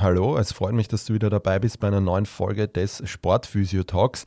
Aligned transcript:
Hallo, 0.00 0.38
es 0.38 0.52
freut 0.52 0.74
mich, 0.74 0.86
dass 0.86 1.06
du 1.06 1.14
wieder 1.14 1.28
dabei 1.28 1.58
bist 1.58 1.80
bei 1.80 1.88
einer 1.88 2.00
neuen 2.00 2.24
Folge 2.24 2.68
des 2.68 3.02
Sportphysio 3.04 3.82
Talks. 3.82 4.26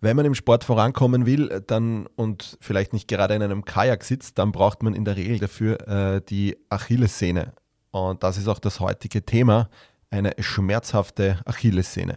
Wenn 0.00 0.14
man 0.14 0.24
im 0.24 0.36
Sport 0.36 0.62
vorankommen 0.62 1.26
will 1.26 1.60
dann 1.66 2.06
und 2.14 2.56
vielleicht 2.60 2.92
nicht 2.92 3.08
gerade 3.08 3.34
in 3.34 3.42
einem 3.42 3.64
Kajak 3.64 4.04
sitzt, 4.04 4.38
dann 4.38 4.52
braucht 4.52 4.84
man 4.84 4.94
in 4.94 5.04
der 5.04 5.16
Regel 5.16 5.40
dafür 5.40 5.88
äh, 5.88 6.20
die 6.20 6.56
Achillessehne. 6.68 7.52
Und 7.90 8.22
das 8.22 8.38
ist 8.38 8.46
auch 8.46 8.60
das 8.60 8.78
heutige 8.78 9.26
Thema, 9.26 9.68
eine 10.10 10.34
schmerzhafte 10.38 11.40
Achillessehne. 11.44 12.16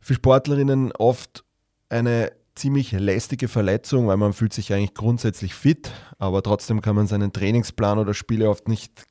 Für 0.00 0.14
Sportlerinnen 0.14 0.92
oft 0.92 1.44
eine 1.90 2.32
ziemlich 2.54 2.92
lästige 2.92 3.46
Verletzung, 3.46 4.06
weil 4.06 4.16
man 4.16 4.32
fühlt 4.32 4.54
sich 4.54 4.72
eigentlich 4.72 4.94
grundsätzlich 4.94 5.54
fit, 5.54 5.90
aber 6.18 6.42
trotzdem 6.42 6.80
kann 6.80 6.96
man 6.96 7.08
seinen 7.08 7.34
Trainingsplan 7.34 7.98
oder 7.98 8.14
Spiele 8.14 8.48
oft 8.48 8.68
nicht 8.68 9.04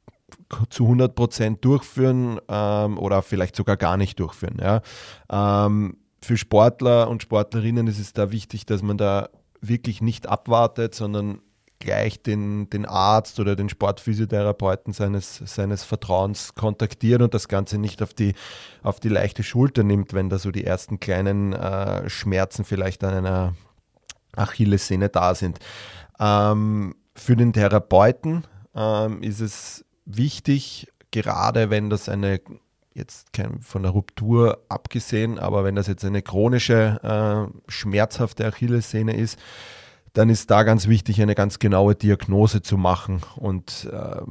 zu 0.70 0.88
100% 0.88 1.60
durchführen 1.62 2.40
ähm, 2.48 2.98
oder 2.98 3.22
vielleicht 3.22 3.56
sogar 3.56 3.78
gar 3.78 3.98
nicht 3.98 4.20
durchführen. 4.20 4.58
Ja. 4.62 4.82
Ähm, 5.30 5.98
für 6.22 6.38
Sportler 6.38 7.10
und 7.10 7.22
Sportlerinnen 7.22 7.88
ist 7.88 8.00
es 8.00 8.14
da 8.14 8.32
wichtig, 8.32 8.66
dass 8.66 8.82
man 8.82 8.98
da 8.98 9.30
wirklich 9.62 10.02
nicht 10.02 10.28
abwartet, 10.28 10.96
sondern 10.96 11.40
gleich 11.80 12.22
den, 12.22 12.70
den 12.70 12.86
Arzt 12.86 13.40
oder 13.40 13.56
den 13.56 13.70
Sportphysiotherapeuten 13.70 14.94
seines, 14.94 15.42
seines 15.46 15.84
Vertrauens 15.84 16.56
kontaktiert 16.56 17.22
und 17.22 17.34
das 17.34 17.48
Ganze 17.48 17.78
nicht 17.78 18.02
auf 18.02 18.14
die, 18.14 18.34
auf 18.82 19.00
die 19.00 19.10
leichte 19.10 19.44
Schulter 19.44 19.84
nimmt, 19.84 20.14
wenn 20.14 20.30
da 20.30 20.40
so 20.40 20.52
die 20.52 20.66
ersten 20.66 21.00
kleinen 21.00 21.54
äh, 21.54 22.10
Schmerzen 22.10 22.66
vielleicht 22.66 23.04
an 23.04 23.14
einer 23.14 23.54
Achillessehne 24.36 25.10
da 25.10 25.36
sind. 25.36 25.60
Ähm, 26.20 26.96
für 27.16 27.36
den 27.36 27.54
Therapeuten 27.54 28.46
ähm, 28.74 29.22
ist 29.22 29.42
es 29.42 29.86
wichtig, 30.06 30.88
gerade 31.12 31.70
wenn 31.70 31.90
das 31.90 32.10
eine 32.10 32.40
jetzt 32.94 33.34
kein, 33.34 33.60
von 33.60 33.84
der 33.84 33.92
Ruptur 33.92 34.64
abgesehen, 34.70 35.38
aber 35.38 35.64
wenn 35.64 35.76
das 35.76 35.88
jetzt 35.88 36.06
eine 36.06 36.22
chronische, 36.22 37.00
äh, 37.04 37.72
schmerzhafte 37.72 38.46
Achillessehne 38.46 39.16
ist, 39.16 39.38
dann 40.14 40.30
ist 40.30 40.50
da 40.50 40.64
ganz 40.64 40.88
wichtig, 40.88 41.22
eine 41.22 41.36
ganz 41.36 41.60
genaue 41.60 41.94
Diagnose 41.94 42.62
zu 42.62 42.78
machen 42.78 43.22
und 43.36 43.90
äh, 43.92 44.22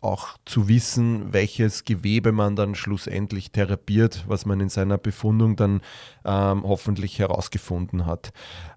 auch 0.00 0.36
zu 0.44 0.68
wissen, 0.68 1.32
welches 1.32 1.84
Gewebe 1.84 2.32
man 2.32 2.56
dann 2.56 2.74
schlussendlich 2.74 3.52
therapiert, 3.52 4.24
was 4.26 4.46
man 4.46 4.60
in 4.60 4.68
seiner 4.68 4.98
Befundung 4.98 5.56
dann 5.56 5.80
ähm, 6.24 6.62
hoffentlich 6.64 7.18
herausgefunden 7.18 8.06
hat. 8.06 8.32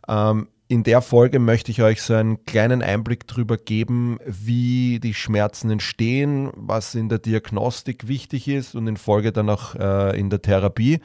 Ähm, 0.08 0.47
in 0.68 0.84
der 0.84 1.02
Folge 1.02 1.40
möchte 1.40 1.72
ich 1.72 1.82
euch 1.82 2.02
so 2.02 2.16
einen 2.16 2.44
kleinen 2.46 2.82
Einblick 2.82 3.28
darüber 3.28 3.58
geben, 3.58 4.18
wie 4.26 5.00
die 5.00 5.14
Schmerzen 5.14 5.70
entstehen, 5.70 6.52
was 6.56 6.96
in 6.96 7.08
der 7.08 7.20
Diagnostik 7.20 8.08
wichtig 8.08 8.48
ist 8.48 8.74
und 8.76 8.88
in 8.88 8.98
Folge 8.98 9.32
dann 9.32 9.50
auch 9.50 9.76
äh, 9.76 10.20
in 10.20 10.30
der 10.30 10.42
Therapie. 10.42 11.02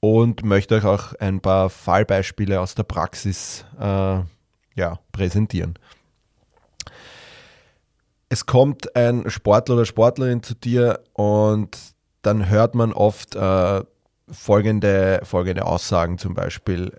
Und 0.00 0.44
möchte 0.44 0.76
euch 0.76 0.84
auch 0.84 1.12
ein 1.14 1.40
paar 1.40 1.70
Fallbeispiele 1.70 2.60
aus 2.60 2.76
der 2.76 2.84
Praxis 2.84 3.64
äh, 3.80 4.20
ja, 4.74 4.98
präsentieren. 5.10 5.74
Es 8.28 8.46
kommt 8.46 8.94
ein 8.94 9.28
Sportler 9.28 9.74
oder 9.74 9.86
Sportlerin 9.86 10.42
zu 10.42 10.54
dir 10.54 11.00
und 11.14 11.76
dann 12.22 12.48
hört 12.48 12.74
man 12.74 12.92
oft 12.92 13.34
äh, 13.34 13.82
folgende, 14.30 15.20
folgende 15.24 15.64
Aussagen 15.66 16.18
zum 16.18 16.34
Beispiel 16.34 16.92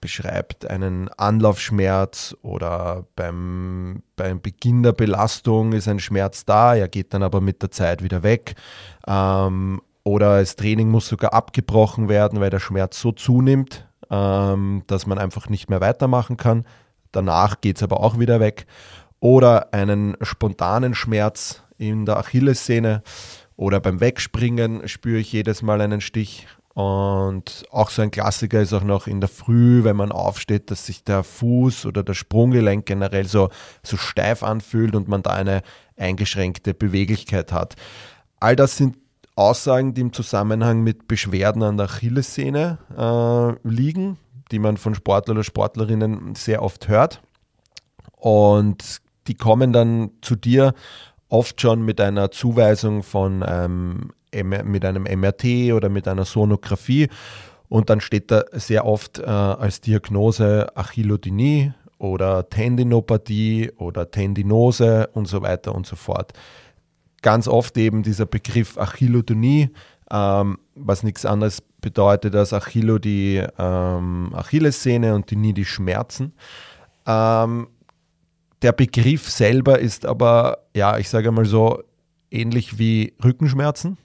beschreibt 0.00 0.68
einen 0.68 1.08
Anlaufschmerz 1.08 2.36
oder 2.42 3.06
beim, 3.16 4.02
beim 4.16 4.40
Beginn 4.40 4.82
der 4.82 4.92
Belastung 4.92 5.72
ist 5.72 5.88
ein 5.88 6.00
Schmerz 6.00 6.44
da, 6.44 6.74
er 6.74 6.88
geht 6.88 7.14
dann 7.14 7.22
aber 7.22 7.40
mit 7.40 7.62
der 7.62 7.70
Zeit 7.70 8.02
wieder 8.02 8.22
weg. 8.22 8.54
Ähm, 9.06 9.80
oder 10.04 10.40
das 10.40 10.56
Training 10.56 10.88
muss 10.88 11.08
sogar 11.08 11.34
abgebrochen 11.34 12.08
werden, 12.08 12.40
weil 12.40 12.50
der 12.50 12.60
Schmerz 12.60 13.00
so 13.00 13.12
zunimmt, 13.12 13.86
ähm, 14.10 14.82
dass 14.86 15.06
man 15.06 15.18
einfach 15.18 15.48
nicht 15.48 15.68
mehr 15.68 15.80
weitermachen 15.80 16.36
kann. 16.36 16.64
Danach 17.12 17.60
geht 17.60 17.76
es 17.76 17.82
aber 17.82 18.00
auch 18.00 18.18
wieder 18.18 18.40
weg. 18.40 18.66
Oder 19.20 19.72
einen 19.74 20.16
spontanen 20.22 20.94
Schmerz 20.94 21.62
in 21.76 22.06
der 22.06 22.18
Achillessehne 22.18 23.02
oder 23.56 23.80
beim 23.80 24.00
Wegspringen 24.00 24.86
spüre 24.86 25.18
ich 25.18 25.32
jedes 25.32 25.62
Mal 25.62 25.80
einen 25.80 26.00
Stich 26.00 26.46
und 26.78 27.64
auch 27.72 27.90
so 27.90 28.02
ein 28.02 28.12
Klassiker 28.12 28.60
ist 28.60 28.72
auch 28.72 28.84
noch 28.84 29.08
in 29.08 29.20
der 29.20 29.28
Früh, 29.28 29.82
wenn 29.82 29.96
man 29.96 30.12
aufsteht, 30.12 30.70
dass 30.70 30.86
sich 30.86 31.02
der 31.02 31.24
Fuß 31.24 31.86
oder 31.86 32.04
der 32.04 32.14
Sprunggelenk 32.14 32.86
generell 32.86 33.26
so, 33.26 33.48
so 33.82 33.96
steif 33.96 34.44
anfühlt 34.44 34.94
und 34.94 35.08
man 35.08 35.24
da 35.24 35.30
eine 35.30 35.62
eingeschränkte 35.96 36.74
Beweglichkeit 36.74 37.50
hat. 37.50 37.74
All 38.38 38.54
das 38.54 38.76
sind 38.76 38.96
Aussagen, 39.34 39.92
die 39.92 40.02
im 40.02 40.12
Zusammenhang 40.12 40.84
mit 40.84 41.08
Beschwerden 41.08 41.64
an 41.64 41.78
der 41.78 41.86
Achillessehne 41.86 42.78
äh, 42.96 43.68
liegen, 43.68 44.16
die 44.52 44.60
man 44.60 44.76
von 44.76 44.94
Sportler 44.94 45.32
oder 45.32 45.42
Sportlerinnen 45.42 46.36
sehr 46.36 46.62
oft 46.62 46.86
hört. 46.86 47.20
Und 48.12 49.00
die 49.26 49.34
kommen 49.34 49.72
dann 49.72 50.10
zu 50.22 50.36
dir 50.36 50.74
oft 51.28 51.60
schon 51.60 51.84
mit 51.84 52.00
einer 52.00 52.30
Zuweisung 52.30 53.02
von 53.02 53.44
ähm, 53.44 54.12
mit 54.32 54.84
einem 54.84 55.04
MRT 55.04 55.72
oder 55.72 55.88
mit 55.88 56.08
einer 56.08 56.24
Sonographie. 56.24 57.08
Und 57.68 57.90
dann 57.90 58.00
steht 58.00 58.30
da 58.30 58.44
sehr 58.52 58.86
oft 58.86 59.18
äh, 59.18 59.24
als 59.24 59.80
Diagnose 59.80 60.74
Achillodynie 60.74 61.72
oder 61.98 62.48
Tendinopathie 62.48 63.72
oder 63.76 64.10
Tendinose 64.10 65.08
und 65.12 65.26
so 65.26 65.42
weiter 65.42 65.74
und 65.74 65.86
so 65.86 65.96
fort. 65.96 66.32
Ganz 67.20 67.48
oft 67.48 67.76
eben 67.76 68.02
dieser 68.02 68.26
Begriff 68.26 68.78
Achillodynie, 68.78 69.70
ähm, 70.10 70.58
was 70.74 71.02
nichts 71.02 71.26
anderes 71.26 71.60
bedeutet 71.80 72.34
als 72.34 72.52
Achillo 72.52 72.98
die 72.98 73.42
ähm, 73.58 74.32
Achillessehne 74.34 75.14
und 75.14 75.30
die 75.30 75.36
nie 75.36 75.52
die 75.52 75.64
Schmerzen. 75.64 76.32
Ähm, 77.06 77.68
der 78.62 78.72
Begriff 78.72 79.28
selber 79.28 79.78
ist 79.78 80.06
aber, 80.06 80.58
ja, 80.74 80.98
ich 80.98 81.08
sage 81.08 81.30
mal 81.30 81.44
so, 81.44 81.82
ähnlich 82.30 82.78
wie 82.78 83.14
Rückenschmerzen 83.22 83.96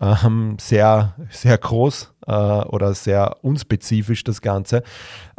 ähm, 0.00 0.56
sehr, 0.60 1.14
sehr 1.30 1.58
groß 1.58 2.12
äh, 2.26 2.32
oder 2.32 2.94
sehr 2.94 3.38
unspezifisch 3.42 4.24
das 4.24 4.40
Ganze, 4.40 4.82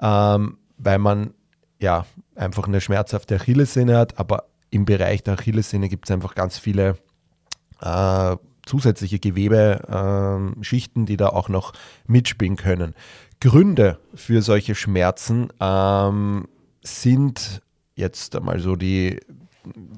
ähm, 0.02 0.58
weil 0.78 1.00
man 1.00 1.34
ja 1.80 2.06
einfach 2.36 2.68
eine 2.68 2.82
schmerzhafte 2.82 3.36
Achillessehne 3.36 3.98
hat, 3.98 4.20
aber 4.20 4.46
im 4.70 4.86
Bereich 4.86 5.24
der 5.24 5.36
Achillessehne 5.36 5.90
gibt 5.90 6.06
es 6.06 6.12
einfach 6.12 6.36
ganz 6.36 6.58
viele 6.58 6.98
äh, 7.82 8.36
zusätzliche 8.66 9.20
Gewebeschichten, 9.20 11.02
ähm, 11.02 11.06
die 11.06 11.18
da 11.18 11.30
auch 11.30 11.50
noch 11.50 11.74
mitspielen 12.06 12.58
können. 12.58 12.94
Gründe 13.40 14.00
für 14.14 14.42
solche 14.42 14.76
Schmerzen 14.76 15.50
ähm, 15.60 16.48
sind 16.82 17.62
jetzt 17.96 18.36
einmal 18.36 18.60
so 18.60 18.76
die 18.76 19.20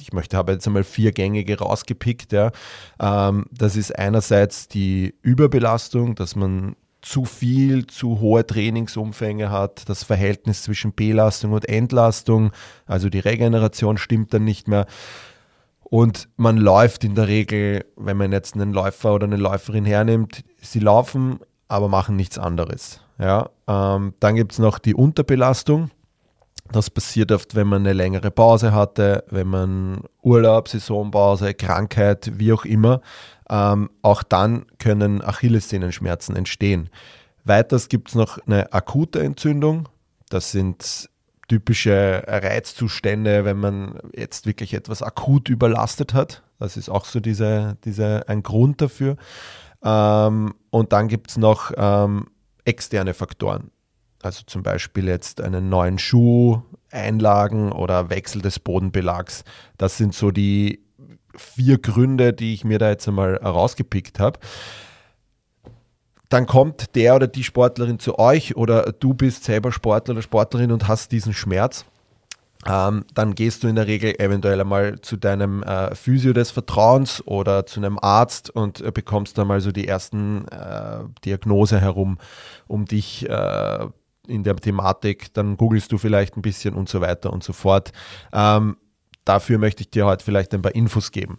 ich 0.01 0.13
möchte, 0.13 0.37
habe 0.37 0.53
jetzt 0.53 0.67
einmal 0.67 0.83
vier 0.83 1.11
gängige 1.11 1.59
rausgepickt. 1.59 2.31
Ja. 2.31 2.51
Ähm, 2.99 3.45
das 3.51 3.75
ist 3.75 3.97
einerseits 3.97 4.67
die 4.67 5.15
Überbelastung, 5.21 6.15
dass 6.15 6.35
man 6.35 6.75
zu 7.01 7.25
viel, 7.25 7.87
zu 7.87 8.19
hohe 8.19 8.45
Trainingsumfänge 8.45 9.49
hat, 9.49 9.87
das 9.87 10.03
Verhältnis 10.03 10.63
zwischen 10.63 10.93
Belastung 10.93 11.53
und 11.53 11.67
Entlastung, 11.67 12.51
also 12.85 13.09
die 13.09 13.19
Regeneration 13.19 13.97
stimmt 13.97 14.33
dann 14.33 14.43
nicht 14.43 14.67
mehr. 14.67 14.85
Und 15.83 16.29
man 16.37 16.57
läuft 16.57 17.03
in 17.03 17.15
der 17.15 17.27
Regel, 17.27 17.85
wenn 17.95 18.17
man 18.17 18.31
jetzt 18.31 18.55
einen 18.55 18.73
Läufer 18.73 19.13
oder 19.15 19.25
eine 19.25 19.37
Läuferin 19.37 19.85
hernimmt, 19.85 20.43
sie 20.61 20.79
laufen, 20.79 21.39
aber 21.67 21.87
machen 21.87 22.15
nichts 22.15 22.37
anderes. 22.37 23.01
Ja, 23.17 23.49
ähm, 23.67 24.13
dann 24.19 24.35
gibt 24.35 24.53
es 24.53 24.59
noch 24.59 24.79
die 24.79 24.93
Unterbelastung. 24.93 25.89
Das 26.71 26.89
passiert 26.91 27.31
oft, 27.31 27.55
wenn 27.55 27.67
man 27.67 27.81
eine 27.81 27.93
längere 27.93 28.29
Pause 28.29 28.73
hatte, 28.73 29.23
wenn 29.29 29.47
man 29.47 30.01
Urlaub, 30.21 30.67
Saisonpause, 30.67 31.55
Krankheit, 31.55 32.31
wie 32.35 32.53
auch 32.53 32.63
immer. 32.63 33.01
Ähm, 33.49 33.89
auch 34.03 34.21
dann 34.21 34.65
können 34.77 35.23
Achillessehnenschmerzen 35.23 36.35
entstehen. 36.35 36.89
Weiters 37.43 37.89
gibt 37.89 38.09
es 38.09 38.15
noch 38.15 38.37
eine 38.45 38.71
akute 38.71 39.21
Entzündung. 39.21 39.89
Das 40.29 40.51
sind 40.51 41.09
typische 41.47 42.23
Reizzustände, 42.27 43.43
wenn 43.43 43.57
man 43.57 43.99
jetzt 44.15 44.45
wirklich 44.45 44.75
etwas 44.75 45.01
akut 45.01 45.49
überlastet 45.49 46.13
hat. 46.13 46.43
Das 46.59 46.77
ist 46.77 46.89
auch 46.89 47.05
so 47.05 47.19
diese, 47.19 47.77
diese, 47.83 48.29
ein 48.29 48.43
Grund 48.43 48.81
dafür. 48.81 49.17
Ähm, 49.83 50.53
und 50.69 50.93
dann 50.93 51.07
gibt 51.07 51.31
es 51.31 51.37
noch 51.37 51.71
ähm, 51.75 52.27
externe 52.65 53.15
Faktoren. 53.15 53.71
Also 54.21 54.43
zum 54.45 54.63
Beispiel 54.63 55.07
jetzt 55.07 55.41
einen 55.41 55.69
neuen 55.69 55.97
Schuh, 55.97 56.61
Einlagen 56.91 57.71
oder 57.71 58.09
Wechsel 58.09 58.41
des 58.41 58.59
Bodenbelags. 58.59 59.43
Das 59.77 59.97
sind 59.97 60.13
so 60.13 60.31
die 60.31 60.83
vier 61.35 61.77
Gründe, 61.77 62.33
die 62.33 62.53
ich 62.53 62.63
mir 62.63 62.79
da 62.79 62.89
jetzt 62.89 63.07
einmal 63.07 63.35
rausgepickt 63.35 64.19
habe. 64.19 64.39
Dann 66.27 66.45
kommt 66.45 66.95
der 66.95 67.15
oder 67.15 67.27
die 67.27 67.43
Sportlerin 67.43 67.97
zu 67.97 68.19
euch 68.19 68.55
oder 68.55 68.91
du 68.91 69.13
bist 69.13 69.45
selber 69.45 69.71
Sportler 69.71 70.13
oder 70.13 70.21
Sportlerin 70.21 70.71
und 70.71 70.87
hast 70.87 71.11
diesen 71.11 71.33
Schmerz. 71.33 71.85
Ähm, 72.67 73.05
dann 73.13 73.35
gehst 73.35 73.63
du 73.63 73.69
in 73.69 73.75
der 73.75 73.87
Regel 73.87 74.19
eventuell 74.19 74.59
einmal 74.59 74.99
zu 74.99 75.15
deinem 75.15 75.63
äh, 75.63 75.95
Physio 75.95 76.33
des 76.33 76.51
Vertrauens 76.51 77.25
oder 77.25 77.65
zu 77.65 77.79
einem 77.79 77.97
Arzt 77.97 78.49
und 78.49 78.81
äh, 78.81 78.91
bekommst 78.91 79.37
dann 79.37 79.47
mal 79.47 79.61
so 79.61 79.71
die 79.71 79.87
ersten 79.87 80.45
äh, 80.49 80.99
Diagnose 81.23 81.79
herum, 81.79 82.17
um 82.67 82.83
dich 82.83 83.27
äh, 83.29 83.87
in 84.29 84.43
der 84.43 84.55
Thematik, 84.55 85.33
dann 85.33 85.57
googelst 85.57 85.91
du 85.91 85.97
vielleicht 85.97 86.37
ein 86.37 86.41
bisschen 86.41 86.75
und 86.75 86.89
so 86.89 87.01
weiter 87.01 87.33
und 87.33 87.43
so 87.43 87.53
fort. 87.53 87.91
Ähm, 88.31 88.77
dafür 89.25 89.57
möchte 89.57 89.81
ich 89.81 89.89
dir 89.89 90.05
heute 90.05 90.23
vielleicht 90.23 90.53
ein 90.53 90.61
paar 90.61 90.75
Infos 90.75 91.11
geben. 91.11 91.37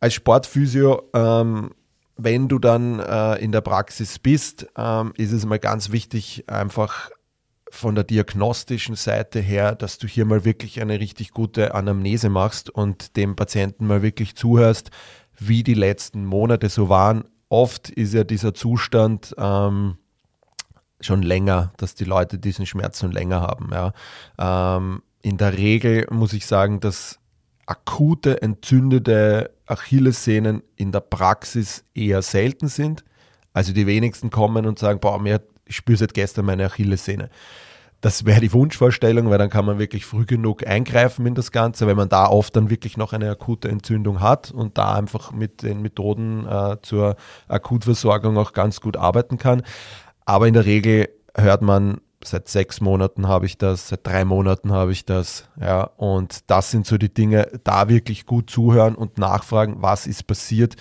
Als 0.00 0.14
Sportphysio, 0.14 1.10
ähm, 1.14 1.70
wenn 2.16 2.48
du 2.48 2.58
dann 2.58 2.98
äh, 3.00 3.36
in 3.36 3.52
der 3.52 3.60
Praxis 3.60 4.18
bist, 4.18 4.66
ähm, 4.76 5.12
ist 5.16 5.32
es 5.32 5.44
mal 5.44 5.58
ganz 5.58 5.90
wichtig, 5.92 6.44
einfach 6.48 7.10
von 7.70 7.94
der 7.94 8.04
diagnostischen 8.04 8.94
Seite 8.94 9.40
her, 9.40 9.74
dass 9.74 9.98
du 9.98 10.06
hier 10.06 10.24
mal 10.24 10.44
wirklich 10.44 10.80
eine 10.80 11.00
richtig 11.00 11.32
gute 11.32 11.74
Anamnese 11.74 12.28
machst 12.30 12.70
und 12.70 13.16
dem 13.16 13.36
Patienten 13.36 13.86
mal 13.86 14.02
wirklich 14.02 14.36
zuhörst, 14.36 14.90
wie 15.38 15.62
die 15.62 15.74
letzten 15.74 16.24
Monate 16.24 16.68
so 16.68 16.88
waren. 16.88 17.24
Oft 17.48 17.90
ist 17.90 18.14
ja 18.14 18.24
dieser 18.24 18.54
Zustand 18.54 19.34
ähm, 19.36 19.98
schon 21.00 21.22
länger, 21.22 21.72
dass 21.76 21.94
die 21.94 22.04
Leute 22.04 22.38
diesen 22.38 22.66
Schmerz 22.66 23.00
schon 23.00 23.12
länger 23.12 23.40
haben. 23.40 23.70
Ja. 23.72 23.92
Ähm, 24.38 25.02
in 25.22 25.36
der 25.36 25.56
Regel 25.56 26.06
muss 26.10 26.32
ich 26.32 26.46
sagen, 26.46 26.80
dass 26.80 27.18
akute 27.66 28.42
entzündete 28.42 29.50
Achillessehnen 29.66 30.62
in 30.76 30.92
der 30.92 31.00
Praxis 31.00 31.84
eher 31.94 32.22
selten 32.22 32.68
sind. 32.68 33.04
Also 33.52 33.72
die 33.72 33.86
wenigsten 33.86 34.30
kommen 34.30 34.66
und 34.66 34.78
sagen, 34.78 35.00
boah, 35.00 35.20
mir, 35.20 35.40
spüre 35.68 35.98
seit 35.98 36.14
gestern 36.14 36.44
meine 36.44 36.66
Achillessehne. 36.66 37.30
Das 38.02 38.26
wäre 38.26 38.40
die 38.40 38.52
Wunschvorstellung, 38.52 39.30
weil 39.30 39.38
dann 39.38 39.48
kann 39.48 39.64
man 39.64 39.78
wirklich 39.78 40.04
früh 40.04 40.26
genug 40.26 40.66
eingreifen 40.66 41.26
in 41.26 41.34
das 41.34 41.50
Ganze, 41.50 41.86
wenn 41.86 41.96
man 41.96 42.10
da 42.10 42.26
oft 42.26 42.54
dann 42.54 42.68
wirklich 42.70 42.96
noch 42.96 43.12
eine 43.12 43.30
akute 43.30 43.68
Entzündung 43.68 44.20
hat 44.20 44.50
und 44.50 44.76
da 44.76 44.94
einfach 44.94 45.32
mit 45.32 45.62
den 45.62 45.80
Methoden 45.80 46.46
äh, 46.46 46.76
zur 46.82 47.16
Akutversorgung 47.48 48.36
auch 48.36 48.52
ganz 48.52 48.80
gut 48.80 48.96
arbeiten 48.96 49.38
kann. 49.38 49.62
Aber 50.26 50.46
in 50.46 50.54
der 50.54 50.66
Regel 50.66 51.08
hört 51.34 51.62
man, 51.62 52.00
seit 52.22 52.48
sechs 52.48 52.80
Monaten 52.80 53.28
habe 53.28 53.46
ich 53.46 53.56
das, 53.56 53.88
seit 53.88 54.06
drei 54.06 54.24
Monaten 54.24 54.72
habe 54.72 54.92
ich 54.92 55.06
das. 55.06 55.48
Ja, 55.60 55.84
und 55.96 56.50
das 56.50 56.70
sind 56.70 56.86
so 56.86 56.98
die 56.98 57.12
Dinge, 57.12 57.48
da 57.64 57.88
wirklich 57.88 58.26
gut 58.26 58.50
zuhören 58.50 58.94
und 58.94 59.18
nachfragen, 59.18 59.76
was 59.78 60.06
ist 60.06 60.26
passiert 60.26 60.76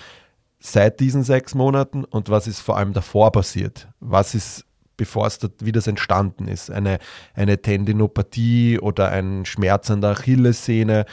seit 0.60 1.00
diesen 1.00 1.24
sechs 1.24 1.54
Monaten 1.54 2.04
und 2.04 2.30
was 2.30 2.48
ist 2.48 2.60
vor 2.60 2.78
allem 2.78 2.94
davor 2.94 3.32
passiert. 3.32 3.88
Was 4.00 4.34
ist, 4.34 4.66
bevor 4.98 5.28
es, 5.28 5.40
wie 5.60 5.72
das 5.72 5.86
entstanden 5.88 6.48
ist. 6.48 6.72
Eine, 6.72 6.98
eine 7.36 7.62
Tendinopathie 7.62 8.80
oder 8.80 9.10
ein 9.10 9.46
Schmerz 9.46 9.92
an 9.92 10.02
der 10.02 10.12
Achillessehne 10.12 11.06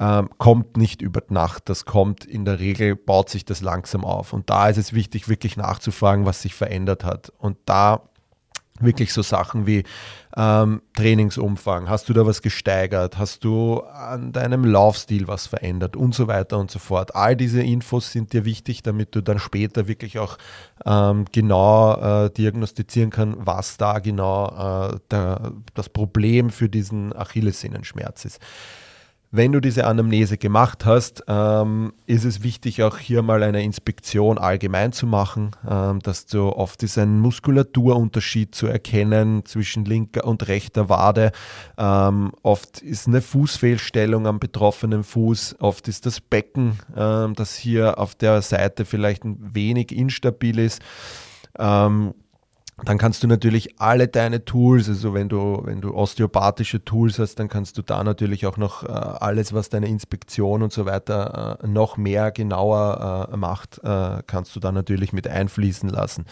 ähm, 0.00 0.28
kommt 0.38 0.76
nicht 0.76 1.02
über 1.02 1.22
Nacht. 1.28 1.68
Das 1.68 1.84
kommt 1.84 2.24
in 2.24 2.44
der 2.44 2.58
Regel, 2.60 2.96
baut 2.96 3.30
sich 3.30 3.44
das 3.44 3.60
langsam 3.60 4.04
auf. 4.04 4.32
Und 4.32 4.50
da 4.50 4.68
ist 4.68 4.78
es 4.78 4.92
wichtig, 4.92 5.28
wirklich 5.28 5.56
nachzufragen, 5.56 6.26
was 6.26 6.42
sich 6.42 6.54
verändert 6.54 7.04
hat. 7.04 7.32
Und 7.38 7.56
da 7.66 8.02
wirklich 8.80 9.12
so 9.12 9.22
Sachen 9.22 9.66
wie 9.66 9.84
ähm, 10.36 10.82
Trainingsumfang, 10.94 11.88
hast 11.88 12.08
du 12.08 12.12
da 12.12 12.26
was 12.26 12.42
gesteigert, 12.42 13.18
hast 13.18 13.44
du 13.44 13.80
an 13.80 14.32
deinem 14.32 14.64
Laufstil 14.64 15.28
was 15.28 15.46
verändert 15.46 15.94
und 15.94 16.12
so 16.12 16.26
weiter 16.26 16.58
und 16.58 16.72
so 16.72 16.80
fort. 16.80 17.14
All 17.14 17.36
diese 17.36 17.62
Infos 17.62 18.10
sind 18.10 18.32
dir 18.32 18.44
wichtig, 18.44 18.82
damit 18.82 19.14
du 19.14 19.20
dann 19.20 19.38
später 19.38 19.86
wirklich 19.86 20.18
auch 20.18 20.38
ähm, 20.84 21.24
genau 21.30 22.24
äh, 22.24 22.30
diagnostizieren 22.30 23.10
kannst, 23.10 23.38
was 23.40 23.76
da 23.76 24.00
genau 24.00 24.90
äh, 24.90 24.98
der, 25.10 25.52
das 25.74 25.88
Problem 25.88 26.50
für 26.50 26.68
diesen 26.68 27.14
Achillessehnenschmerz 27.14 28.24
ist. 28.24 28.40
Wenn 29.36 29.50
du 29.50 29.58
diese 29.58 29.84
Anamnese 29.88 30.38
gemacht 30.38 30.84
hast, 30.84 31.24
ähm, 31.26 31.92
ist 32.06 32.24
es 32.24 32.44
wichtig, 32.44 32.84
auch 32.84 32.98
hier 32.98 33.20
mal 33.22 33.42
eine 33.42 33.64
Inspektion 33.64 34.38
allgemein 34.38 34.92
zu 34.92 35.08
machen, 35.08 35.50
ähm, 35.68 35.98
dass 35.98 36.26
du 36.26 36.50
oft 36.50 36.84
ist 36.84 36.98
ein 36.98 37.18
Muskulaturunterschied 37.18 38.54
zu 38.54 38.68
erkennen 38.68 39.44
zwischen 39.44 39.84
linker 39.86 40.24
und 40.24 40.46
rechter 40.46 40.88
Wade. 40.88 41.32
Ähm, 41.76 42.30
oft 42.44 42.80
ist 42.80 43.08
eine 43.08 43.20
Fußfehlstellung 43.20 44.28
am 44.28 44.38
betroffenen 44.38 45.02
Fuß. 45.02 45.56
Oft 45.58 45.88
ist 45.88 46.06
das 46.06 46.20
Becken, 46.20 46.78
ähm, 46.96 47.34
das 47.34 47.56
hier 47.56 47.98
auf 47.98 48.14
der 48.14 48.40
Seite 48.40 48.84
vielleicht 48.84 49.24
ein 49.24 49.50
wenig 49.52 49.90
instabil 49.90 50.60
ist. 50.60 50.80
Ähm, 51.58 52.14
dann 52.82 52.98
kannst 52.98 53.22
du 53.22 53.28
natürlich 53.28 53.80
alle 53.80 54.08
deine 54.08 54.44
Tools, 54.44 54.88
also 54.88 55.14
wenn 55.14 55.28
du, 55.28 55.60
wenn 55.64 55.80
du 55.80 55.94
osteopathische 55.94 56.84
Tools 56.84 57.20
hast, 57.20 57.36
dann 57.36 57.48
kannst 57.48 57.78
du 57.78 57.82
da 57.82 58.02
natürlich 58.02 58.46
auch 58.46 58.56
noch 58.56 58.82
äh, 58.82 58.88
alles, 58.88 59.52
was 59.52 59.68
deine 59.68 59.86
Inspektion 59.86 60.62
und 60.62 60.72
so 60.72 60.84
weiter 60.84 61.60
äh, 61.62 61.66
noch 61.68 61.96
mehr 61.96 62.32
genauer 62.32 63.30
äh, 63.32 63.36
macht, 63.36 63.80
äh, 63.84 64.22
kannst 64.26 64.56
du 64.56 64.60
da 64.60 64.72
natürlich 64.72 65.12
mit 65.12 65.28
einfließen 65.28 65.88
lassen. 65.88 66.24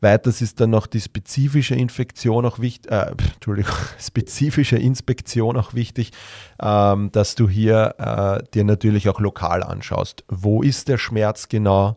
Weiters 0.00 0.42
ist 0.42 0.60
dann 0.60 0.70
noch 0.70 0.86
die 0.86 1.00
spezifische 1.00 1.74
Infektion 1.74 2.44
auch 2.46 2.60
wichtig, 2.60 2.92
äh, 2.92 3.10
Entschuldigung, 3.34 3.74
spezifische 3.98 4.76
Inspektion 4.76 5.56
auch 5.56 5.74
wichtig, 5.74 6.12
ähm, 6.62 7.10
dass 7.10 7.34
du 7.34 7.48
hier 7.48 7.94
äh, 7.98 8.44
dir 8.52 8.64
natürlich 8.64 9.08
auch 9.08 9.18
lokal 9.18 9.64
anschaust. 9.64 10.24
Wo 10.28 10.62
ist 10.62 10.88
der 10.88 10.98
Schmerz 10.98 11.48
genau? 11.48 11.96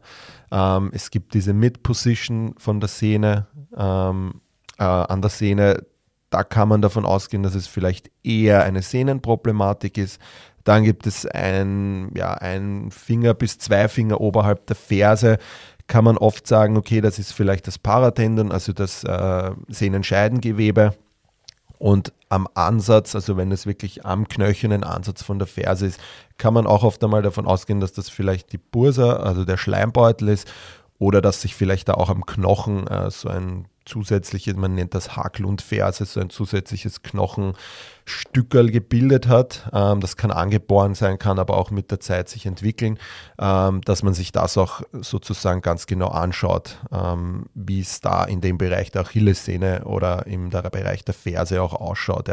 Ähm, 0.51 0.91
es 0.93 1.11
gibt 1.11 1.33
diese 1.33 1.53
Mid-Position 1.53 2.55
von 2.57 2.79
der 2.79 2.89
Sehne, 2.89 3.47
ähm, 3.75 4.41
äh, 4.77 4.83
an 4.83 5.21
der 5.21 5.29
Sehne. 5.29 5.83
Da 6.29 6.43
kann 6.43 6.69
man 6.69 6.81
davon 6.81 7.05
ausgehen, 7.05 7.43
dass 7.43 7.55
es 7.55 7.67
vielleicht 7.67 8.11
eher 8.23 8.63
eine 8.63 8.81
Sehnenproblematik 8.81 9.97
ist. 9.97 10.19
Dann 10.63 10.83
gibt 10.83 11.07
es 11.07 11.25
ein, 11.25 12.11
ja, 12.13 12.33
ein 12.33 12.91
Finger 12.91 13.33
bis 13.33 13.57
zwei 13.57 13.87
Finger 13.87 14.19
oberhalb 14.19 14.67
der 14.67 14.75
Ferse. 14.75 15.37
Kann 15.87 16.03
man 16.03 16.17
oft 16.17 16.45
sagen, 16.45 16.75
okay, 16.75 16.99
das 16.99 17.19
ist 17.19 17.31
vielleicht 17.31 17.67
das 17.67 17.79
Paratendon, 17.79 18.51
also 18.51 18.73
das 18.73 19.05
äh, 19.05 19.51
Sehnenscheidengewebe. 19.69 20.93
Und 21.79 22.11
am 22.29 22.47
Ansatz, 22.55 23.13
also 23.15 23.37
wenn 23.37 23.51
es 23.51 23.65
wirklich 23.65 24.05
am 24.05 24.27
Knöchel 24.27 24.73
ein 24.73 24.83
Ansatz 24.83 25.23
von 25.23 25.39
der 25.39 25.47
Ferse 25.47 25.85
ist, 25.85 25.99
kann 26.37 26.53
man 26.53 26.67
auch 26.67 26.83
oft 26.83 27.03
einmal 27.03 27.21
davon 27.21 27.45
ausgehen, 27.45 27.79
dass 27.79 27.93
das 27.93 28.09
vielleicht 28.09 28.51
die 28.51 28.57
Bursa, 28.57 29.17
also 29.17 29.45
der 29.45 29.57
Schleimbeutel 29.57 30.29
ist, 30.29 30.51
oder 30.99 31.21
dass 31.21 31.41
sich 31.41 31.55
vielleicht 31.55 31.89
da 31.89 31.93
auch 31.93 32.09
am 32.09 32.25
Knochen 32.25 32.87
äh, 32.87 33.11
so 33.11 33.29
ein 33.29 33.67
zusätzliches, 33.87 34.55
man 34.55 34.75
nennt 34.75 34.93
das 34.93 35.15
Haklundferse, 35.15 36.05
so 36.05 36.19
ein 36.19 36.29
zusätzliches 36.29 37.01
Knochenstückerl 37.01 38.69
gebildet 38.69 39.27
hat. 39.27 39.69
Ähm, 39.73 39.99
das 39.99 40.17
kann 40.17 40.31
angeboren 40.31 40.93
sein, 40.93 41.17
kann 41.17 41.39
aber 41.39 41.57
auch 41.57 41.71
mit 41.71 41.89
der 41.89 41.99
Zeit 41.99 42.29
sich 42.29 42.45
entwickeln, 42.45 42.99
ähm, 43.39 43.81
dass 43.81 44.03
man 44.03 44.13
sich 44.13 44.31
das 44.31 44.57
auch 44.57 44.81
sozusagen 44.93 45.61
ganz 45.61 45.87
genau 45.87 46.09
anschaut, 46.09 46.77
ähm, 46.91 47.47
wie 47.55 47.79
es 47.79 48.01
da 48.01 48.23
in 48.25 48.41
dem 48.41 48.57
Bereich 48.57 48.91
der 48.91 49.01
Achillessehne 49.01 49.85
oder 49.85 50.27
im 50.27 50.49
Bereich 50.49 51.03
der 51.03 51.13
Ferse 51.13 51.61
auch 51.61 51.73
ausschaut. 51.73 52.29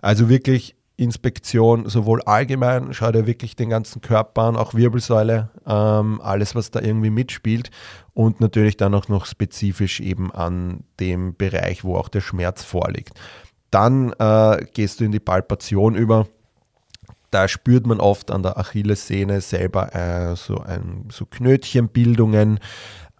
Also 0.00 0.28
wirklich 0.28 0.76
Inspektion, 0.96 1.88
sowohl 1.88 2.22
allgemein, 2.22 2.94
schaut 2.94 3.14
er 3.14 3.26
wirklich 3.26 3.54
den 3.54 3.68
ganzen 3.68 4.00
Körper 4.00 4.42
an, 4.42 4.56
auch 4.56 4.72
Wirbelsäule, 4.74 5.50
ähm, 5.66 6.20
alles, 6.22 6.54
was 6.54 6.70
da 6.70 6.80
irgendwie 6.80 7.10
mitspielt 7.10 7.70
und 8.14 8.40
natürlich 8.40 8.78
dann 8.78 8.94
auch 8.94 9.08
noch 9.08 9.26
spezifisch 9.26 10.00
eben 10.00 10.32
an 10.32 10.84
dem 10.98 11.36
Bereich, 11.36 11.84
wo 11.84 11.96
auch 11.96 12.08
der 12.08 12.22
Schmerz 12.22 12.64
vorliegt. 12.64 13.12
Dann 13.70 14.14
äh, 14.18 14.64
gehst 14.72 15.00
du 15.00 15.04
in 15.04 15.12
die 15.12 15.20
Palpation 15.20 15.94
über. 15.94 16.26
Da 17.30 17.46
spürt 17.48 17.86
man 17.86 18.00
oft 18.00 18.30
an 18.30 18.42
der 18.42 18.56
Achillessehne 18.56 19.42
selber 19.42 19.94
äh, 19.94 20.34
so, 20.36 20.60
ein, 20.60 21.08
so 21.12 21.26
Knötchenbildungen, 21.26 22.58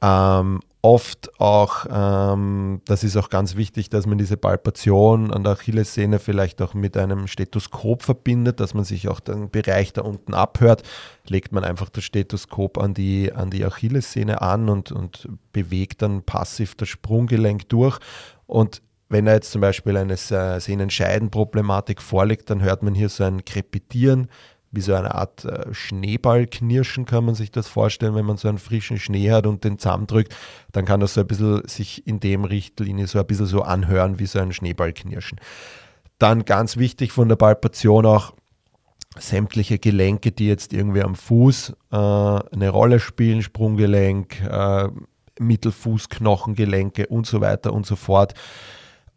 ähm, 0.01 0.61
oft 0.87 1.41
auch, 1.41 1.85
ähm, 1.91 2.81
das 2.85 3.03
ist 3.03 3.17
auch 3.17 3.29
ganz 3.29 3.57
wichtig, 3.57 3.91
dass 3.91 4.07
man 4.07 4.19
diese 4.19 4.37
Palpation 4.37 5.33
an 5.33 5.43
der 5.43 5.55
Achillessehne 5.55 6.21
vielleicht 6.21 6.63
auch 6.63 6.75
mit 6.75 6.97
einem 6.97 7.27
Stethoskop 7.27 8.05
verbindet, 8.05 8.61
dass 8.61 8.73
man 8.73 8.85
sich 8.85 9.09
auch 9.09 9.19
den 9.19 9.51
Bereich 9.51 9.93
da 9.93 10.03
unten 10.03 10.33
abhört. 10.33 10.85
Legt 11.27 11.51
man 11.51 11.65
einfach 11.65 11.89
das 11.89 12.05
Stethoskop 12.05 12.79
an 12.79 12.95
die, 12.95 13.33
an 13.33 13.51
die 13.51 13.65
Achillessehne 13.65 14.43
an 14.43 14.69
und, 14.69 14.93
und 14.93 15.29
bewegt 15.53 16.03
dann 16.03 16.23
passiv 16.23 16.77
das 16.77 16.89
Sprunggelenk 16.89 17.69
durch. 17.69 17.99
Und 18.47 18.81
wenn 19.09 19.25
da 19.25 19.33
jetzt 19.33 19.51
zum 19.51 19.63
Beispiel 19.63 19.97
eine 19.97 20.17
Sehnenscheidenproblematik 20.17 22.01
vorliegt, 22.01 22.49
dann 22.49 22.63
hört 22.63 22.85
man 22.85 22.95
hier 22.95 23.09
so 23.09 23.25
ein 23.25 23.45
Krepitieren 23.45 24.29
wie 24.77 24.81
so 24.81 24.95
eine 24.95 25.15
Art 25.15 25.45
äh, 25.45 25.73
Schneeballknirschen, 25.73 27.07
kann 27.07 27.25
man 27.25 27.35
sich 27.35 27.51
das 27.51 27.67
vorstellen, 27.67 28.15
wenn 28.15 28.27
man 28.27 28.37
so 28.37 28.49
einen 28.49 28.59
frischen 28.59 28.99
Schnee 28.99 29.31
hat 29.33 29.47
und 29.47 29.65
den 29.65 29.79
zusammendrückt, 29.79 30.37
dann 30.73 30.85
kann 30.85 31.01
das 31.01 31.15
so 31.15 31.23
ein 31.23 31.27
bisschen 31.27 31.67
sich 31.67 32.07
in 32.07 32.21
dem 32.21 32.45
Richtlinie 32.45 33.07
so 33.07 33.19
ein 33.19 33.27
bisschen 33.27 33.47
so 33.47 33.63
anhören 33.63 34.19
wie 34.19 34.27
so 34.27 34.39
ein 34.39 34.53
Schneeballknirschen. 34.53 35.41
Dann 36.19 36.45
ganz 36.45 36.77
wichtig 36.77 37.13
von 37.13 37.29
der 37.29 37.37
Palpation 37.37 38.07
auch, 38.07 38.33
sämtliche 39.19 39.79
Gelenke, 39.79 40.33
die 40.33 40.47
jetzt 40.47 40.73
irgendwie 40.73 41.03
am 41.03 41.15
Fuß 41.15 41.71
äh, 41.91 41.97
eine 41.97 42.69
Rolle 42.69 43.01
spielen, 43.01 43.43
Sprunggelenk, 43.43 44.43
äh, 44.43 44.89
Mittelfußknochengelenke 45.39 47.07
und 47.07 47.27
so 47.27 47.41
weiter 47.41 47.73
und 47.73 47.87
so 47.87 47.97
fort. 47.97 48.35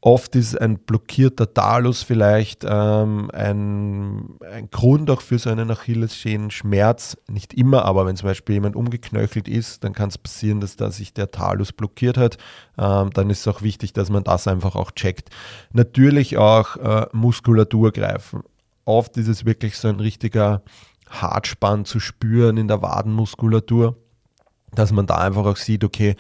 Oft 0.01 0.35
ist 0.35 0.59
ein 0.59 0.79
blockierter 0.79 1.53
Talus 1.53 2.03
vielleicht 2.03 2.65
ähm, 2.67 3.29
ein, 3.33 4.37
ein, 4.49 4.69
Grund 4.71 5.09
auch 5.09 5.21
für 5.21 5.37
so 5.39 5.49
einen 5.49 5.69
Achillessehnenschmerz. 5.69 7.17
Nicht 7.29 7.53
immer, 7.53 7.83
aber 7.83 8.05
wenn 8.05 8.15
zum 8.15 8.27
Beispiel 8.27 8.55
jemand 8.55 8.77
umgeknöchelt 8.77 9.49
ist, 9.49 9.83
dann 9.83 9.93
kann 9.93 10.09
es 10.09 10.17
passieren, 10.17 10.61
dass 10.61 10.77
da 10.77 10.89
sich 10.91 11.13
der 11.13 11.31
Talus 11.31 11.73
blockiert 11.73 12.17
hat. 12.17 12.37
Ähm, 12.77 13.09
dann 13.13 13.29
ist 13.29 13.41
es 13.41 13.47
auch 13.47 13.61
wichtig, 13.61 13.91
dass 13.91 14.09
man 14.09 14.23
das 14.23 14.47
einfach 14.47 14.75
auch 14.75 14.91
checkt. 14.91 15.29
Natürlich 15.73 16.37
auch 16.37 16.77
äh, 16.77 17.07
Muskulatur 17.11 17.91
greifen 17.91 18.43
oft 18.89 19.17
ist 19.17 19.27
es 19.27 19.45
wirklich 19.45 19.77
so 19.77 19.87
ein 19.87 19.99
richtiger 19.99 20.63
Hartspann 21.09 21.85
zu 21.85 21.99
spüren 21.99 22.57
in 22.57 22.67
der 22.67 22.81
Wadenmuskulatur, 22.81 23.95
dass 24.73 24.91
man 24.91 25.05
da 25.05 25.19
einfach 25.19 25.45
auch 25.45 25.57
sieht, 25.57 25.83
okay, 25.83 26.15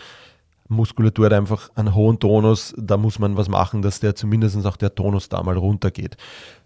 Muskulatur 0.69 1.25
hat 1.25 1.33
einfach 1.33 1.71
einen 1.75 1.95
hohen 1.95 2.19
Tonus, 2.19 2.73
da 2.77 2.95
muss 2.95 3.19
man 3.19 3.35
was 3.35 3.49
machen, 3.49 3.81
dass 3.81 3.99
der 3.99 4.15
zumindest 4.15 4.65
auch 4.65 4.77
der 4.77 4.93
Tonus 4.93 5.27
da 5.27 5.41
mal 5.41 5.57
runtergeht. 5.57 6.15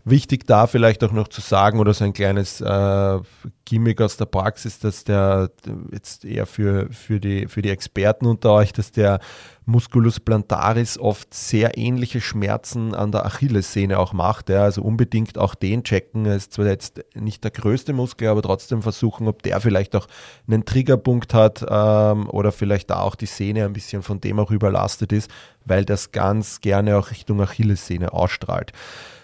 Wichtig 0.06 0.46
da 0.46 0.68
vielleicht 0.68 1.02
auch 1.06 1.14
noch 1.14 1.30
zu 1.30 1.40
sagen 1.40 1.80
oder 1.80 1.94
so 1.94 2.04
ein 2.04 2.12
kleines 2.12 2.60
äh, 2.60 3.20
Gimmick 3.64 4.02
aus 4.02 4.18
der 4.18 4.26
Praxis, 4.26 4.78
dass 4.80 5.06
der 5.06 5.50
jetzt 5.94 6.26
eher 6.26 6.46
für, 6.46 6.92
für, 6.92 7.22
die, 7.22 7.48
für 7.48 7.62
die 7.62 7.70
Experten 7.70 8.26
unter 8.26 8.52
euch, 8.52 8.74
dass 8.74 8.92
der 8.92 9.20
Musculus 9.66 10.20
plantaris 10.20 10.98
oft 10.98 11.34
sehr 11.34 11.78
ähnliche 11.78 12.20
Schmerzen 12.20 12.94
an 12.94 13.14
der 13.14 13.26
Achillessehne 13.26 13.98
auch 13.98 14.12
macht. 14.12 14.50
Ja. 14.50 14.64
Also 14.64 14.82
unbedingt 14.82 15.38
auch 15.38 15.56
den 15.56 15.86
checken. 15.86 16.26
Er 16.26 16.36
ist 16.36 16.52
zwar 16.52 16.66
jetzt 16.66 17.02
nicht 17.16 17.46
der 17.46 17.52
größte 17.52 17.94
Muskel, 17.94 18.28
aber 18.28 18.42
trotzdem 18.42 18.82
versuchen, 18.82 19.30
ob 19.30 19.42
der 19.42 19.62
vielleicht 19.62 19.96
auch 19.96 20.08
einen 20.48 20.66
Triggerpunkt 20.66 21.34
hat 21.34 21.66
ähm, 21.66 22.30
oder 22.30 22.52
vielleicht 22.52 22.90
da 22.90 23.00
auch 23.00 23.16
die 23.16 23.26
Sehne 23.26 23.64
ein 23.64 23.72
bisschen 23.72 24.04
von 24.04 24.20
dem 24.20 24.38
auch 24.40 24.52
überlastet 24.52 25.14
ist, 25.14 25.32
weil 25.64 25.86
das 25.86 26.12
ganz 26.12 26.60
gerne 26.60 26.98
auch 26.98 27.10
Richtung 27.10 27.40
Achillessehne 27.40 28.12
ausstrahlt. 28.12 28.74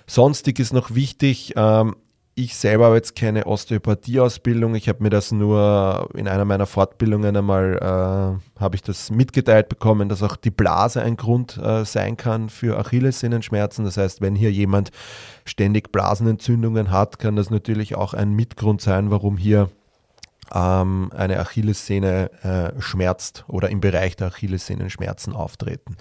Sonstig 0.10 0.58
ist 0.58 0.74
noch 0.74 0.96
wichtig, 0.96 1.54
ähm, 1.56 1.96
ich 2.34 2.56
selber 2.56 2.86
habe 2.86 2.96
jetzt 2.96 3.16
keine 3.16 3.46
Osteopathie-Ausbildung. 3.46 4.74
Ich 4.74 4.90
habe 4.90 5.04
mir 5.04 5.12
das 5.12 5.32
nur 5.32 6.10
in 6.16 6.28
einer 6.28 6.46
meiner 6.46 6.66
Fortbildungen 6.66 7.38
einmal, 7.38 7.76
äh, 7.76 8.60
habe 8.60 8.76
ich 8.76 8.82
das 8.82 9.12
mitgeteilt 9.12 9.70
bekommen, 9.70 10.10
dass 10.10 10.24
auch 10.24 10.36
die 10.36 10.50
Blase 10.50 11.04
ein 11.04 11.16
Grund 11.16 11.58
äh, 11.58 11.86
sein 11.86 12.18
kann 12.18 12.50
für 12.50 12.80
Achillessehnenschmerzen. 12.80 13.86
Das 13.86 13.98
heißt, 13.98 14.20
wenn 14.20 14.36
hier 14.36 14.52
jemand 14.52 14.90
ständig 15.46 15.92
Blasenentzündungen 15.92 16.90
hat, 16.90 17.20
kann 17.20 17.36
das 17.36 17.52
natürlich 17.52 17.94
auch 17.94 18.16
ein 18.16 18.32
Mitgrund 18.32 18.82
sein, 18.82 19.12
warum 19.12 19.38
hier 19.38 19.70
ähm, 20.52 21.12
eine 21.16 21.40
Achillessehne 21.40 22.32
äh, 22.42 22.82
schmerzt 22.82 23.46
oder 23.48 23.70
im 23.70 23.80
Bereich 23.80 24.16
der 24.16 24.28
Achillessehnenschmerzen 24.28 25.36
auftreten. 25.36 25.98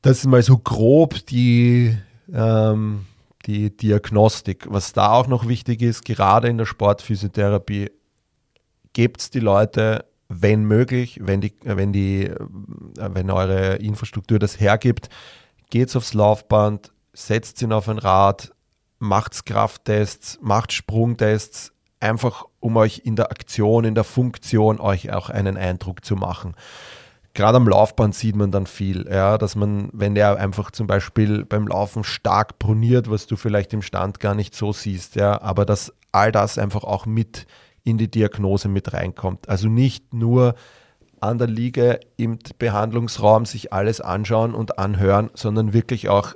Das 0.00 0.18
ist 0.18 0.26
mal 0.26 0.42
so 0.42 0.56
grob 0.56 1.26
die 1.26 1.98
ähm, 2.32 3.06
die 3.46 3.76
Diagnostik. 3.76 4.66
Was 4.68 4.92
da 4.92 5.12
auch 5.12 5.26
noch 5.26 5.48
wichtig 5.48 5.82
ist, 5.82 6.04
gerade 6.04 6.48
in 6.48 6.58
der 6.58 6.66
Sportphysiotherapie, 6.66 7.90
gebt 8.92 9.20
es 9.20 9.30
die 9.30 9.40
Leute, 9.40 10.04
wenn 10.28 10.64
möglich, 10.64 11.20
wenn, 11.22 11.40
die, 11.40 11.54
wenn, 11.62 11.92
die, 11.92 12.32
wenn 12.96 13.30
eure 13.30 13.76
Infrastruktur 13.76 14.38
das 14.38 14.58
hergibt, 14.58 15.08
geht's 15.70 15.96
aufs 15.96 16.14
Laufband, 16.14 16.92
setzt 17.12 17.60
ihn 17.62 17.72
auf 17.72 17.88
ein 17.88 17.98
Rad, 17.98 18.52
macht 18.98 19.44
Krafttests, 19.44 20.38
macht 20.40 20.72
Sprungtests, 20.72 21.72
einfach 22.00 22.44
um 22.60 22.76
euch 22.76 23.02
in 23.04 23.16
der 23.16 23.30
Aktion, 23.30 23.84
in 23.84 23.94
der 23.94 24.04
Funktion 24.04 24.80
euch 24.80 25.12
auch 25.12 25.30
einen 25.30 25.56
Eindruck 25.56 26.04
zu 26.04 26.16
machen 26.16 26.54
gerade 27.34 27.56
am 27.56 27.68
Laufband 27.68 28.14
sieht 28.14 28.36
man 28.36 28.50
dann 28.50 28.66
viel, 28.66 29.06
ja, 29.10 29.36
dass 29.38 29.56
man, 29.56 29.90
wenn 29.92 30.14
der 30.14 30.38
einfach 30.38 30.70
zum 30.70 30.86
Beispiel 30.86 31.44
beim 31.44 31.66
Laufen 31.66 32.04
stark 32.04 32.58
proniert, 32.58 33.10
was 33.10 33.26
du 33.26 33.36
vielleicht 33.36 33.72
im 33.72 33.82
Stand 33.82 34.20
gar 34.20 34.34
nicht 34.34 34.54
so 34.54 34.72
siehst, 34.72 35.16
ja, 35.16 35.42
aber 35.42 35.64
dass 35.66 35.92
all 36.12 36.32
das 36.32 36.58
einfach 36.58 36.84
auch 36.84 37.06
mit 37.06 37.46
in 37.82 37.98
die 37.98 38.10
Diagnose 38.10 38.68
mit 38.68 38.92
reinkommt. 38.92 39.48
Also 39.48 39.68
nicht 39.68 40.14
nur 40.14 40.54
an 41.20 41.38
der 41.38 41.48
Liege 41.48 42.00
im 42.16 42.38
Behandlungsraum 42.58 43.46
sich 43.46 43.72
alles 43.72 44.00
anschauen 44.00 44.54
und 44.54 44.78
anhören, 44.78 45.30
sondern 45.34 45.72
wirklich 45.72 46.08
auch 46.08 46.34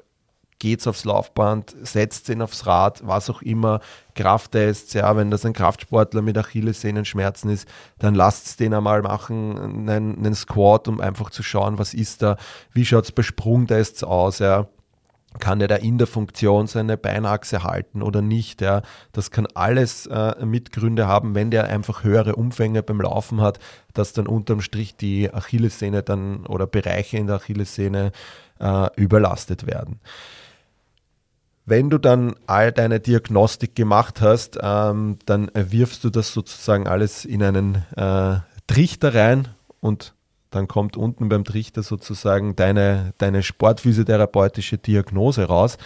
geht's 0.58 0.86
aufs 0.86 1.04
Laufband, 1.04 1.74
setzt 1.82 2.28
ihn 2.28 2.42
aufs 2.42 2.66
Rad, 2.66 3.06
was 3.06 3.30
auch 3.30 3.42
immer, 3.42 3.80
Krafttests, 4.14 4.94
ja, 4.94 5.16
wenn 5.16 5.30
das 5.30 5.44
ein 5.44 5.52
Kraftsportler 5.52 6.22
mit 6.22 6.36
Achillessehnenschmerzen 6.36 7.50
ist, 7.50 7.68
dann 7.98 8.14
lasst 8.14 8.58
den 8.58 8.74
einmal 8.74 9.02
machen, 9.02 9.88
einen, 9.88 10.18
einen 10.18 10.34
Squat, 10.34 10.88
um 10.88 11.00
einfach 11.00 11.30
zu 11.30 11.42
schauen, 11.42 11.78
was 11.78 11.94
ist 11.94 12.22
da, 12.22 12.36
wie 12.72 12.84
schaut 12.84 13.04
es 13.04 13.12
bei 13.12 13.22
Sprungtests 13.22 14.02
aus, 14.02 14.40
ja 14.40 14.66
kann 15.38 15.60
er 15.60 15.68
da 15.68 15.76
in 15.76 15.98
der 15.98 16.06
Funktion 16.06 16.66
seine 16.66 16.96
Beinachse 16.96 17.62
halten 17.62 18.02
oder 18.02 18.22
nicht. 18.22 18.60
Ja. 18.60 18.82
Das 19.12 19.30
kann 19.30 19.46
alles 19.54 20.06
äh, 20.06 20.44
Mitgründe 20.44 21.06
haben, 21.06 21.34
wenn 21.34 21.50
der 21.50 21.64
einfach 21.64 22.02
höhere 22.02 22.36
Umfänge 22.36 22.82
beim 22.82 23.00
Laufen 23.00 23.40
hat, 23.40 23.58
dass 23.94 24.12
dann 24.12 24.26
unterm 24.26 24.60
Strich 24.60 24.96
die 24.96 25.32
Achillessehne 25.32 26.02
dann 26.02 26.46
oder 26.46 26.66
Bereiche 26.66 27.18
in 27.18 27.26
der 27.26 27.36
Achillessehne 27.36 28.12
äh, 28.58 28.88
überlastet 28.96 29.66
werden. 29.66 30.00
Wenn 31.68 31.90
du 31.90 31.98
dann 31.98 32.34
all 32.46 32.72
deine 32.72 32.98
Diagnostik 32.98 33.74
gemacht 33.74 34.22
hast, 34.22 34.58
ähm, 34.62 35.18
dann 35.26 35.50
wirfst 35.52 36.02
du 36.02 36.08
das 36.08 36.32
sozusagen 36.32 36.86
alles 36.86 37.26
in 37.26 37.42
einen 37.42 37.84
äh, 37.94 38.38
Trichter 38.66 39.14
rein 39.14 39.48
und 39.80 40.14
dann 40.48 40.66
kommt 40.66 40.96
unten 40.96 41.28
beim 41.28 41.44
Trichter 41.44 41.82
sozusagen 41.82 42.56
deine, 42.56 43.12
deine 43.18 43.42
sportphysiotherapeutische 43.42 44.78
Diagnose 44.78 45.44
raus. 45.44 45.76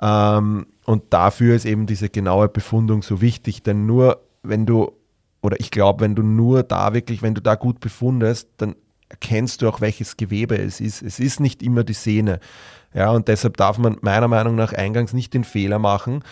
Ähm, 0.00 0.68
und 0.86 1.12
dafür 1.12 1.54
ist 1.54 1.66
eben 1.66 1.86
diese 1.86 2.08
genaue 2.08 2.48
Befundung 2.48 3.02
so 3.02 3.20
wichtig, 3.20 3.62
denn 3.62 3.84
nur 3.84 4.22
wenn 4.42 4.64
du, 4.64 4.92
oder 5.42 5.60
ich 5.60 5.70
glaube, 5.70 6.00
wenn 6.00 6.14
du 6.14 6.22
nur 6.22 6.62
da 6.62 6.94
wirklich, 6.94 7.20
wenn 7.20 7.34
du 7.34 7.42
da 7.42 7.56
gut 7.56 7.80
befundest, 7.80 8.48
dann 8.56 8.74
erkennst 9.08 9.62
du 9.62 9.68
auch, 9.68 9.80
welches 9.80 10.16
Gewebe 10.16 10.56
es 10.56 10.80
ist. 10.80 11.02
Es 11.02 11.20
ist 11.20 11.40
nicht 11.40 11.62
immer 11.62 11.84
die 11.84 11.92
Sehne. 11.92 12.40
Ja, 12.94 13.10
und 13.10 13.28
deshalb 13.28 13.56
darf 13.56 13.78
man 13.78 13.98
meiner 14.00 14.28
Meinung 14.28 14.54
nach 14.54 14.72
eingangs 14.72 15.12
nicht 15.12 15.34
den 15.34 15.44
Fehler 15.44 15.78
machen, 15.78 16.24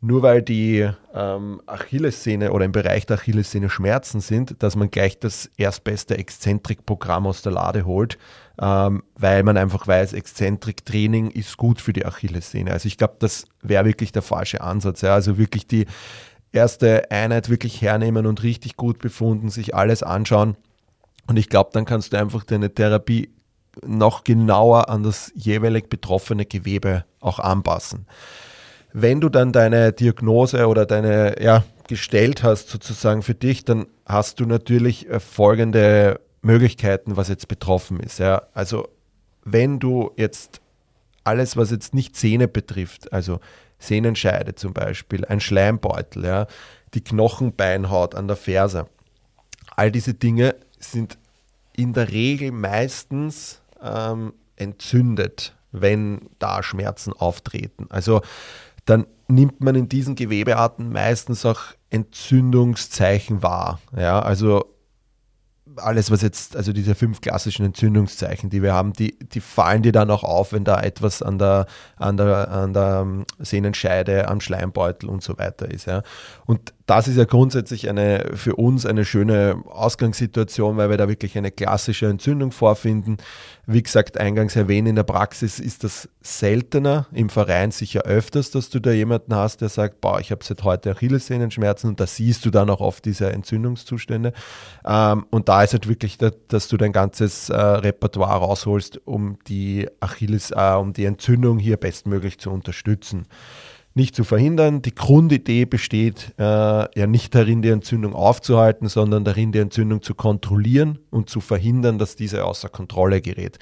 nur 0.00 0.22
weil 0.22 0.42
die 0.42 0.88
ähm, 1.14 1.60
Achillessehne 1.66 2.52
oder 2.52 2.64
im 2.64 2.72
Bereich 2.72 3.06
der 3.06 3.18
Achillessehne 3.18 3.68
Schmerzen 3.68 4.20
sind, 4.20 4.62
dass 4.62 4.76
man 4.76 4.90
gleich 4.90 5.18
das 5.18 5.50
erstbeste 5.56 6.16
Exzentrik-Programm 6.16 7.26
aus 7.26 7.42
der 7.42 7.52
Lade 7.52 7.84
holt, 7.84 8.18
ähm, 8.60 9.02
weil 9.16 9.42
man 9.42 9.56
einfach 9.56 9.86
weiß, 9.86 10.12
Exzentrik-Training 10.12 11.30
ist 11.30 11.56
gut 11.56 11.80
für 11.80 11.92
die 11.92 12.06
Achillessehne. 12.06 12.70
Also 12.70 12.86
ich 12.86 12.96
glaube, 12.96 13.16
das 13.18 13.46
wäre 13.62 13.84
wirklich 13.84 14.12
der 14.12 14.22
falsche 14.22 14.60
Ansatz. 14.60 15.00
Ja? 15.00 15.14
Also 15.14 15.36
wirklich 15.38 15.66
die 15.66 15.86
erste 16.52 17.10
Einheit 17.10 17.48
wirklich 17.48 17.82
hernehmen 17.82 18.26
und 18.26 18.42
richtig 18.42 18.76
gut 18.76 18.98
befunden, 18.98 19.50
sich 19.50 19.74
alles 19.74 20.02
anschauen. 20.02 20.56
Und 21.28 21.36
ich 21.36 21.48
glaube, 21.48 21.70
dann 21.72 21.84
kannst 21.84 22.12
du 22.12 22.18
einfach 22.18 22.42
deine 22.42 22.74
Therapie 22.74 23.30
noch 23.86 24.24
genauer 24.24 24.88
an 24.88 25.02
das 25.02 25.30
jeweilig 25.34 25.88
betroffene 25.88 26.46
Gewebe 26.46 27.04
auch 27.20 27.38
anpassen. 27.38 28.06
Wenn 28.92 29.20
du 29.20 29.28
dann 29.28 29.52
deine 29.52 29.92
Diagnose 29.92 30.66
oder 30.66 30.86
deine, 30.86 31.40
ja, 31.40 31.64
gestellt 31.86 32.42
hast 32.42 32.70
sozusagen 32.70 33.22
für 33.22 33.34
dich, 33.34 33.64
dann 33.64 33.86
hast 34.06 34.40
du 34.40 34.46
natürlich 34.46 35.08
äh, 35.08 35.20
folgende 35.20 36.20
Möglichkeiten, 36.42 37.16
was 37.16 37.28
jetzt 37.28 37.48
betroffen 37.48 38.00
ist. 38.00 38.18
Ja. 38.18 38.42
Also 38.54 38.88
wenn 39.44 39.78
du 39.78 40.12
jetzt 40.16 40.60
alles, 41.24 41.56
was 41.56 41.70
jetzt 41.70 41.94
nicht 41.94 42.16
Sehne 42.16 42.48
betrifft, 42.48 43.12
also 43.12 43.40
Sehnenscheide 43.78 44.54
zum 44.54 44.72
Beispiel, 44.72 45.24
ein 45.24 45.40
Schleimbeutel, 45.40 46.24
ja, 46.24 46.46
die 46.94 47.04
Knochenbeinhaut 47.04 48.14
an 48.14 48.28
der 48.28 48.36
Ferse, 48.36 48.86
all 49.76 49.92
diese 49.92 50.14
Dinge 50.14 50.54
sind 50.78 51.18
in 51.72 51.92
der 51.92 52.10
Regel 52.10 52.52
meistens 52.52 53.60
ähm, 53.82 54.32
entzündet, 54.56 55.56
wenn 55.70 56.28
da 56.38 56.62
Schmerzen 56.62 57.12
auftreten. 57.12 57.86
Also 57.90 58.22
dann 58.84 59.06
nimmt 59.28 59.60
man 59.60 59.74
in 59.74 59.88
diesen 59.88 60.14
Gewebearten 60.14 60.90
meistens 60.90 61.44
auch 61.44 61.60
Entzündungszeichen 61.90 63.42
wahr. 63.42 63.80
Ja, 63.96 64.20
also 64.20 64.64
alles, 65.78 66.10
was 66.10 66.22
jetzt, 66.22 66.56
also 66.56 66.72
diese 66.72 66.94
fünf 66.94 67.20
klassischen 67.20 67.64
Entzündungszeichen, 67.64 68.50
die 68.50 68.62
wir 68.62 68.74
haben, 68.74 68.92
die, 68.92 69.18
die 69.18 69.40
fallen 69.40 69.82
dir 69.82 69.92
dann 69.92 70.10
auch 70.10 70.24
auf, 70.24 70.52
wenn 70.52 70.64
da 70.64 70.80
etwas 70.80 71.22
an 71.22 71.38
der, 71.38 71.66
an 71.96 72.16
der, 72.16 72.50
an 72.50 72.72
der 72.72 73.00
ähm, 73.02 73.24
Sehnenscheide, 73.38 74.28
am 74.28 74.40
Schleimbeutel 74.40 75.08
und 75.08 75.22
so 75.22 75.38
weiter 75.38 75.70
ist. 75.70 75.86
Ja. 75.86 76.02
Und 76.46 76.72
das 76.88 77.06
ist 77.06 77.18
ja 77.18 77.24
grundsätzlich 77.24 77.90
eine, 77.90 78.30
für 78.32 78.56
uns 78.56 78.86
eine 78.86 79.04
schöne 79.04 79.62
Ausgangssituation, 79.68 80.78
weil 80.78 80.88
wir 80.88 80.96
da 80.96 81.06
wirklich 81.06 81.36
eine 81.36 81.50
klassische 81.50 82.06
Entzündung 82.06 82.50
vorfinden. 82.50 83.18
Wie 83.66 83.82
gesagt, 83.82 84.18
eingangs 84.18 84.56
erwähnt, 84.56 84.88
in 84.88 84.96
der 84.96 85.02
Praxis 85.02 85.60
ist 85.60 85.84
das 85.84 86.08
seltener, 86.22 87.06
im 87.12 87.28
Verein 87.28 87.72
sicher 87.72 88.00
öfters, 88.02 88.50
dass 88.50 88.70
du 88.70 88.80
da 88.80 88.90
jemanden 88.90 89.34
hast, 89.34 89.60
der 89.60 89.68
sagt, 89.68 90.00
boah, 90.00 90.18
ich 90.18 90.30
habe 90.30 90.42
seit 90.42 90.64
heute 90.64 90.92
Achillessehnenschmerzen 90.92 91.90
und 91.90 92.00
da 92.00 92.06
siehst 92.06 92.46
du 92.46 92.50
dann 92.50 92.70
auch 92.70 92.80
oft 92.80 93.04
diese 93.04 93.30
Entzündungszustände. 93.32 94.32
Ähm, 94.86 95.26
und 95.28 95.50
da 95.50 95.62
ist 95.62 95.67
halt 95.72 95.88
wirklich, 95.88 96.18
dass 96.18 96.68
du 96.68 96.76
dein 96.76 96.92
ganzes 96.92 97.48
äh, 97.48 97.56
Repertoire 97.56 98.38
rausholst, 98.38 99.00
um 99.06 99.38
die 99.46 99.88
Achilles, 100.00 100.50
äh, 100.50 100.74
um 100.74 100.92
die 100.92 101.04
Entzündung 101.04 101.58
hier 101.58 101.76
bestmöglich 101.76 102.38
zu 102.38 102.50
unterstützen 102.50 103.26
nicht 103.98 104.14
zu 104.14 104.24
verhindern. 104.24 104.80
Die 104.80 104.94
Grundidee 104.94 105.66
besteht 105.66 106.32
äh, 106.38 106.42
ja 106.42 107.06
nicht 107.06 107.34
darin, 107.34 107.60
die 107.60 107.68
Entzündung 107.68 108.14
aufzuhalten, 108.14 108.88
sondern 108.88 109.24
darin, 109.24 109.52
die 109.52 109.58
Entzündung 109.58 110.00
zu 110.00 110.14
kontrollieren 110.14 111.00
und 111.10 111.28
zu 111.28 111.40
verhindern, 111.40 111.98
dass 111.98 112.16
diese 112.16 112.46
außer 112.46 112.70
Kontrolle 112.70 113.20
gerät. 113.20 113.58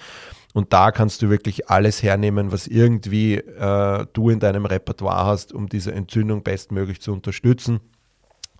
Und 0.54 0.72
da 0.72 0.92
kannst 0.92 1.22
du 1.22 1.28
wirklich 1.28 1.68
alles 1.68 2.02
hernehmen, 2.02 2.52
was 2.52 2.66
irgendwie 2.66 3.34
äh, 3.34 4.06
du 4.12 4.30
in 4.30 4.38
deinem 4.38 4.66
Repertoire 4.66 5.26
hast, 5.26 5.52
um 5.52 5.68
diese 5.68 5.92
Entzündung 5.92 6.42
bestmöglich 6.42 7.00
zu 7.00 7.12
unterstützen, 7.12 7.80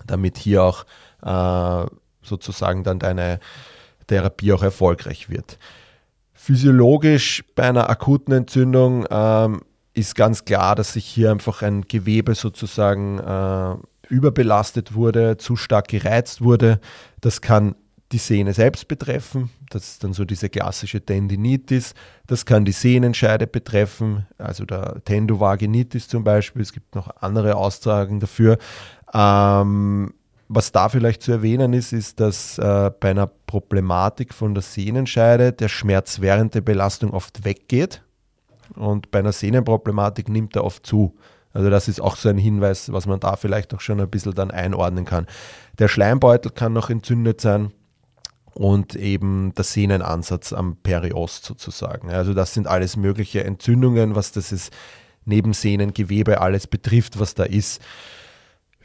damit 0.07 0.37
hier 0.37 0.65
auch 0.65 0.85
äh, 1.23 1.87
sozusagen 2.27 2.85
dann 2.85 2.99
deine 2.99 3.41
Therapie 4.07 4.53
auch 4.53 4.63
erfolgreich 4.63 5.29
wird. 5.31 5.59
Physiologisch 6.35 7.45
bei 7.55 7.69
einer 7.69 7.89
akuten 7.91 8.33
Entzündung 8.33 9.07
ähm, 9.11 9.63
ist 9.95 10.15
ganz 10.15 10.45
klar, 10.45 10.75
dass 10.75 10.93
sich 10.93 11.07
hier 11.07 11.31
einfach 11.31 11.63
ein 11.63 11.83
Gewebe 11.83 12.35
sozusagen 12.35 13.19
äh, 13.19 13.75
überbelastet 14.13 14.95
wurde, 14.95 15.39
zu 15.39 15.57
stark 15.57 15.89
gereizt 15.89 16.43
wurde. 16.43 16.81
Das 17.21 17.41
kann 17.41 17.75
die 18.13 18.19
Sehne 18.19 18.53
selbst 18.53 18.87
betreffen, 18.87 19.51
das 19.71 19.89
ist 19.89 20.05
dann 20.05 20.13
so 20.13 20.25
diese 20.25 20.49
klassische 20.49 21.05
Tendinitis. 21.05 21.95
Das 22.27 22.47
kann 22.47 22.65
die 22.65 22.73
Sehnenscheide 22.73 23.47
betreffen, 23.47 24.27
also 24.39 24.65
der 24.65 25.03
Tendovaginitis 25.05 26.09
zum 26.09 26.25
Beispiel. 26.25 26.63
Es 26.63 26.73
gibt 26.73 26.95
noch 26.95 27.11
andere 27.21 27.57
Austragungen 27.57 28.21
dafür. 28.21 28.59
Ähm, 29.13 30.15
was 30.49 30.73
da 30.73 30.89
vielleicht 30.89 31.23
zu 31.23 31.33
erwähnen 31.33 31.73
ist, 31.73 31.93
ist, 31.93 32.21
dass 32.21 32.59
äh, 32.59 32.91
bei 33.01 33.11
einer 33.11 33.27
Problematik 33.27 34.33
von 34.33 34.55
der 34.55 34.63
Sehnenscheide 34.63 35.53
der 35.53 35.69
Schmerz 35.69 36.21
während 36.21 36.55
der 36.55 36.61
Belastung 36.61 37.11
oft 37.11 37.45
weggeht 37.45 38.03
und 38.75 39.11
bei 39.11 39.21
einer 39.21 39.33
Sehnenproblematik 39.33 40.29
nimmt 40.29 40.57
er 40.57 40.65
oft 40.65 40.87
zu. 40.87 41.17
Also 41.53 41.71
das 41.71 41.89
ist 41.89 42.01
auch 42.01 42.17
so 42.17 42.29
ein 42.29 42.39
Hinweis, 42.39 42.93
was 42.93 43.07
man 43.07 43.19
da 43.19 43.37
vielleicht 43.37 43.73
auch 43.75 43.81
schon 43.81 44.01
ein 44.01 44.11
bisschen 44.11 44.35
dann 44.35 44.51
einordnen 44.51 45.05
kann. 45.05 45.27
Der 45.79 45.89
Schleimbeutel 45.89 46.53
kann 46.53 46.75
noch 46.75 46.91
entzündet 46.91 47.41
sein 47.41 47.73
und 48.53 48.95
eben 48.95 49.55
der 49.55 49.65
Sehnenansatz 49.65 50.53
am 50.53 50.77
Periost 50.77 51.45
sozusagen. 51.45 52.11
Also 52.11 52.35
das 52.35 52.55
sind 52.55 52.67
alles 52.67 52.97
mögliche 52.97 53.45
Entzündungen, 53.45 54.15
was 54.15 54.33
das 54.33 54.53
ist, 54.53 54.73
Nebensehnengewebe 55.25 56.41
alles 56.41 56.67
betrifft, 56.67 57.19
was 57.19 57.35
da 57.35 57.45
ist. 57.45 57.83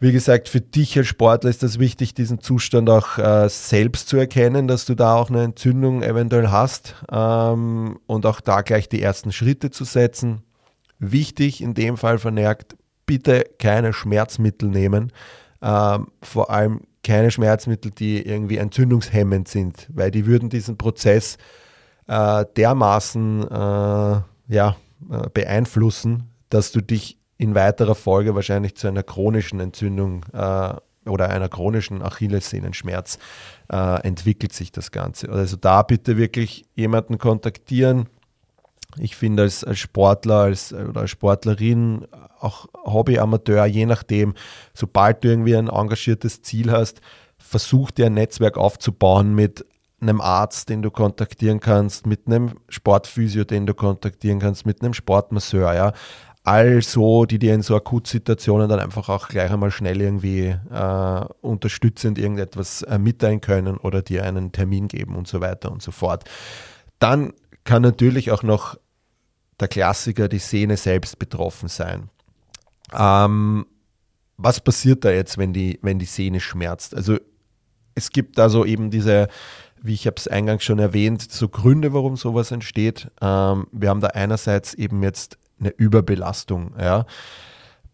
Wie 0.04 0.12
gesagt, 0.12 0.50
für 0.50 0.62
dich 0.62 0.98
als 0.98 1.06
Sportler 1.06 1.52
ist 1.52 1.62
das 1.62 1.78
wichtig, 1.78 2.16
diesen 2.16 2.42
Zustand 2.42 2.90
auch 2.90 3.20
äh, 3.20 3.48
selbst 3.50 4.10
zu 4.10 4.18
erkennen, 4.18 4.68
dass 4.68 4.86
du 4.86 4.96
da 4.96 5.14
auch 5.14 5.30
eine 5.30 5.44
Entzündung 5.44 6.02
eventuell 6.02 6.50
hast 6.50 6.96
ähm, 7.12 8.00
und 8.08 8.26
auch 8.26 8.42
da 8.42 8.64
gleich 8.64 8.90
die 8.90 9.00
ersten 9.00 9.32
Schritte 9.32 9.70
zu 9.70 9.84
setzen. 9.84 10.42
Wichtig 10.98 11.62
in 11.62 11.76
dem 11.76 11.98
Fall 11.98 12.18
vermerkt, 12.18 12.76
bitte 13.06 13.46
keine 13.60 13.94
Schmerzmittel 13.94 14.70
nehmen, 14.70 15.12
ähm, 15.62 16.08
vor 16.24 16.50
allem 16.50 16.82
keine 17.04 17.30
Schmerzmittel, 17.30 17.92
die 17.92 18.26
irgendwie 18.26 18.58
entzündungshemmend 18.58 19.48
sind, 19.48 19.88
weil 19.94 20.10
die 20.10 20.26
würden 20.26 20.50
diesen 20.50 20.80
Prozess 20.80 21.38
äh, 22.08 22.44
dermaßen 22.58 23.44
äh, 23.44 24.22
ja, 24.48 24.76
äh, 25.12 25.30
beeinflussen, 25.32 26.32
dass 26.50 26.72
du 26.72 26.82
dich 26.82 27.21
in 27.42 27.56
weiterer 27.56 27.96
Folge 27.96 28.36
wahrscheinlich 28.36 28.76
zu 28.76 28.88
einer 28.88 29.02
chronischen 29.02 29.60
Entzündung 29.60 30.24
äh, 30.32 30.74
oder 31.10 31.30
einer 31.30 31.50
chronischen 31.50 32.04
Achillessehnenschmerz 32.04 33.18
äh, 33.74 34.02
entwickelt 34.04 34.54
sich 34.54 34.72
das 34.72 34.92
Ganze. 34.92 35.28
Also 35.30 35.58
da 35.58 35.82
bitte 35.82 36.18
wirklich 36.18 36.66
jemanden 36.76 37.18
kontaktieren. 37.18 38.06
Ich 39.00 39.16
finde 39.16 39.42
als, 39.42 39.64
als 39.64 39.80
Sportler 39.80 40.36
als, 40.36 40.72
oder 40.72 41.02
als 41.02 41.10
Sportlerin, 41.10 42.06
auch 42.40 42.68
Hobby-Amateur, 42.86 43.66
je 43.66 43.88
nachdem, 43.88 44.36
sobald 44.76 45.24
du 45.24 45.30
irgendwie 45.30 45.56
ein 45.56 45.68
engagiertes 45.68 46.44
Ziel 46.44 46.72
hast, 46.72 47.02
versuch 47.40 47.90
dir 47.90 48.06
ein 48.06 48.14
Netzwerk 48.14 48.56
aufzubauen 48.58 49.34
mit 49.34 49.66
einem 50.00 50.22
Arzt, 50.22 50.70
den 50.70 50.84
du 50.84 50.92
kontaktieren 50.92 51.60
kannst, 51.60 52.06
mit 52.06 52.28
einem 52.28 52.54
Sportphysio, 52.70 53.46
den 53.46 53.66
du 53.66 53.74
kontaktieren 53.74 54.40
kannst, 54.40 54.68
mit 54.68 54.84
einem 54.84 54.94
Sportmasseur, 54.94 55.74
ja 55.74 55.94
also 56.44 57.26
die 57.26 57.38
dir 57.38 57.54
in 57.54 57.62
so 57.62 57.76
Akutsituationen 57.76 58.68
dann 58.68 58.80
einfach 58.80 59.10
auch 59.10 59.28
gleich 59.28 59.52
einmal 59.52 59.70
schnell 59.70 60.02
irgendwie 60.02 60.56
äh, 60.72 61.26
unterstützend 61.42 62.18
irgendetwas 62.18 62.82
äh, 62.84 62.98
mitteilen 62.98 63.42
können 63.42 63.78
oder 63.78 64.02
dir 64.02 64.24
einen 64.24 64.52
Termin 64.52 64.88
geben 64.88 65.16
und 65.16 65.28
so 65.28 65.40
weiter 65.40 65.72
und 65.72 65.84
so 65.84 65.92
fort. 65.92 66.24
Dann 66.98 67.34
kann 67.64 67.84
natürlich 67.84 68.32
auch 68.32 68.42
noch 68.42 68.76
der 69.60 69.68
Klassiker, 69.68 70.28
die 70.28 70.40
Sehne 70.40 70.78
selbst 70.78 71.20
betroffen 71.20 71.70
sein. 71.70 72.10
Ähm, 72.92 73.68
was 74.38 74.60
passiert 74.60 75.06
da 75.06 75.12
jetzt, 75.12 75.38
wenn 75.38 75.54
die, 75.54 75.78
wenn 75.84 76.00
die 76.00 76.06
Sehne 76.06 76.40
schmerzt? 76.40 76.96
Also 76.96 77.18
es 77.94 78.10
gibt 78.10 78.40
also 78.40 78.66
eben 78.66 78.90
diese, 78.90 79.28
wie 79.80 79.94
ich 79.94 80.08
habe 80.08 80.16
es 80.18 80.28
eingangs 80.28 80.64
schon 80.64 80.80
erwähnt, 80.80 81.32
so 81.32 81.48
Gründe, 81.50 81.94
warum 81.94 82.18
sowas 82.18 82.50
entsteht. 82.50 83.12
Ähm, 83.22 83.68
wir 83.72 83.90
haben 83.90 84.02
da 84.02 84.08
einerseits 84.08 84.74
eben 84.74 85.04
jetzt 85.04 85.38
eine 85.62 85.70
Überbelastung. 85.70 86.74
Ja. 86.78 87.06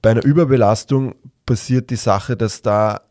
Bei 0.01 0.11
einer 0.11 0.23
Überbelastung 0.23 1.15
passiert 1.45 1.89
die 1.89 1.95
Sache, 1.95 2.35
dass 2.35 2.61
da 2.61 3.01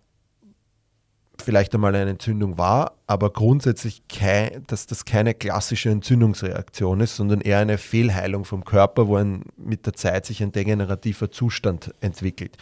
vielleicht 1.42 1.74
einmal 1.74 1.94
eine 1.94 2.10
Entzündung 2.10 2.58
war, 2.58 2.94
aber 3.06 3.30
grundsätzlich 3.30 4.08
kein, 4.08 4.64
dass 4.66 4.86
das 4.86 5.04
keine 5.04 5.34
klassische 5.34 5.90
Entzündungsreaktion 5.90 7.00
ist, 7.00 7.16
sondern 7.16 7.40
eher 7.40 7.58
eine 7.58 7.78
Fehlheilung 7.78 8.44
vom 8.44 8.64
Körper, 8.64 9.06
wo 9.06 9.16
ein, 9.16 9.44
mit 9.56 9.86
der 9.86 9.92
Zeit 9.92 10.26
sich 10.26 10.42
ein 10.42 10.52
degenerativer 10.52 11.30
Zustand 11.30 11.94
entwickelt. 12.00 12.56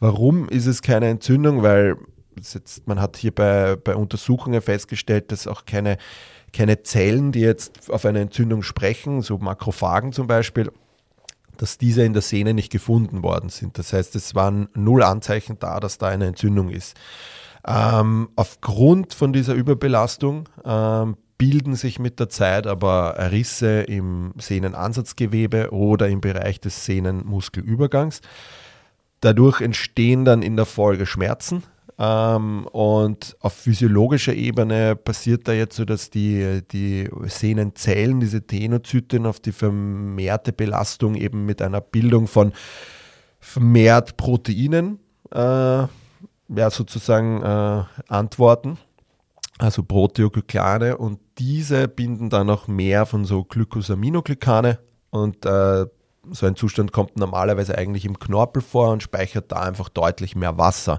Warum 0.00 0.48
ist 0.48 0.66
es 0.66 0.82
keine 0.82 1.08
Entzündung? 1.08 1.62
Weil 1.62 1.96
jetzt, 2.36 2.86
man 2.86 3.00
hat 3.00 3.16
hier 3.16 3.34
bei, 3.34 3.76
bei 3.76 3.96
Untersuchungen 3.96 4.60
festgestellt, 4.60 5.32
dass 5.32 5.46
auch 5.46 5.64
keine, 5.64 5.98
keine 6.52 6.82
Zellen, 6.82 7.32
die 7.32 7.40
jetzt 7.40 7.90
auf 7.90 8.04
eine 8.04 8.20
Entzündung 8.20 8.62
sprechen, 8.62 9.22
so 9.22 9.38
Makrophagen 9.38 10.12
zum 10.12 10.26
Beispiel, 10.26 10.70
dass 11.60 11.76
diese 11.76 12.02
in 12.04 12.14
der 12.14 12.22
Sehne 12.22 12.54
nicht 12.54 12.72
gefunden 12.72 13.22
worden 13.22 13.50
sind. 13.50 13.76
Das 13.76 13.92
heißt, 13.92 14.16
es 14.16 14.34
waren 14.34 14.70
null 14.74 15.02
Anzeichen 15.02 15.58
da, 15.58 15.78
dass 15.78 15.98
da 15.98 16.08
eine 16.08 16.26
Entzündung 16.26 16.70
ist. 16.70 16.96
Ähm, 17.66 18.30
aufgrund 18.34 19.12
von 19.12 19.34
dieser 19.34 19.52
Überbelastung 19.52 20.48
ähm, 20.64 21.18
bilden 21.36 21.74
sich 21.74 21.98
mit 21.98 22.18
der 22.18 22.30
Zeit 22.30 22.66
aber 22.66 23.30
Risse 23.30 23.82
im 23.82 24.32
Sehnenansatzgewebe 24.38 25.70
oder 25.70 26.08
im 26.08 26.22
Bereich 26.22 26.60
des 26.60 26.86
Sehnenmuskelübergangs. 26.86 28.22
Dadurch 29.20 29.60
entstehen 29.60 30.24
dann 30.24 30.40
in 30.40 30.56
der 30.56 30.64
Folge 30.64 31.04
Schmerzen, 31.04 31.64
ähm, 32.02 32.66
und 32.68 33.36
auf 33.40 33.52
physiologischer 33.52 34.32
Ebene 34.32 34.96
passiert 34.96 35.46
da 35.46 35.52
jetzt 35.52 35.76
so, 35.76 35.84
dass 35.84 36.08
die, 36.08 36.62
die 36.72 37.10
Sehnenzellen, 37.24 38.20
diese 38.20 38.46
Tenozyten, 38.46 39.26
auf 39.26 39.38
die 39.38 39.52
vermehrte 39.52 40.54
Belastung 40.54 41.14
eben 41.14 41.44
mit 41.44 41.60
einer 41.60 41.82
Bildung 41.82 42.26
von 42.26 42.52
vermehrt 43.38 44.16
Proteinen 44.16 44.98
äh, 45.30 45.38
ja, 45.38 46.70
sozusagen 46.70 47.42
äh, 47.42 47.84
antworten, 48.08 48.78
also 49.58 49.82
Proteoglykane 49.82 50.96
und 50.96 51.20
diese 51.36 51.86
binden 51.86 52.30
dann 52.30 52.48
auch 52.48 52.66
mehr 52.66 53.04
von 53.04 53.26
so 53.26 53.44
Glycosaminoglycane 53.44 54.78
und 55.10 55.44
äh, 55.44 55.84
so 56.30 56.46
ein 56.46 56.56
Zustand 56.56 56.92
kommt 56.92 57.18
normalerweise 57.18 57.76
eigentlich 57.76 58.06
im 58.06 58.18
Knorpel 58.18 58.62
vor 58.62 58.90
und 58.90 59.02
speichert 59.02 59.52
da 59.52 59.60
einfach 59.60 59.90
deutlich 59.90 60.34
mehr 60.34 60.56
Wasser. 60.56 60.98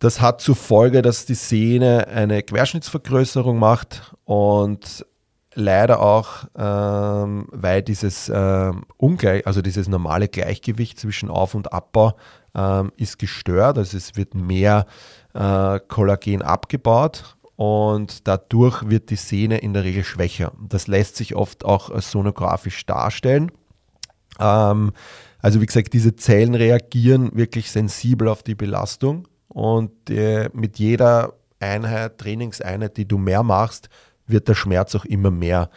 Das 0.00 0.22
hat 0.22 0.40
zur 0.40 0.56
Folge, 0.56 1.02
dass 1.02 1.26
die 1.26 1.34
Sehne 1.34 2.08
eine 2.08 2.42
Querschnittsvergrößerung 2.42 3.58
macht 3.58 4.14
und 4.24 5.04
leider 5.52 6.00
auch, 6.00 6.44
ähm, 6.56 7.46
weil 7.52 7.82
dieses 7.82 8.32
ähm, 8.34 8.86
Ungleich, 8.96 9.46
also 9.46 9.60
dieses 9.60 9.88
normale 9.88 10.28
Gleichgewicht 10.28 10.98
zwischen 10.98 11.28
Auf- 11.28 11.54
und 11.54 11.74
Abbau 11.74 12.16
ähm, 12.54 12.92
ist 12.96 13.18
gestört. 13.18 13.76
Also 13.76 13.98
es 13.98 14.16
wird 14.16 14.34
mehr 14.34 14.86
äh, 15.34 15.78
Kollagen 15.86 16.40
abgebaut 16.40 17.36
und 17.56 18.26
dadurch 18.26 18.88
wird 18.88 19.10
die 19.10 19.16
Sehne 19.16 19.58
in 19.58 19.74
der 19.74 19.84
Regel 19.84 20.04
schwächer. 20.04 20.52
Das 20.66 20.86
lässt 20.86 21.16
sich 21.16 21.36
oft 21.36 21.62
auch 21.62 22.00
sonografisch 22.00 22.86
darstellen. 22.86 23.52
Ähm, 24.38 24.92
also 25.40 25.60
wie 25.60 25.66
gesagt, 25.66 25.92
diese 25.92 26.16
Zellen 26.16 26.54
reagieren 26.54 27.32
wirklich 27.34 27.70
sensibel 27.70 28.28
auf 28.28 28.42
die 28.42 28.54
Belastung 28.54 29.26
und 29.50 30.10
äh, 30.10 30.48
mit 30.52 30.78
jeder 30.78 31.34
Einheit, 31.58 32.18
Trainingseinheit, 32.18 32.96
die 32.96 33.06
du 33.06 33.18
mehr 33.18 33.42
machst, 33.42 33.90
wird 34.26 34.48
der 34.48 34.54
Schmerz 34.54 34.94
auch 34.94 35.04
immer 35.04 35.30
mehr. 35.30 35.70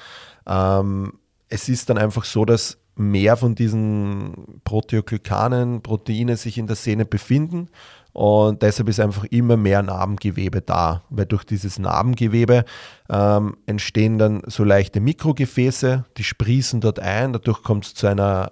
Ähm, 0.48 1.14
es 1.50 1.70
ist 1.70 1.90
dann 1.90 1.98
einfach 1.98 2.24
so, 2.24 2.46
dass 2.46 2.78
mehr 2.96 3.36
von 3.38 3.56
diesen 3.56 4.62
Proteoglykanen, 4.64 5.82
Proteine 5.82 6.38
sich 6.38 6.58
in 6.58 6.68
der 6.68 6.76
Sehne 6.76 7.06
befinden 7.06 7.70
und 8.14 8.62
deshalb 8.62 8.90
ist 8.90 9.00
einfach 9.00 9.26
immer 9.26 9.58
mehr 9.58 9.82
Narbengewebe 9.82 10.62
da, 10.62 11.02
weil 11.10 11.26
durch 11.26 11.44
dieses 11.44 11.80
Narbengewebe 11.80 12.64
ähm, 13.10 13.58
entstehen 13.66 14.20
dann 14.20 14.44
so 14.46 14.64
leichte 14.64 15.00
Mikrogefäße, 15.00 16.06
die 16.18 16.24
sprießen 16.24 16.80
dort 16.80 17.00
ein, 17.00 17.34
dadurch 17.34 17.64
kommt 17.64 17.86
es 17.86 17.96
zu 17.96 18.06
einer 18.06 18.52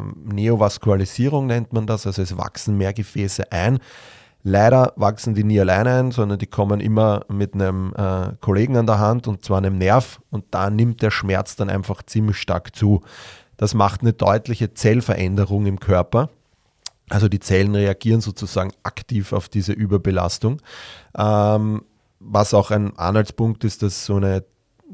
ähm, 0.00 0.14
Neovaskualisierung, 0.32 1.48
nennt 1.48 1.72
man 1.72 1.88
das, 1.88 2.06
also 2.06 2.22
es 2.22 2.36
wachsen 2.38 2.78
mehr 2.78 2.92
Gefäße 2.92 3.50
ein. 3.50 3.80
Leider 4.42 4.92
wachsen 4.96 5.34
die 5.34 5.44
nie 5.44 5.60
alleine 5.60 5.94
ein, 5.98 6.10
sondern 6.12 6.38
die 6.38 6.46
kommen 6.46 6.80
immer 6.80 7.24
mit 7.28 7.54
einem 7.54 7.92
äh, 7.94 8.32
Kollegen 8.40 8.76
an 8.76 8.86
der 8.86 8.98
Hand 8.98 9.28
und 9.28 9.44
zwar 9.44 9.58
einem 9.58 9.76
Nerv 9.76 10.20
und 10.30 10.44
da 10.50 10.70
nimmt 10.70 11.02
der 11.02 11.10
Schmerz 11.10 11.56
dann 11.56 11.68
einfach 11.68 12.02
ziemlich 12.02 12.38
stark 12.38 12.74
zu. 12.74 13.02
Das 13.56 13.74
macht 13.74 14.00
eine 14.00 14.14
deutliche 14.14 14.72
Zellveränderung 14.72 15.66
im 15.66 15.78
Körper 15.78 16.30
also 17.10 17.28
die 17.28 17.40
Zellen 17.40 17.74
reagieren 17.74 18.20
sozusagen 18.20 18.72
aktiv 18.84 19.32
auf 19.32 19.48
diese 19.48 19.72
Überbelastung. 19.72 20.62
Ähm, 21.18 21.82
was 22.20 22.54
auch 22.54 22.70
ein 22.70 22.96
Anhaltspunkt 22.96 23.64
ist, 23.64 23.82
dass 23.82 24.06
so 24.06 24.16
eine 24.16 24.44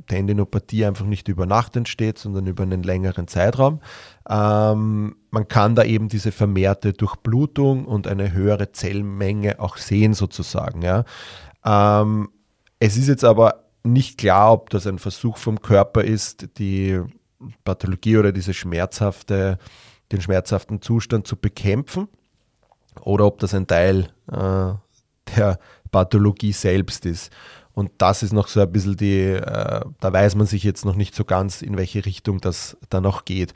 Tendinopathie 0.07 0.85
einfach 0.85 1.07
nicht 1.07 1.29
über 1.29 1.47
Nacht 1.47 1.77
entsteht, 1.77 2.19
sondern 2.19 2.47
über 2.47 2.63
einen 2.63 2.83
längeren 2.83 3.29
Zeitraum. 3.29 3.81
Ähm, 4.29 5.17
man 5.31 5.49
kann 5.49 5.75
da 5.75 5.85
eben 5.85 6.09
diese 6.09 6.33
vermehrte 6.33 6.93
Durchblutung 6.93 7.87
und 7.87 8.07
eine 8.07 8.33
höhere 8.33 8.73
Zellmenge 8.73 9.61
auch 9.61 9.77
sehen 9.77 10.15
sozusagen. 10.15 10.83
Ja. 10.83 11.05
Ähm, 11.65 12.29
es 12.79 12.97
ist 12.97 13.09
jetzt 13.09 13.25
aber 13.25 13.65
nicht 13.83 14.19
klar, 14.19 14.53
ob 14.53 14.71
das 14.71 14.87
ein 14.87 14.99
Versuch 14.99 15.37
vom 15.37 15.61
Körper 15.61 16.03
ist, 16.05 16.59
die 16.59 17.01
Pathologie 17.65 18.19
oder 18.19 18.33
diese 18.33 18.55
schmerzhafte 18.55 19.59
den 20.13 20.21
schmerzhaften 20.21 20.83
Zustand 20.83 21.27
zu 21.27 21.37
bekämpfen 21.37 22.09
oder 23.01 23.27
ob 23.27 23.39
das 23.39 23.55
ein 23.55 23.67
Teil 23.67 24.09
äh, 24.31 24.73
der 25.37 25.59
Pathologie 25.91 26.53
selbst 26.53 27.07
ist. 27.07 27.33
Und 27.77 27.91
das 27.99 28.23
ist 28.23 28.33
noch 28.33 28.49
so 28.49 28.63
ein 28.63 28.73
bisschen 28.73 28.97
die, 28.97 29.33
äh, 29.33 29.85
da 30.01 30.13
weiß 30.13 30.35
man 30.35 30.47
sich 30.47 30.65
jetzt 30.65 30.87
noch 30.87 30.95
nicht 30.95 31.15
so 31.15 31.27
ganz, 31.27 31.61
in 31.61 31.77
welche 31.77 32.07
Richtung 32.07 32.41
das 32.41 32.79
da 32.89 33.03
noch 33.03 33.27
geht. 33.27 33.53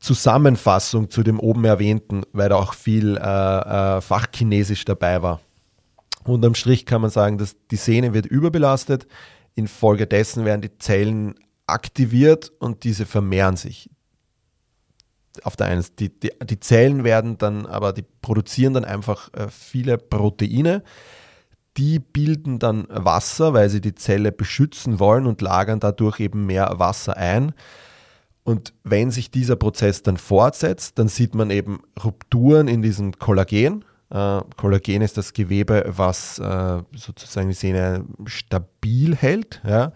Zusammenfassung 0.00 1.10
zu 1.10 1.22
dem 1.22 1.38
oben 1.38 1.66
erwähnten, 1.66 2.22
weil 2.32 2.48
da 2.48 2.56
auch 2.56 2.72
viel 2.72 3.18
äh, 3.18 3.98
äh, 3.98 4.00
Fachchinesisch 4.00 4.86
dabei 4.86 5.20
war. 5.20 5.42
Unterm 6.24 6.54
Strich 6.54 6.86
kann 6.86 7.02
man 7.02 7.10
sagen, 7.10 7.36
dass 7.36 7.56
die 7.70 7.76
Sehne 7.76 8.14
wird 8.14 8.24
überbelastet. 8.24 9.06
Infolgedessen 9.54 10.46
werden 10.46 10.62
die 10.62 10.78
Zellen 10.78 11.34
aktiviert 11.66 12.50
und 12.58 12.84
diese 12.84 13.04
vermehren 13.04 13.58
sich 13.58 13.90
auf 15.42 15.56
der 15.56 15.66
einen 15.66 15.84
die, 15.98 16.08
die, 16.08 16.32
die, 16.42 16.58
Zellen 16.58 17.04
werden 17.04 17.38
dann, 17.38 17.66
aber 17.66 17.92
die 17.92 18.04
produzieren 18.22 18.74
dann 18.74 18.84
einfach 18.84 19.32
äh, 19.34 19.48
viele 19.48 19.98
Proteine. 19.98 20.82
Die 21.76 21.98
bilden 21.98 22.58
dann 22.58 22.86
Wasser, 22.88 23.54
weil 23.54 23.70
sie 23.70 23.80
die 23.80 23.94
Zelle 23.94 24.32
beschützen 24.32 24.98
wollen 24.98 25.26
und 25.26 25.40
lagern 25.40 25.80
dadurch 25.80 26.20
eben 26.20 26.46
mehr 26.46 26.74
Wasser 26.78 27.16
ein. 27.16 27.52
Und 28.42 28.72
wenn 28.84 29.10
sich 29.10 29.30
dieser 29.30 29.56
Prozess 29.56 30.02
dann 30.02 30.16
fortsetzt, 30.16 30.98
dann 30.98 31.08
sieht 31.08 31.34
man 31.34 31.50
eben 31.50 31.82
Rupturen 32.02 32.68
in 32.68 32.82
diesem 32.82 33.12
Kollagen. 33.18 33.84
Äh, 34.10 34.40
Kollagen 34.56 35.02
ist 35.02 35.16
das 35.16 35.32
Gewebe, 35.32 35.84
was 35.86 36.38
äh, 36.38 36.82
sozusagen 36.96 37.48
die 37.48 37.54
Sehne 37.54 38.04
stabil 38.24 39.14
hält. 39.14 39.62
Ja? 39.64 39.92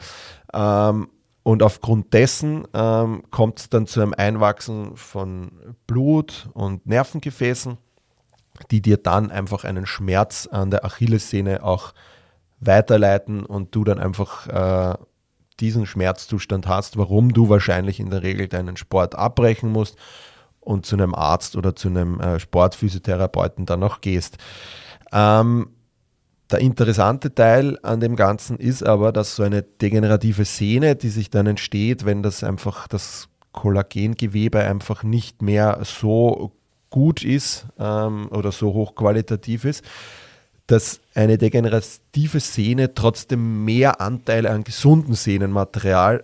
Ähm, 0.52 1.08
und 1.42 1.62
aufgrund 1.62 2.14
dessen 2.14 2.66
ähm, 2.72 3.22
kommt 3.30 3.60
es 3.60 3.68
dann 3.68 3.86
zu 3.86 4.00
einem 4.00 4.14
Einwachsen 4.16 4.96
von 4.96 5.52
Blut 5.86 6.48
und 6.54 6.86
Nervengefäßen, 6.86 7.76
die 8.70 8.82
dir 8.82 8.96
dann 8.96 9.30
einfach 9.30 9.64
einen 9.64 9.86
Schmerz 9.86 10.48
an 10.50 10.70
der 10.70 10.84
Achillessehne 10.84 11.62
auch 11.62 11.92
weiterleiten 12.60 13.44
und 13.44 13.74
du 13.74 13.84
dann 13.84 13.98
einfach 13.98 14.46
äh, 14.48 14.98
diesen 15.60 15.86
Schmerzzustand 15.86 16.66
hast, 16.66 16.96
warum 16.96 17.32
du 17.32 17.48
wahrscheinlich 17.48 18.00
in 18.00 18.10
der 18.10 18.22
Regel 18.22 18.48
deinen 18.48 18.76
Sport 18.76 19.14
abbrechen 19.14 19.70
musst 19.70 19.96
und 20.60 20.86
zu 20.86 20.96
einem 20.96 21.14
Arzt 21.14 21.56
oder 21.56 21.76
zu 21.76 21.88
einem 21.88 22.20
äh, 22.20 22.40
Sportphysiotherapeuten 22.40 23.66
dann 23.66 23.80
noch 23.80 24.00
gehst. 24.00 24.38
Ähm, 25.12 25.70
der 26.50 26.58
interessante 26.60 27.34
Teil 27.34 27.78
an 27.82 28.00
dem 28.00 28.16
Ganzen 28.16 28.58
ist 28.58 28.82
aber, 28.82 29.12
dass 29.12 29.36
so 29.36 29.42
eine 29.42 29.62
degenerative 29.62 30.44
Sehne, 30.44 30.96
die 30.96 31.08
sich 31.08 31.30
dann 31.30 31.46
entsteht, 31.46 32.04
wenn 32.04 32.22
das 32.22 32.44
einfach 32.44 32.86
das 32.86 33.28
Kollagengewebe 33.52 34.60
einfach 34.60 35.02
nicht 35.04 35.40
mehr 35.40 35.80
so 35.84 36.52
gut 36.94 37.24
ist 37.24 37.66
ähm, 37.76 38.28
oder 38.30 38.52
so 38.52 38.72
hochqualitativ 38.72 39.64
ist, 39.64 39.84
dass 40.68 41.00
eine 41.12 41.38
degenerative 41.38 42.38
Sehne 42.38 42.94
trotzdem 42.94 43.64
mehr 43.64 44.00
Anteil 44.00 44.46
an 44.46 44.62
gesunden 44.62 45.14
Sehnenmaterial 45.14 46.22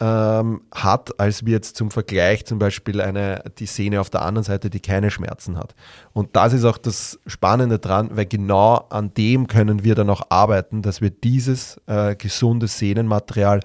ähm, 0.00 0.62
hat, 0.74 1.20
als 1.20 1.46
wir 1.46 1.52
jetzt 1.52 1.76
zum 1.76 1.92
Vergleich 1.92 2.44
zum 2.46 2.58
Beispiel 2.58 3.00
eine, 3.00 3.44
die 3.60 3.66
Sehne 3.66 4.00
auf 4.00 4.10
der 4.10 4.22
anderen 4.22 4.42
Seite, 4.42 4.70
die 4.70 4.80
keine 4.80 5.12
Schmerzen 5.12 5.56
hat. 5.56 5.76
Und 6.12 6.34
das 6.34 6.52
ist 6.52 6.64
auch 6.64 6.78
das 6.78 7.20
Spannende 7.28 7.78
dran, 7.78 8.10
weil 8.16 8.26
genau 8.26 8.88
an 8.90 9.14
dem 9.14 9.46
können 9.46 9.84
wir 9.84 9.94
dann 9.94 10.10
auch 10.10 10.22
arbeiten, 10.30 10.82
dass 10.82 11.00
wir 11.00 11.10
dieses 11.10 11.80
äh, 11.86 12.16
gesunde 12.16 12.66
Sehnenmaterial 12.66 13.60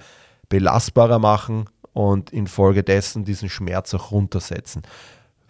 belastbarer 0.48 1.18
machen 1.18 1.64
und 1.92 2.30
infolgedessen 2.30 3.24
diesen 3.24 3.48
Schmerz 3.48 3.92
auch 3.92 4.12
runtersetzen. 4.12 4.82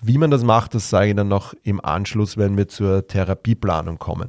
Wie 0.07 0.19
man 0.19 0.31
das 0.31 0.43
macht, 0.43 0.75
das 0.75 0.91
sage 0.91 1.09
ich 1.09 1.17
dann 1.17 1.29
noch 1.29 1.55
im 1.63 1.83
Anschluss, 1.83 2.37
wenn 2.37 2.59
wir 2.59 2.69
zur 2.69 3.07
Therapieplanung 3.07 3.99
kommen. 3.99 4.29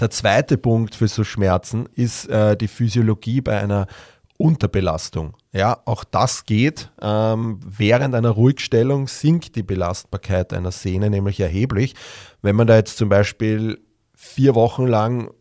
Der 0.00 0.08
zweite 0.08 0.56
Punkt 0.56 0.94
für 0.94 1.08
so 1.08 1.24
Schmerzen 1.24 1.86
ist 1.94 2.26
äh, 2.30 2.56
die 2.56 2.68
Physiologie 2.68 3.42
bei 3.42 3.60
einer 3.60 3.86
Unterbelastung. 4.38 5.34
Ja, 5.52 5.82
auch 5.84 6.04
das 6.04 6.46
geht. 6.46 6.90
Ähm, 7.02 7.60
während 7.66 8.14
einer 8.14 8.30
Ruhigstellung 8.30 9.08
sinkt 9.08 9.56
die 9.56 9.62
Belastbarkeit 9.62 10.54
einer 10.54 10.72
Sehne 10.72 11.10
nämlich 11.10 11.38
erheblich. 11.38 11.94
Wenn 12.40 12.56
man 12.56 12.66
da 12.66 12.76
jetzt 12.76 12.96
zum 12.96 13.10
Beispiel 13.10 13.78
vier 14.14 14.54
Wochen 14.54 14.86
lang 14.86 15.32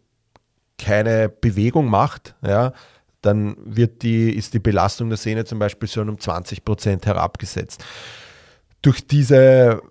keine 0.78 1.30
Bewegung 1.30 1.90
macht, 1.90 2.36
ja, 2.46 2.74
dann 3.22 3.56
wird 3.64 4.02
die, 4.02 4.30
ist 4.30 4.54
die 4.54 4.60
Belastung 4.60 5.08
der 5.08 5.18
Sehne 5.18 5.46
zum 5.46 5.58
Beispiel 5.58 5.88
schon 5.88 6.10
um 6.10 6.20
20 6.20 6.66
Prozent 6.66 7.06
herabgesetzt. 7.06 7.82
Durch 8.86 9.08
diese, 9.08 9.82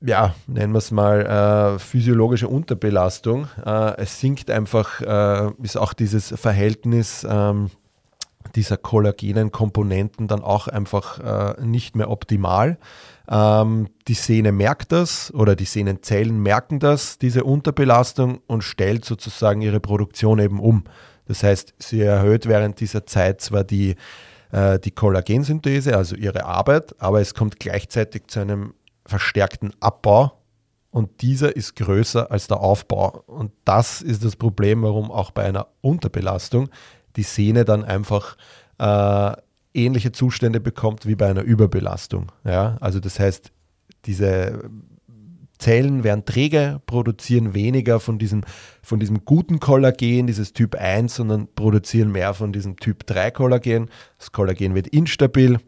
ja, 0.00 0.36
nennen 0.46 0.72
wir 0.72 0.78
es 0.78 0.92
mal, 0.92 1.26
äh, 1.26 1.78
physiologische 1.80 2.46
Unterbelastung, 2.46 3.48
äh, 3.66 3.96
es 3.96 4.20
sinkt 4.20 4.52
einfach, 4.52 5.00
äh, 5.00 5.50
ist 5.64 5.76
auch 5.76 5.92
dieses 5.92 6.28
Verhältnis 6.36 7.26
ähm, 7.28 7.70
dieser 8.54 8.76
kollagenen 8.76 9.50
Komponenten 9.50 10.28
dann 10.28 10.44
auch 10.44 10.68
einfach 10.68 11.56
äh, 11.58 11.60
nicht 11.60 11.96
mehr 11.96 12.08
optimal. 12.08 12.78
Ähm, 13.28 13.88
die 14.06 14.14
Sehne 14.14 14.52
merkt 14.52 14.92
das 14.92 15.34
oder 15.34 15.56
die 15.56 15.64
Sehnenzellen 15.64 16.40
merken 16.40 16.78
das, 16.78 17.18
diese 17.18 17.42
Unterbelastung 17.42 18.42
und 18.46 18.62
stellt 18.62 19.04
sozusagen 19.04 19.60
ihre 19.60 19.80
Produktion 19.80 20.38
eben 20.38 20.60
um. 20.60 20.84
Das 21.26 21.42
heißt, 21.42 21.74
sie 21.80 22.02
erhöht 22.02 22.46
während 22.46 22.78
dieser 22.78 23.06
Zeit 23.06 23.40
zwar 23.40 23.64
die, 23.64 23.96
äh, 24.52 24.78
die 24.78 24.90
Kollagensynthese, 24.90 25.96
also 25.96 26.16
ihre 26.16 26.44
Arbeit, 26.44 26.94
aber 27.00 27.20
es 27.20 27.34
kommt 27.34 27.60
gleichzeitig 27.60 28.26
zu 28.28 28.40
einem 28.40 28.74
verstärkten 29.04 29.72
Abbau 29.80 30.32
und 30.90 31.22
dieser 31.22 31.54
ist 31.54 31.76
größer 31.76 32.30
als 32.30 32.48
der 32.48 32.60
Aufbau. 32.60 33.22
Und 33.26 33.52
das 33.64 34.02
ist 34.02 34.24
das 34.24 34.36
Problem, 34.36 34.82
warum 34.82 35.10
auch 35.10 35.30
bei 35.30 35.44
einer 35.44 35.68
Unterbelastung 35.80 36.68
die 37.16 37.22
Sehne 37.22 37.64
dann 37.64 37.84
einfach 37.84 38.36
äh, 38.78 39.32
ähnliche 39.72 40.12
Zustände 40.12 40.60
bekommt 40.60 41.06
wie 41.06 41.14
bei 41.14 41.28
einer 41.28 41.42
Überbelastung. 41.42 42.32
Ja? 42.44 42.76
Also 42.80 42.98
das 42.98 43.20
heißt, 43.20 43.52
diese 44.06 44.70
Zellen 45.60 46.02
werden 46.04 46.24
träge, 46.24 46.80
produzieren 46.86 47.54
weniger 47.54 48.00
von 48.00 48.18
diesem, 48.18 48.42
von 48.82 48.98
diesem 48.98 49.24
guten 49.24 49.60
Kollagen, 49.60 50.26
dieses 50.26 50.52
Typ 50.52 50.74
1, 50.74 51.14
sondern 51.14 51.48
produzieren 51.54 52.10
mehr 52.10 52.34
von 52.34 52.52
diesem 52.52 52.76
Typ 52.76 53.06
3 53.06 53.30
Kollagen. 53.30 53.90
Das 54.18 54.32
Kollagen 54.32 54.74
wird 54.74 54.88
instabil, 54.88 55.58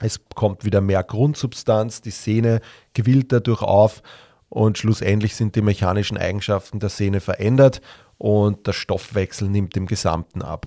es 0.00 0.20
kommt 0.34 0.64
wieder 0.64 0.80
mehr 0.80 1.04
Grundsubstanz, 1.04 2.00
die 2.00 2.10
Sehne 2.10 2.60
quillt 2.94 3.30
dadurch 3.30 3.62
auf 3.62 4.02
und 4.48 4.78
schlussendlich 4.78 5.36
sind 5.36 5.54
die 5.54 5.62
mechanischen 5.62 6.18
Eigenschaften 6.18 6.80
der 6.80 6.88
Sehne 6.88 7.20
verändert 7.20 7.80
und 8.18 8.66
der 8.66 8.72
Stoffwechsel 8.72 9.48
nimmt 9.48 9.76
im 9.76 9.86
Gesamten 9.86 10.42
ab. 10.42 10.66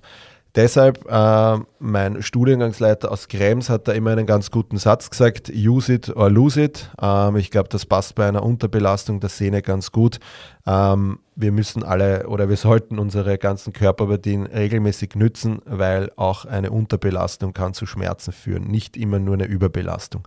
Deshalb, 0.56 1.06
äh, 1.10 1.58
mein 1.80 2.24
Studiengangsleiter 2.24 3.12
aus 3.12 3.28
Krems 3.28 3.70
hat 3.70 3.89
da 3.89 3.91
immer 3.91 4.12
einen 4.12 4.26
ganz 4.26 4.52
guten 4.52 4.78
Satz 4.78 5.10
gesagt, 5.10 5.52
use 5.54 5.94
it 5.94 6.15
or 6.15 6.30
lose 6.30 6.62
it. 6.62 6.89
Ähm, 7.02 7.36
ich 7.36 7.52
glaube, 7.52 7.68
das 7.68 7.86
passt 7.86 8.15
bei 8.15 8.26
einer 8.26 8.41
Unterbelastung 8.41 9.20
der 9.20 9.30
Sehne 9.30 9.62
ganz 9.62 9.91
gut. 9.91 10.20
Ähm, 10.65 11.20
wir 11.36 11.52
müssen 11.52 11.84
alle 11.84 12.28
oder 12.28 12.48
wir 12.48 12.56
sollten 12.56 13.00
unsere 13.00 13.38
ganzen 13.38 13.74
Körperpartien 13.74 14.46
regelmäßig 14.46 15.15
nützen, 15.15 15.60
weil 15.65 16.10
auch 16.15 16.46
eine 16.46 16.72
Unterbelastung 16.72 17.52
kann 17.52 17.74
zu 17.74 17.86
Schmerzen 17.86 18.32
führen, 18.32 18.63
nicht 18.63 18.96
immer 18.96 19.20
nur 19.20 19.34
eine 19.34 19.46
Überbelastung. 19.46 20.26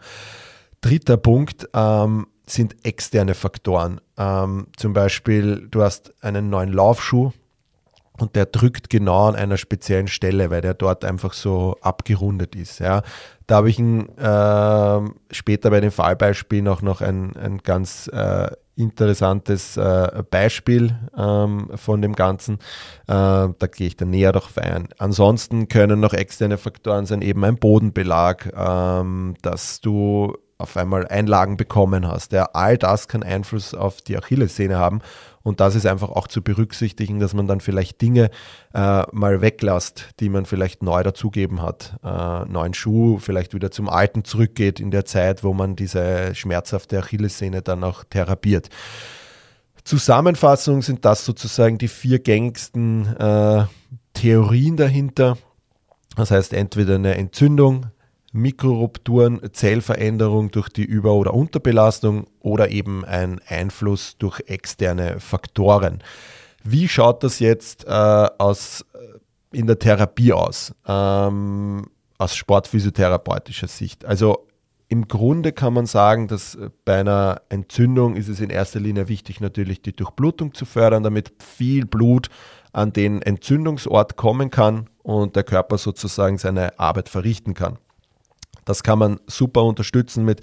Dritter 0.82 1.16
Punkt 1.16 1.68
ähm, 1.72 2.26
sind 2.46 2.84
externe 2.84 3.34
Faktoren. 3.34 4.02
Ähm, 4.18 4.66
zum 4.76 4.92
Beispiel, 4.92 5.68
du 5.70 5.82
hast 5.82 6.12
einen 6.22 6.50
neuen 6.50 6.72
Laufschuh, 6.72 7.32
und 8.20 8.36
der 8.36 8.46
drückt 8.46 8.90
genau 8.90 9.28
an 9.28 9.36
einer 9.36 9.56
speziellen 9.56 10.08
Stelle, 10.08 10.50
weil 10.50 10.60
der 10.60 10.74
dort 10.74 11.04
einfach 11.04 11.32
so 11.32 11.76
abgerundet 11.80 12.54
ist. 12.54 12.80
Ja. 12.80 13.02
Da 13.46 13.56
habe 13.56 13.70
ich 13.70 13.78
ein, 13.78 14.08
äh, 14.18 15.10
später 15.30 15.70
bei 15.70 15.80
den 15.80 15.90
Fallbeispielen 15.90 16.68
auch 16.68 16.82
noch 16.82 17.00
ein, 17.00 17.36
ein 17.36 17.58
ganz 17.58 18.08
äh, 18.12 18.50
interessantes 18.76 19.76
äh, 19.76 20.22
Beispiel 20.30 20.94
ähm, 21.16 21.70
von 21.74 22.00
dem 22.00 22.14
Ganzen. 22.14 22.54
Äh, 23.06 23.08
da 23.08 23.66
gehe 23.72 23.88
ich 23.88 23.96
dann 23.96 24.10
näher 24.10 24.32
darauf 24.32 24.56
ein. 24.58 24.88
Ansonsten 24.98 25.68
können 25.68 25.98
noch 26.00 26.14
externe 26.14 26.58
Faktoren 26.58 27.06
sein, 27.06 27.22
eben 27.22 27.44
ein 27.44 27.56
Bodenbelag, 27.56 28.52
ähm, 28.56 29.34
dass 29.42 29.80
du 29.80 30.36
auf 30.58 30.76
einmal 30.76 31.06
Einlagen 31.06 31.56
bekommen 31.56 32.06
hast. 32.06 32.32
Ja, 32.32 32.50
all 32.52 32.76
das 32.76 33.08
kann 33.08 33.22
Einfluss 33.22 33.74
auf 33.74 34.02
die 34.02 34.18
Achillessehne 34.18 34.76
haben 34.76 35.00
und 35.48 35.60
das 35.60 35.74
ist 35.74 35.86
einfach 35.86 36.10
auch 36.10 36.26
zu 36.26 36.42
berücksichtigen, 36.42 37.20
dass 37.20 37.32
man 37.32 37.46
dann 37.46 37.60
vielleicht 37.60 38.02
Dinge 38.02 38.30
äh, 38.74 39.02
mal 39.12 39.40
weglässt, 39.40 40.10
die 40.20 40.28
man 40.28 40.44
vielleicht 40.44 40.82
neu 40.82 41.02
dazugeben 41.02 41.62
hat. 41.62 41.94
Äh, 42.04 42.44
neuen 42.44 42.74
Schuh, 42.74 43.18
vielleicht 43.18 43.54
wieder 43.54 43.70
zum 43.70 43.88
alten 43.88 44.24
zurückgeht 44.24 44.78
in 44.78 44.90
der 44.90 45.04
Zeit, 45.04 45.44
wo 45.44 45.54
man 45.54 45.74
diese 45.74 46.34
schmerzhafte 46.34 46.98
Achillessehne 46.98 47.62
dann 47.62 47.82
auch 47.82 48.04
therapiert. 48.04 48.68
Zusammenfassung 49.84 50.82
sind 50.82 51.06
das 51.06 51.24
sozusagen 51.24 51.78
die 51.78 51.88
vier 51.88 52.18
gängigsten 52.18 53.16
äh, 53.16 53.64
Theorien 54.12 54.76
dahinter. 54.76 55.38
Das 56.14 56.30
heißt 56.30 56.52
entweder 56.52 56.96
eine 56.96 57.14
Entzündung, 57.14 57.86
Mikrorupturen, 58.38 59.40
Zellveränderung 59.52 60.50
durch 60.50 60.68
die 60.68 60.84
Über- 60.84 61.14
oder 61.14 61.34
Unterbelastung 61.34 62.26
oder 62.40 62.70
eben 62.70 63.04
ein 63.04 63.40
Einfluss 63.46 64.16
durch 64.16 64.40
externe 64.46 65.20
Faktoren. 65.20 66.02
Wie 66.64 66.88
schaut 66.88 67.22
das 67.22 67.38
jetzt 67.40 67.84
äh, 67.86 67.90
aus, 67.90 68.84
äh, 68.94 69.56
in 69.56 69.66
der 69.66 69.78
Therapie 69.78 70.32
aus, 70.32 70.74
ähm, 70.86 71.86
aus 72.18 72.36
sportphysiotherapeutischer 72.36 73.68
Sicht? 73.68 74.04
Also 74.04 74.46
im 74.88 75.06
Grunde 75.06 75.52
kann 75.52 75.74
man 75.74 75.86
sagen, 75.86 76.28
dass 76.28 76.56
bei 76.84 77.00
einer 77.00 77.42
Entzündung 77.50 78.16
ist 78.16 78.28
es 78.28 78.40
in 78.40 78.48
erster 78.48 78.80
Linie 78.80 79.08
wichtig, 79.08 79.40
natürlich 79.40 79.82
die 79.82 79.94
Durchblutung 79.94 80.54
zu 80.54 80.64
fördern, 80.64 81.02
damit 81.02 81.32
viel 81.38 81.84
Blut 81.84 82.28
an 82.72 82.92
den 82.92 83.20
Entzündungsort 83.20 84.16
kommen 84.16 84.50
kann 84.50 84.88
und 85.02 85.36
der 85.36 85.44
Körper 85.44 85.76
sozusagen 85.76 86.38
seine 86.38 86.78
Arbeit 86.78 87.08
verrichten 87.08 87.54
kann. 87.54 87.78
Das 88.68 88.82
kann 88.82 88.98
man 88.98 89.20
super 89.26 89.64
unterstützen 89.64 90.24
mit 90.24 90.40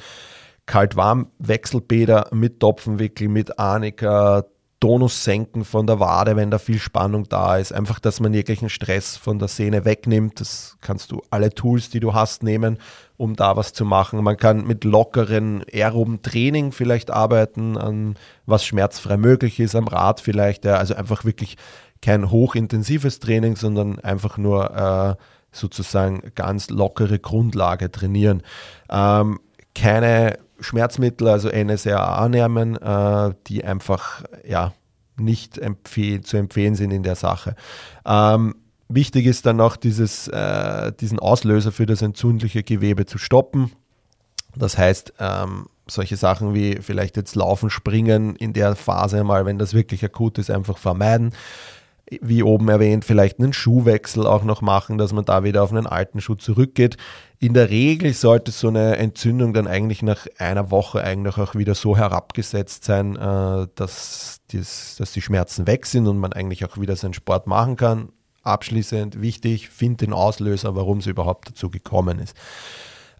Kalt-Warm-Wechselbäder, 0.65 2.29
mit 2.31 2.59
Topfenwickel, 2.59 3.27
mit 3.27 3.59
Arnika, 3.59 4.45
Tonus 4.79 5.23
senken 5.23 5.63
von 5.63 5.87
der 5.87 5.99
Wade, 5.99 6.35
wenn 6.35 6.51
da 6.51 6.59
viel 6.59 6.79
Spannung 6.79 7.23
da 7.29 7.57
ist. 7.57 7.71
Einfach, 7.71 7.99
dass 7.99 8.19
man 8.19 8.33
jeglichen 8.33 8.69
Stress 8.69 9.15
von 9.17 9.39
der 9.39 9.47
Sehne 9.47 9.85
wegnimmt. 9.85 10.39
Das 10.39 10.77
kannst 10.81 11.11
du 11.11 11.21
alle 11.29 11.49
Tools, 11.49 11.89
die 11.89 11.99
du 11.99 12.13
hast, 12.13 12.43
nehmen, 12.43 12.77
um 13.17 13.35
da 13.35 13.55
was 13.55 13.73
zu 13.73 13.85
machen. 13.85 14.23
Man 14.23 14.37
kann 14.37 14.67
mit 14.67 14.83
lockeren 14.83 15.63
aeroben 15.73 16.21
Training 16.21 16.71
vielleicht 16.71 17.09
arbeiten, 17.09 17.77
an 17.77 18.15
was 18.45 18.65
schmerzfrei 18.65 19.17
möglich 19.17 19.59
ist, 19.59 19.75
am 19.75 19.87
Rad 19.87 20.19
vielleicht. 20.19 20.65
Ja. 20.65 20.75
Also 20.75 20.93
einfach 20.93 21.25
wirklich 21.25 21.57
kein 22.01 22.29
hochintensives 22.29 23.19
Training, 23.19 23.55
sondern 23.55 23.99
einfach 23.99 24.37
nur 24.37 25.17
äh, 25.17 25.23
sozusagen 25.55 26.21
ganz 26.35 26.69
lockere 26.69 27.19
Grundlage 27.19 27.91
trainieren. 27.91 28.43
Ähm, 28.89 29.39
keine 29.73 30.39
Schmerzmittel, 30.59 31.27
also 31.27 31.49
NSRA 31.49 32.29
nehmen, 32.29 32.75
äh, 32.77 33.33
die 33.47 33.63
einfach 33.63 34.23
ja, 34.47 34.73
nicht 35.17 35.57
empfehl 35.57 36.21
zu 36.21 36.37
empfehlen 36.37 36.75
sind 36.75 36.91
in 36.91 37.03
der 37.03 37.15
Sache. 37.15 37.55
Ähm, 38.05 38.55
wichtig 38.87 39.25
ist 39.25 39.45
dann 39.45 39.57
noch, 39.57 39.75
dieses, 39.75 40.27
äh, 40.27 40.91
diesen 40.93 41.19
Auslöser 41.19 41.71
für 41.71 41.85
das 41.85 42.01
entzündliche 42.01 42.63
Gewebe 42.63 43.05
zu 43.05 43.17
stoppen. 43.17 43.71
Das 44.55 44.77
heißt, 44.77 45.13
ähm, 45.19 45.67
solche 45.87 46.17
Sachen 46.17 46.53
wie 46.53 46.79
vielleicht 46.81 47.17
jetzt 47.17 47.35
Laufen, 47.35 47.69
Springen 47.69 48.35
in 48.35 48.53
der 48.53 48.75
Phase 48.75 49.23
mal, 49.23 49.45
wenn 49.45 49.59
das 49.59 49.73
wirklich 49.73 50.03
akut 50.03 50.37
ist, 50.37 50.49
einfach 50.49 50.77
vermeiden 50.77 51.33
wie 52.21 52.43
oben 52.43 52.69
erwähnt, 52.69 53.03
vielleicht 53.03 53.39
einen 53.39 53.53
Schuhwechsel 53.53 54.27
auch 54.27 54.43
noch 54.43 54.61
machen, 54.61 54.97
dass 54.97 55.11
man 55.11 55.25
da 55.25 55.43
wieder 55.43 55.63
auf 55.63 55.71
einen 55.71 55.87
alten 55.87 56.21
Schuh 56.21 56.35
zurückgeht. 56.35 56.97
In 57.39 57.53
der 57.53 57.69
Regel 57.69 58.13
sollte 58.13 58.51
so 58.51 58.67
eine 58.67 58.97
Entzündung 58.97 59.53
dann 59.53 59.67
eigentlich 59.67 60.03
nach 60.03 60.27
einer 60.37 60.69
Woche 60.69 61.03
eigentlich 61.03 61.37
auch 61.37 61.55
wieder 61.55 61.73
so 61.73 61.97
herabgesetzt 61.97 62.85
sein, 62.85 63.15
äh, 63.15 63.67
dass, 63.75 64.41
dass 64.51 65.11
die 65.13 65.21
Schmerzen 65.21 65.65
weg 65.65 65.87
sind 65.87 66.07
und 66.07 66.19
man 66.19 66.33
eigentlich 66.33 66.63
auch 66.63 66.79
wieder 66.79 66.95
seinen 66.95 67.13
Sport 67.13 67.47
machen 67.47 67.75
kann. 67.75 68.09
Abschließend 68.43 69.21
wichtig, 69.21 69.69
find 69.69 70.01
den 70.01 70.13
Auslöser, 70.13 70.75
warum 70.75 70.99
es 70.99 71.07
überhaupt 71.07 71.49
dazu 71.49 71.71
gekommen 71.71 72.19
ist. 72.19 72.35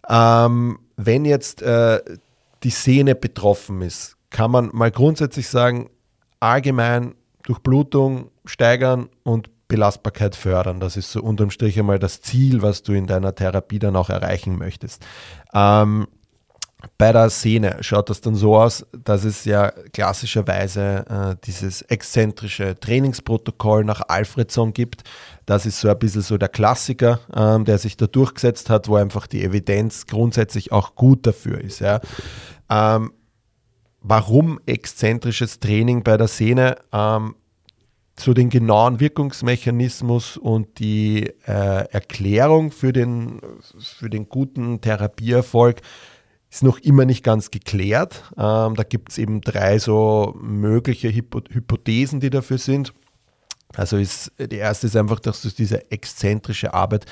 Ähm, 0.08 0.78
wenn 0.96 1.24
jetzt 1.24 1.62
äh, 1.62 2.00
die 2.62 2.70
Sehne 2.70 3.16
betroffen 3.16 3.82
ist, 3.82 4.16
kann 4.30 4.52
man 4.52 4.70
mal 4.72 4.92
grundsätzlich 4.92 5.48
sagen, 5.48 5.90
allgemein 6.38 7.14
Durchblutung 7.46 8.30
steigern 8.44 9.08
und 9.22 9.50
Belastbarkeit 9.68 10.36
fördern. 10.36 10.80
Das 10.80 10.96
ist 10.96 11.10
so 11.10 11.22
unterm 11.22 11.50
Strich 11.50 11.78
einmal 11.78 11.98
das 11.98 12.20
Ziel, 12.20 12.62
was 12.62 12.82
du 12.82 12.92
in 12.92 13.06
deiner 13.06 13.34
Therapie 13.34 13.78
dann 13.78 13.96
auch 13.96 14.10
erreichen 14.10 14.58
möchtest. 14.58 15.04
Ähm, 15.54 16.06
bei 16.98 17.12
der 17.12 17.30
Sehne 17.30 17.78
schaut 17.80 18.10
das 18.10 18.20
dann 18.20 18.34
so 18.34 18.56
aus, 18.56 18.86
dass 18.92 19.24
es 19.24 19.44
ja 19.44 19.70
klassischerweise 19.92 21.04
äh, 21.08 21.36
dieses 21.44 21.82
exzentrische 21.82 22.78
Trainingsprotokoll 22.78 23.84
nach 23.84 24.02
Alfredson 24.08 24.72
gibt. 24.72 25.02
Das 25.46 25.66
ist 25.66 25.80
so 25.80 25.88
ein 25.88 25.98
bisschen 25.98 26.22
so 26.22 26.36
der 26.36 26.48
Klassiker, 26.48 27.20
ähm, 27.34 27.64
der 27.64 27.78
sich 27.78 27.96
da 27.96 28.06
durchgesetzt 28.06 28.70
hat, 28.70 28.88
wo 28.88 28.96
einfach 28.96 29.26
die 29.26 29.42
Evidenz 29.42 30.06
grundsätzlich 30.06 30.70
auch 30.70 30.94
gut 30.94 31.26
dafür 31.26 31.60
ist. 31.60 31.80
Ja. 31.80 32.00
Ähm, 32.68 33.12
warum 34.08 34.60
exzentrisches 34.66 35.60
Training 35.60 36.02
bei 36.02 36.16
der 36.16 36.28
Sehne? 36.28 36.76
Ähm, 36.92 37.34
zu 38.14 38.32
den 38.32 38.48
genauen 38.48 38.98
Wirkungsmechanismus 38.98 40.38
und 40.38 40.78
die 40.78 41.26
äh, 41.46 41.84
Erklärung 41.90 42.70
für 42.70 42.94
den, 42.94 43.40
für 43.78 44.08
den 44.08 44.30
guten 44.30 44.80
Therapieerfolg 44.80 45.82
ist 46.50 46.62
noch 46.62 46.78
immer 46.78 47.04
nicht 47.04 47.22
ganz 47.22 47.50
geklärt. 47.50 48.22
Ähm, 48.38 48.74
da 48.74 48.84
gibt 48.88 49.10
es 49.10 49.18
eben 49.18 49.42
drei 49.42 49.78
so 49.78 50.34
mögliche 50.40 51.12
Hypo 51.12 51.42
Hypothesen, 51.50 52.20
die 52.20 52.30
dafür 52.30 52.56
sind. 52.56 52.94
Also 53.74 53.98
ist, 53.98 54.32
die 54.38 54.56
erste 54.56 54.86
ist 54.86 54.96
einfach, 54.96 55.20
dass 55.20 55.42
diese 55.42 55.90
exzentrische 55.90 56.72
Arbeit 56.72 57.04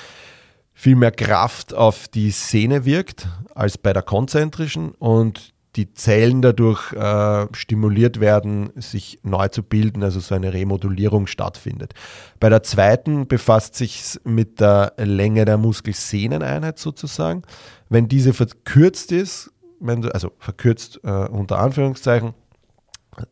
viel 0.73 0.97
mehr 0.97 1.13
Kraft 1.13 1.75
auf 1.75 2.09
die 2.09 2.31
Sehne 2.31 2.87
wirkt 2.87 3.29
als 3.55 3.77
bei 3.77 3.93
der 3.93 4.03
konzentrischen 4.03 4.93
und 4.93 5.53
die 5.77 5.93
Zellen 5.95 6.41
dadurch 6.41 6.93
äh, 6.93 7.47
stimuliert 7.53 8.21
werden, 8.21 8.71
sich 8.77 9.19
neu 9.23 9.49
zu 9.49 9.63
bilden, 9.63 10.03
also 10.03 10.21
so 10.21 10.35
eine 10.35 10.53
Remodulierung 10.53 11.27
stattfindet. 11.27 11.95
Bei 12.39 12.49
der 12.49 12.63
zweiten 12.63 13.27
befasst 13.27 13.75
sich 13.75 14.21
mit 14.25 14.61
der 14.61 14.93
Länge 14.99 15.45
der 15.45 15.59
Muskelsehneneinheit 15.59 16.79
sozusagen. 16.79 17.43
Wenn 17.89 18.09
diese 18.09 18.33
verkürzt 18.33 19.13
ist, 19.13 19.53
wenn 19.81 20.03
du, 20.03 20.15
also 20.15 20.31
verkürzt 20.39 21.01
äh, 21.03 21.11
unter 21.11 21.59
Anführungszeichen, 21.59 22.35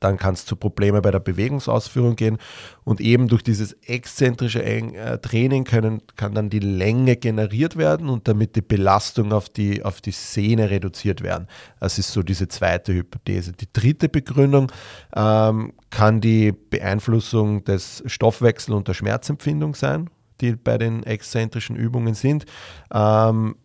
dann 0.01 0.17
kann 0.17 0.35
es 0.35 0.45
zu 0.45 0.57
Problemen 0.57 1.03
bei 1.03 1.11
der 1.11 1.21
Bewegungsausführung 1.21 2.17
gehen. 2.17 2.39
Und 2.85 3.01
eben 3.01 3.29
durch 3.29 3.43
dieses 3.43 3.73
exzentrische 3.85 4.63
äh, 4.63 5.19
Training 5.19 5.65
können, 5.65 6.03
kann 6.17 6.35
dann 6.35 6.51
die 6.51 6.59
Länge 6.59 7.17
generiert 7.17 7.77
werden 7.77 8.09
und 8.09 8.29
damit 8.29 8.57
die 8.57 8.63
Belastung 8.63 9.33
auf 9.33 9.49
die, 9.49 9.85
auf 9.85 10.01
die 10.01 10.13
Sehne 10.13 10.71
reduziert 10.71 11.23
werden. 11.23 11.47
Das 11.81 11.99
ist 11.99 12.13
so 12.13 12.23
diese 12.23 12.49
zweite 12.49 12.93
Hypothese. 12.93 13.53
Die 13.53 13.73
dritte 13.73 14.09
Begründung 14.09 14.71
ähm, 15.15 15.73
kann 15.91 16.21
die 16.21 16.53
Beeinflussung 16.53 17.65
des 17.65 18.03
Stoffwechsels 18.07 18.77
und 18.77 18.89
der 18.89 18.95
Schmerzempfindung 18.95 19.75
sein, 19.75 20.11
die 20.41 20.57
bei 20.57 20.79
den 20.79 21.03
exzentrischen 21.05 21.77
Übungen 21.77 22.15
sind. 22.15 22.47
Ähm, 22.93 23.57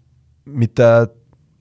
mit 0.46 0.78
der 0.78 1.12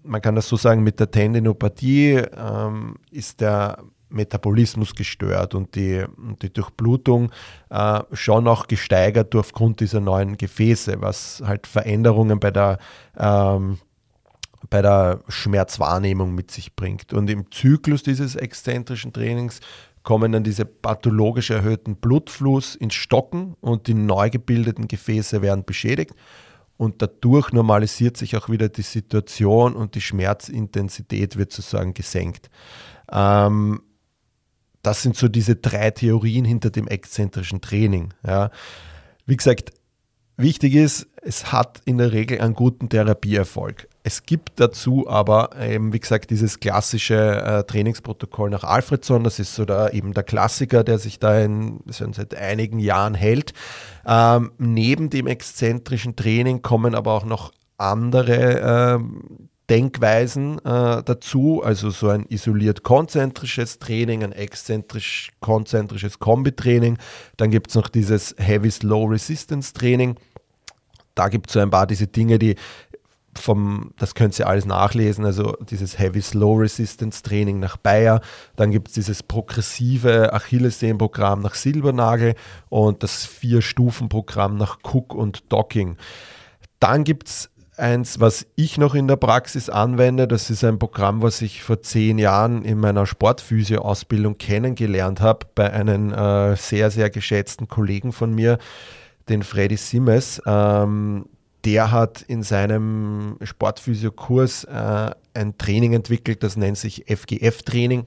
man 0.07 0.23
kann 0.23 0.35
das 0.35 0.49
so 0.49 0.57
sagen, 0.57 0.83
mit 0.83 1.01
der 1.01 1.11
Tendinopathie 1.11 2.23
ähm, 2.37 2.97
ist 3.11 3.41
der 3.41 3.79
Metabolismus 4.09 4.95
gestört 4.95 5.55
und 5.55 5.75
die, 5.75 6.05
die 6.43 6.53
Durchblutung 6.53 7.33
äh, 7.71 8.01
schon 8.13 8.47
auch 8.49 8.67
gesteigert 8.67 9.35
aufgrund 9.35 9.81
dieser 9.81 10.01
neuen 10.01 10.37
Gefäße, 10.37 11.01
was 11.01 11.43
halt 11.45 11.67
Veränderungen 11.67 12.39
bei 12.41 12.51
der, 12.51 12.79
ähm, 13.17 13.79
bei 14.71 14.83
der 14.83 15.21
Schmerzwahrnehmung 15.29 16.35
mit 16.35 16.51
sich 16.51 16.75
bringt. 16.77 17.13
Und 17.13 17.29
im 17.31 17.51
Zyklus 17.51 18.03
dieses 18.03 18.37
exzentrischen 18.37 19.13
Trainings 19.13 19.61
kommen 20.03 20.33
dann 20.33 20.45
diese 20.45 20.65
pathologisch 20.65 21.51
erhöhten 21.51 21.97
Blutfluss 21.97 22.77
ins 22.77 22.95
Stocken 22.95 23.57
und 23.61 23.89
die 23.89 23.95
neu 23.95 24.31
gebildeten 24.31 24.87
Gefäße 24.87 25.43
werden 25.43 25.65
beschädigt 25.65 26.15
und 26.77 27.01
dadurch 27.03 27.53
normalisiert 27.53 28.17
sich 28.17 28.37
auch 28.37 28.49
wieder 28.49 28.69
die 28.69 28.83
Situation 28.83 29.75
und 29.75 29.95
die 29.95 30.01
Schmerzintensität 30.01 31.37
wird 31.37 31.53
sozusagen 31.53 31.95
gesenkt. 31.95 32.51
Ähm, 33.11 33.83
das 34.87 35.03
sind 35.03 35.17
so 35.17 35.27
diese 35.29 35.57
drei 35.57 35.91
Theorien 35.91 36.45
hinter 36.45 36.71
dem 36.71 36.87
exzentrischen 36.87 37.61
Training. 37.61 38.15
Ja. 38.25 38.51
Wie 39.27 39.37
gesagt, 39.37 39.73
wichtig 40.37 40.75
ist, 40.75 41.09
es 41.23 41.51
hat 41.51 41.81
in 41.85 41.99
der 41.99 42.13
Regel 42.13 42.41
einen 42.41 42.55
guten 42.55 42.89
Therapieerfolg. 42.89 43.89
Es 44.05 44.23
gibt 44.23 44.61
dazu 44.61 45.09
aber 45.09 45.51
eben, 45.61 45.93
wie 45.93 45.99
gesagt, 45.99 46.31
dieses 46.31 46.61
klassische 46.61 47.17
äh, 47.17 47.65
Trainingsprotokoll 47.65 48.51
nach 48.51 48.63
Alfredson. 48.63 49.25
Das 49.25 49.41
ist 49.41 49.57
so 49.57 49.65
der, 49.65 49.93
eben 49.93 50.15
der 50.15 50.23
Klassiker, 50.23 50.85
der 50.85 51.01
sich 51.01 51.19
da 51.19 51.41
in, 51.41 51.81
seit 51.89 52.37
einigen 52.37 52.79
Jahren 52.79 53.15
hält. 53.15 53.55
Ähm, 54.07 54.53
neben 54.59 55.11
dem 55.11 55.27
exzentrischen 55.27 56.15
Training 56.15 56.63
kommen 56.63 56.95
aber 56.95 57.15
auch 57.15 57.25
noch 57.25 57.53
andere 57.77 58.61
äh, 58.61 58.99
Denkweisen 59.69 60.59
äh, 60.59 61.03
dazu, 61.03 61.63
also 61.63 61.91
so 61.91 62.09
ein 62.09 62.25
isoliert 62.29 62.83
konzentrisches 62.83 63.79
Training, 63.79 64.23
ein 64.23 64.33
exzentrisch 64.33 65.31
konzentrisches 65.41 66.19
Kombitraining. 66.19 66.99
Dann 67.37 67.51
gibt 67.51 67.71
es 67.71 67.75
noch 67.75 67.89
dieses 67.89 68.35
Heavy 68.39 68.71
Slow 68.71 69.11
Resistance 69.11 69.73
Training. 69.73 70.17
Da 71.15 71.29
gibt 71.29 71.49
es 71.49 71.55
so 71.55 71.61
ein 71.61 71.71
paar 71.71 71.87
diese 71.87 72.07
Dinge, 72.07 72.39
die 72.39 72.55
vom, 73.39 73.93
das 73.99 74.15
könnt 74.15 74.39
ihr 74.39 74.47
alles 74.47 74.65
nachlesen, 74.65 75.25
also 75.25 75.57
dieses 75.69 75.99
Heavy 75.99 76.23
Slow 76.23 76.61
Resistance 76.61 77.23
Training 77.23 77.59
nach 77.59 77.77
Bayer, 77.77 78.21
dann 78.57 78.71
gibt 78.71 78.89
es 78.89 78.95
dieses 78.95 79.23
progressive 79.23 80.33
Achillessehnenprogramm 80.33 81.41
nach 81.41 81.55
Silbernagel 81.55 82.35
und 82.69 83.03
das 83.03 83.27
Vier-Stufen-Programm 83.27 84.57
nach 84.57 84.79
Cook 84.83 85.15
und 85.15 85.53
Docking. 85.53 85.97
Dann 86.81 87.05
gibt 87.05 87.29
es 87.29 87.51
eins, 87.79 88.21
was 88.21 88.47
ich 88.57 88.79
noch 88.79 88.95
in 88.95 89.09
der 89.09 89.17
Praxis 89.17 89.69
anwende. 89.69 90.27
Das 90.27 90.51
ist 90.51 90.65
ein 90.65 90.79
Programm, 90.79 91.23
was 91.23 91.43
ich 91.43 91.63
vor 91.63 91.83
zehn 91.83 92.19
Jahren 92.19 92.65
in 92.65 92.79
meiner 92.79 93.07
Sportphysio-Ausbildung 93.07 94.39
kennengelernt 94.39 95.21
habe 95.21 95.47
bei 95.55 95.73
einem 95.73 96.13
äh, 96.13 96.57
sehr, 96.57 96.91
sehr 96.91 97.11
geschätzten 97.11 97.69
Kollegen 97.69 98.13
von 98.13 98.35
mir, 98.35 98.59
den 99.29 99.43
Freddy 99.43 99.77
Simmes. 99.77 100.43
Ähm, 100.47 101.27
der 101.65 101.91
hat 101.91 102.23
in 102.23 102.43
seinem 102.43 103.39
Sportphysio-Kurs 103.43 104.65
äh, 104.65 105.11
ein 105.35 105.59
Training 105.59 105.95
entwickelt, 105.95 106.43
das 106.43 106.57
nennt 106.57 106.79
sich 106.79 107.05
FGF-Training, 107.09 108.07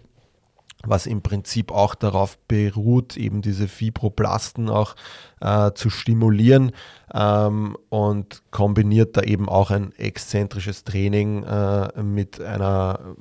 was 0.86 1.06
im 1.06 1.22
Prinzip 1.22 1.72
auch 1.72 1.94
darauf 1.94 2.38
beruht, 2.48 3.18
eben 3.18 3.42
diese 3.42 3.68
Fibroblasten 3.68 4.70
auch 4.70 4.96
äh, 5.42 5.72
zu 5.74 5.90
stimulieren 5.90 6.72
ähm, 7.14 7.76
und 7.90 8.44
kombiniert 8.52 9.18
da 9.18 9.22
eben 9.22 9.50
auch 9.50 9.72
ein 9.72 9.92
exzentrisches 9.98 10.86
Training 10.86 11.44
äh, 11.44 12.02
mit 12.02 12.42
einer 12.42 13.16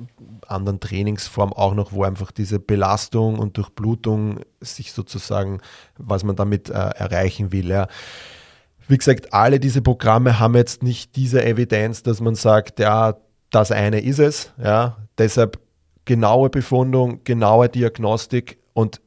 anderen 0.47 0.79
Trainingsform 0.79 1.53
auch 1.53 1.75
noch, 1.75 1.93
wo 1.93 2.05
einfach 2.05 2.31
diese 2.31 2.61
Belastung 2.61 3.39
und 3.39 3.57
Durchblutung 3.57 4.41
sich 4.61 4.93
sozusagen, 4.93 5.61
was 5.97 6.23
man 6.23 6.37
damit 6.37 6.71
äh, 6.71 6.75
erreichen 6.75 7.51
will. 7.51 7.69
Ja 7.69 7.89
wie 8.89 8.97
gesagt, 8.97 9.35
alle 9.35 9.61
diese 9.61 9.83
Programme 9.83 10.39
haben 10.39 10.57
jetzt 10.57 10.83
nicht 10.83 11.15
diese 11.15 11.45
Evidenz, 11.45 12.03
dass 12.03 12.21
man 12.21 12.35
sagt, 12.35 12.81
ja, 12.81 13.17
das 13.51 13.71
eine 13.71 14.01
ist 14.01 14.19
es. 14.19 14.53
Ja, 14.63 14.97
deshalb 15.19 15.59
genaue 16.09 16.49
Befundung, 16.49 17.21
genaue 17.25 17.69
Diagnostik 17.69 18.57
und 18.73 19.03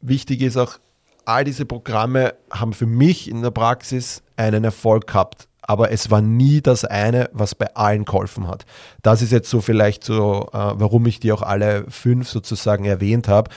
wichtig 0.00 0.40
ist 0.40 0.56
auch, 0.56 0.78
all 1.26 1.44
diese 1.44 1.66
Programme 1.66 2.34
haben 2.50 2.72
für 2.72 2.86
mich 2.86 3.30
in 3.30 3.42
der 3.42 3.50
Praxis 3.50 4.22
einen 4.36 4.64
Erfolg 4.64 5.06
gehabt. 5.06 5.46
Aber 5.60 5.92
es 5.92 6.10
war 6.10 6.22
nie 6.22 6.62
das 6.62 6.86
eine, 6.86 7.28
was 7.34 7.54
bei 7.54 7.76
allen 7.76 8.06
geholfen 8.06 8.48
hat. 8.48 8.64
Das 9.02 9.20
ist 9.20 9.30
jetzt 9.30 9.50
so 9.50 9.60
vielleicht 9.60 10.04
so, 10.04 10.48
äh, 10.52 10.72
warum 10.74 11.04
ich 11.04 11.20
die 11.20 11.32
auch 11.32 11.42
alle 11.42 11.84
fünf 11.88 12.30
sozusagen 12.30 12.86
erwähnt 12.86 13.28
habe. 13.28 13.50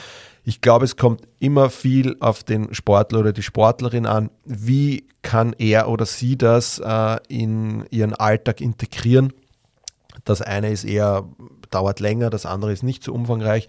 Ich 0.44 0.60
glaube, 0.60 0.84
es 0.84 0.96
kommt 0.96 1.22
immer 1.38 1.70
viel 1.70 2.16
auf 2.20 2.44
den 2.44 2.74
Sportler 2.74 3.20
oder 3.20 3.32
die 3.32 3.42
Sportlerin 3.42 4.04
an. 4.04 4.30
Wie 4.44 5.08
kann 5.22 5.54
er 5.58 5.88
oder 5.88 6.04
sie 6.04 6.36
das 6.36 6.78
äh, 6.78 7.16
in 7.28 7.86
ihren 7.90 8.12
Alltag 8.12 8.60
integrieren? 8.60 9.32
Das 10.24 10.42
eine 10.42 10.70
ist 10.70 10.84
eher, 10.84 11.24
dauert 11.70 12.00
länger, 12.00 12.30
das 12.30 12.46
andere 12.46 12.72
ist 12.72 12.82
nicht 12.82 13.02
so 13.02 13.12
umfangreich. 13.12 13.68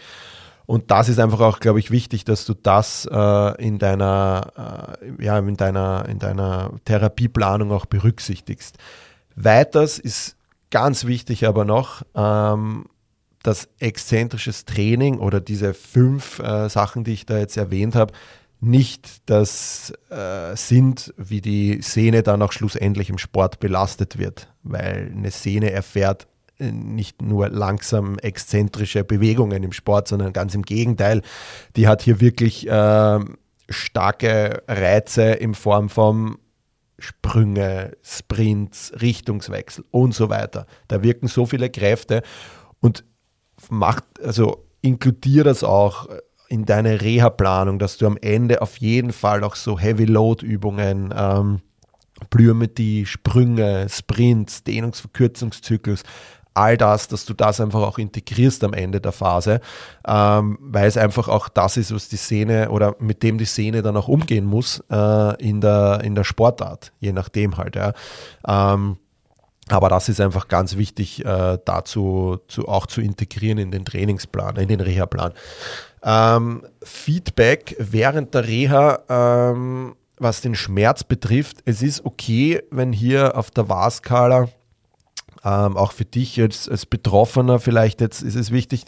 Und 0.67 0.91
das 0.91 1.07
ist 1.07 1.17
einfach 1.19 1.39
auch, 1.39 1.60
glaube 1.62 1.79
ich, 1.79 1.91
wichtig, 1.91 2.25
dass 2.25 2.45
du 2.45 2.53
das 2.53 3.07
äh, 3.10 3.65
in 3.65 3.79
deiner, 3.79 4.97
äh, 5.01 5.23
ja, 5.23 5.39
in 5.39 5.55
deiner, 5.55 6.05
in 6.10 6.19
deiner 6.19 6.71
Therapieplanung 6.83 7.71
auch 7.71 7.86
berücksichtigst. 7.86 8.77
Weiters 9.38 9.97
ist 9.97 10.36
ganz 10.69 11.05
wichtig 11.05 11.47
aber 11.47 11.63
noch, 11.63 12.01
ähm, 12.15 12.88
dass 13.43 13.69
exzentrisches 13.79 14.65
Training 14.65 15.19
oder 15.19 15.39
diese 15.39 15.73
fünf 15.73 16.39
äh, 16.39 16.69
Sachen, 16.69 17.05
die 17.05 17.13
ich 17.13 17.25
da 17.25 17.38
jetzt 17.38 17.55
erwähnt 17.55 17.95
habe, 17.95 18.12
nicht 18.60 19.29
das 19.29 19.93
äh, 20.10 20.53
sind, 20.57 21.13
wie 21.15 21.39
die 21.39 21.81
Sehne 21.81 22.23
dann 22.23 22.41
auch 22.41 22.51
schlussendlich 22.51 23.10
im 23.10 23.19
Sport 23.19 23.62
belastet 23.62 24.17
wird, 24.17 24.51
weil 24.63 25.13
eine 25.15 25.31
Sehne 25.31 25.71
erfährt 25.71 26.23
äh, 26.23 26.37
nicht 26.59 27.21
nur 27.21 27.49
langsam 27.49 28.17
exzentrische 28.19 29.03
Bewegungen 29.03 29.63
im 29.63 29.71
Sport, 29.71 30.07
sondern 30.07 30.33
ganz 30.33 30.55
im 30.55 30.63
Gegenteil. 30.63 31.21
Die 31.75 31.87
hat 31.87 32.01
hier 32.01 32.19
wirklich 32.19 32.67
äh, 32.67 33.19
starke 33.69 34.63
Reize 34.67 35.23
in 35.31 35.53
Form 35.53 35.89
von 35.89 36.37
Sprünge, 36.99 37.95
Sprints, 38.01 38.91
Richtungswechsel 38.99 39.85
und 39.91 40.15
so 40.15 40.29
weiter. 40.29 40.65
Da 40.87 41.03
wirken 41.03 41.27
so 41.27 41.45
viele 41.45 41.69
Kräfte 41.69 42.23
und 42.79 43.03
macht, 43.69 44.03
also 44.23 44.65
inkludiere 44.81 45.43
das 45.43 45.63
auch 45.63 46.07
in 46.49 46.65
deine 46.65 47.01
Reha-Planung, 47.01 47.77
dass 47.77 47.97
du 47.97 48.07
am 48.07 48.17
Ende 48.17 48.61
auf 48.61 48.77
jeden 48.77 49.11
Fall 49.11 49.43
auch 49.43 49.55
so 49.55 49.77
Heavy-Load-Übungen, 49.77 51.13
ähm, 51.15 51.59
Plyometrie, 52.29 53.05
Sprünge, 53.05 53.87
Sprints, 53.89 54.63
Dehnungsverkürzungszyklus, 54.63 56.03
all 56.57 56.77
das, 56.77 57.07
dass 57.07 57.25
du 57.25 57.33
das 57.33 57.61
einfach 57.61 57.81
auch 57.81 57.97
integrierst 57.97 58.63
am 58.63 58.73
Ende 58.73 58.99
der 58.99 59.11
Phase, 59.11 59.61
ähm, 60.07 60.57
weil 60.59 60.87
es 60.87 60.97
einfach 60.97 61.27
auch 61.27 61.49
das 61.49 61.77
ist, 61.77 61.93
was 61.93 62.09
die 62.09 62.17
Szene 62.17 62.69
oder 62.69 62.95
mit 62.99 63.23
dem 63.23 63.37
die 63.37 63.45
Szene 63.45 63.81
dann 63.81 63.95
auch 63.95 64.07
umgehen 64.07 64.45
muss 64.45 64.83
äh, 64.89 65.41
in, 65.41 65.61
der, 65.61 66.01
in 66.03 66.15
der 66.15 66.23
Sportart, 66.23 66.91
je 66.99 67.13
nachdem 67.13 67.57
halt. 67.57 67.75
Ja. 67.75 67.93
Ähm, 68.47 68.97
aber 69.69 69.89
das 69.89 70.09
ist 70.09 70.21
einfach 70.21 70.47
ganz 70.47 70.77
wichtig, 70.77 71.25
äh, 71.25 71.57
dazu 71.63 72.39
zu, 72.47 72.67
auch 72.67 72.87
zu 72.87 73.01
integrieren 73.01 73.57
in 73.57 73.71
den 73.71 73.85
Trainingsplan, 73.85 74.55
in 74.55 74.69
den 74.69 74.79
Reha-Plan. 74.79 75.33
Ähm, 76.03 76.63
Feedback 76.83 77.75
während 77.79 78.33
der 78.33 78.47
Reha, 78.47 78.99
ähm, 79.09 79.95
was 80.17 80.41
den 80.41 80.55
Schmerz 80.55 81.03
betrifft, 81.03 81.57
es 81.65 81.81
ist 81.81 82.05
okay, 82.05 82.63
wenn 82.71 82.93
hier 82.93 83.37
auf 83.37 83.51
der 83.51 83.69
Wahrskala, 83.69 84.47
ähm, 85.47 85.77
auch 85.77 85.93
für 85.93 86.05
dich 86.05 86.36
jetzt 86.36 86.69
als 86.69 86.86
Betroffener 86.86 87.60
vielleicht 87.60 88.01
jetzt 88.01 88.21
ist 88.21 88.36
es 88.36 88.51
wichtig, 88.51 88.86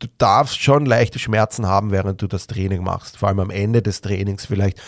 du 0.00 0.08
darfst 0.18 0.60
schon 0.60 0.84
leichte 0.84 1.18
Schmerzen 1.18 1.66
haben, 1.66 1.92
während 1.92 2.20
du 2.20 2.26
das 2.26 2.48
Training 2.48 2.82
machst, 2.82 3.16
vor 3.16 3.28
allem 3.28 3.40
am 3.40 3.50
Ende 3.50 3.82
des 3.82 4.00
Trainings 4.00 4.46
vielleicht, 4.46 4.78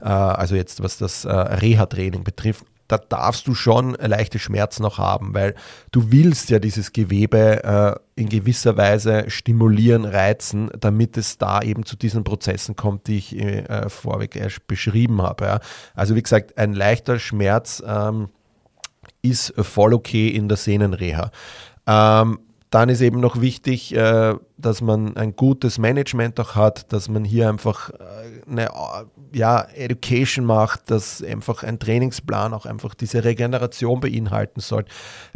äh, 0.00 0.06
also 0.06 0.54
jetzt 0.54 0.82
was 0.82 0.96
das 0.96 1.24
äh, 1.24 1.30
Reha-Training 1.30 2.24
betrifft 2.24 2.64
da 2.88 2.98
darfst 2.98 3.46
du 3.46 3.54
schon 3.54 3.94
leichte 3.94 4.38
Schmerzen 4.38 4.82
noch 4.82 4.98
haben, 4.98 5.32
weil 5.32 5.54
du 5.92 6.12
willst 6.12 6.50
ja 6.50 6.58
dieses 6.58 6.92
Gewebe 6.92 7.64
äh, 7.64 8.20
in 8.20 8.28
gewisser 8.28 8.76
Weise 8.76 9.30
stimulieren, 9.30 10.04
reizen, 10.04 10.70
damit 10.78 11.16
es 11.16 11.38
da 11.38 11.62
eben 11.62 11.86
zu 11.86 11.96
diesen 11.96 12.22
Prozessen 12.22 12.76
kommt, 12.76 13.06
die 13.06 13.16
ich 13.16 13.38
äh, 13.38 13.88
vorweg 13.88 14.36
erst 14.36 14.66
beschrieben 14.66 15.22
habe. 15.22 15.44
Ja. 15.46 15.60
Also 15.94 16.16
wie 16.16 16.22
gesagt, 16.22 16.58
ein 16.58 16.74
leichter 16.74 17.18
Schmerz 17.18 17.82
ähm, 17.86 18.28
ist 19.22 19.54
voll 19.56 19.94
okay 19.94 20.28
in 20.28 20.48
der 20.48 20.56
Sehnenreha. 20.56 21.30
Ähm, 21.86 22.38
dann 22.72 22.88
ist 22.88 23.02
eben 23.02 23.20
noch 23.20 23.38
wichtig, 23.40 23.94
äh, 23.94 24.34
dass 24.56 24.80
man 24.80 25.14
ein 25.18 25.36
gutes 25.36 25.76
Management 25.76 26.40
auch 26.40 26.54
hat, 26.54 26.90
dass 26.92 27.10
man 27.10 27.22
hier 27.22 27.50
einfach 27.50 27.90
äh, 27.90 28.50
eine 28.50 28.70
ja, 29.34 29.66
Education 29.74 30.46
macht, 30.46 30.90
dass 30.90 31.22
einfach 31.22 31.64
ein 31.64 31.78
Trainingsplan 31.78 32.54
auch 32.54 32.64
einfach 32.64 32.94
diese 32.94 33.24
Regeneration 33.24 34.00
beinhalten 34.00 34.60
soll, 34.60 34.86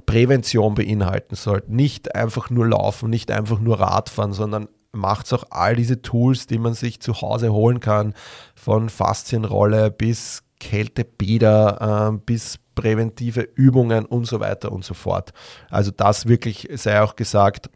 Prävention 0.07 0.75
beinhalten 0.75 1.37
soll. 1.37 1.63
Nicht 1.69 2.15
einfach 2.15 2.49
nur 2.49 2.69
laufen, 2.69 3.11
nicht 3.11 3.31
einfach 3.31 3.61
nur 3.61 3.81
Radfahren, 3.81 4.33
sondern 4.33 4.69
macht 4.93 5.31
auch 5.35 5.45
all 5.51 5.77
diese 5.77 6.01
Tools, 6.01 6.47
die 6.47 6.59
man 6.59 6.73
sich 6.73 7.01
zu 7.01 7.21
Hause 7.21 7.53
holen 7.53 7.81
kann, 7.81 8.15
von 8.55 8.89
Faszienrolle 8.89 9.91
bis 9.91 10.43
Kältebäder 10.59 12.13
äh, 12.15 12.19
bis 12.25 12.59
präventive 12.77 13.41
Übungen 13.41 14.05
und 14.05 14.27
so 14.27 14.39
weiter 14.39 14.71
und 14.71 14.85
so 14.85 14.95
fort. 14.95 15.33
Also 15.69 15.91
das 15.91 16.27
wirklich 16.27 16.69
sei 16.75 17.03
auch 17.03 17.17
gesagt, 17.17 17.69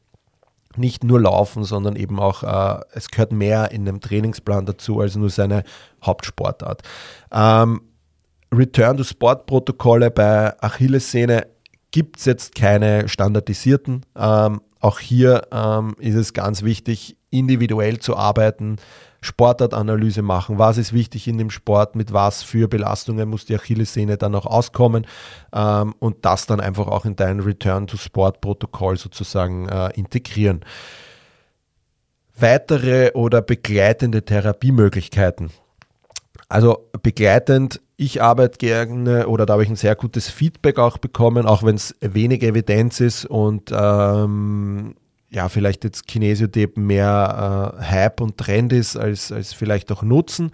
nicht 0.76 1.02
nur 1.02 1.20
laufen, 1.20 1.64
sondern 1.64 1.96
eben 1.96 2.20
auch, 2.20 2.44
äh, 2.44 2.80
es 2.92 3.10
gehört 3.10 3.32
mehr 3.32 3.72
in 3.72 3.88
einem 3.88 4.00
Trainingsplan 4.00 4.66
dazu 4.66 5.00
als 5.00 5.16
nur 5.16 5.30
seine 5.30 5.64
Hauptsportart. 6.04 6.82
Ähm, 7.32 7.80
Return 8.54 8.96
to 8.96 9.04
Sport 9.04 9.46
Protokolle 9.46 10.10
bei 10.10 10.60
Achillessehne 10.60 11.46
gibt 11.90 12.18
es 12.18 12.24
jetzt 12.24 12.54
keine 12.54 13.08
standardisierten. 13.08 14.06
Ähm, 14.16 14.60
auch 14.80 15.00
hier 15.00 15.48
ähm, 15.52 15.96
ist 15.98 16.14
es 16.14 16.32
ganz 16.32 16.62
wichtig, 16.62 17.16
individuell 17.30 17.98
zu 17.98 18.16
arbeiten, 18.16 18.76
Sportartanalyse 19.20 20.22
machen. 20.22 20.58
Was 20.58 20.78
ist 20.78 20.92
wichtig 20.92 21.28
in 21.28 21.38
dem 21.38 21.50
Sport? 21.50 21.94
Mit 21.94 22.12
was 22.12 22.42
für 22.42 22.68
Belastungen 22.68 23.28
muss 23.28 23.44
die 23.44 23.54
Achillessehne 23.54 24.16
dann 24.16 24.34
auch 24.34 24.46
auskommen? 24.46 25.06
Ähm, 25.52 25.94
und 25.98 26.24
das 26.24 26.46
dann 26.46 26.60
einfach 26.60 26.86
auch 26.86 27.04
in 27.04 27.16
dein 27.16 27.40
Return-to-Sport-Protokoll 27.40 28.96
sozusagen 28.96 29.68
äh, 29.68 29.90
integrieren. 29.94 30.60
Weitere 32.38 33.12
oder 33.12 33.42
begleitende 33.42 34.24
Therapiemöglichkeiten. 34.24 35.50
Also 36.48 36.88
begleitend, 37.02 37.80
ich 37.96 38.22
arbeite 38.22 38.58
gerne 38.58 39.28
oder 39.28 39.46
da 39.46 39.52
habe 39.52 39.62
ich 39.62 39.68
ein 39.68 39.76
sehr 39.76 39.94
gutes 39.94 40.28
Feedback 40.28 40.78
auch 40.78 40.98
bekommen, 40.98 41.46
auch 41.46 41.62
wenn 41.62 41.76
es 41.76 41.94
wenig 42.00 42.42
Evidenz 42.42 42.98
ist 42.98 43.26
und 43.26 43.70
ähm, 43.72 44.94
ja, 45.32 45.48
vielleicht 45.48 45.84
jetzt 45.84 46.08
Kinesiotape 46.08 46.78
mehr 46.78 47.76
äh, 47.80 47.84
Hype 47.84 48.20
und 48.20 48.36
Trend 48.36 48.72
ist 48.72 48.96
als, 48.96 49.30
als 49.30 49.52
vielleicht 49.52 49.90
auch 49.92 50.02
Nutzen. 50.02 50.50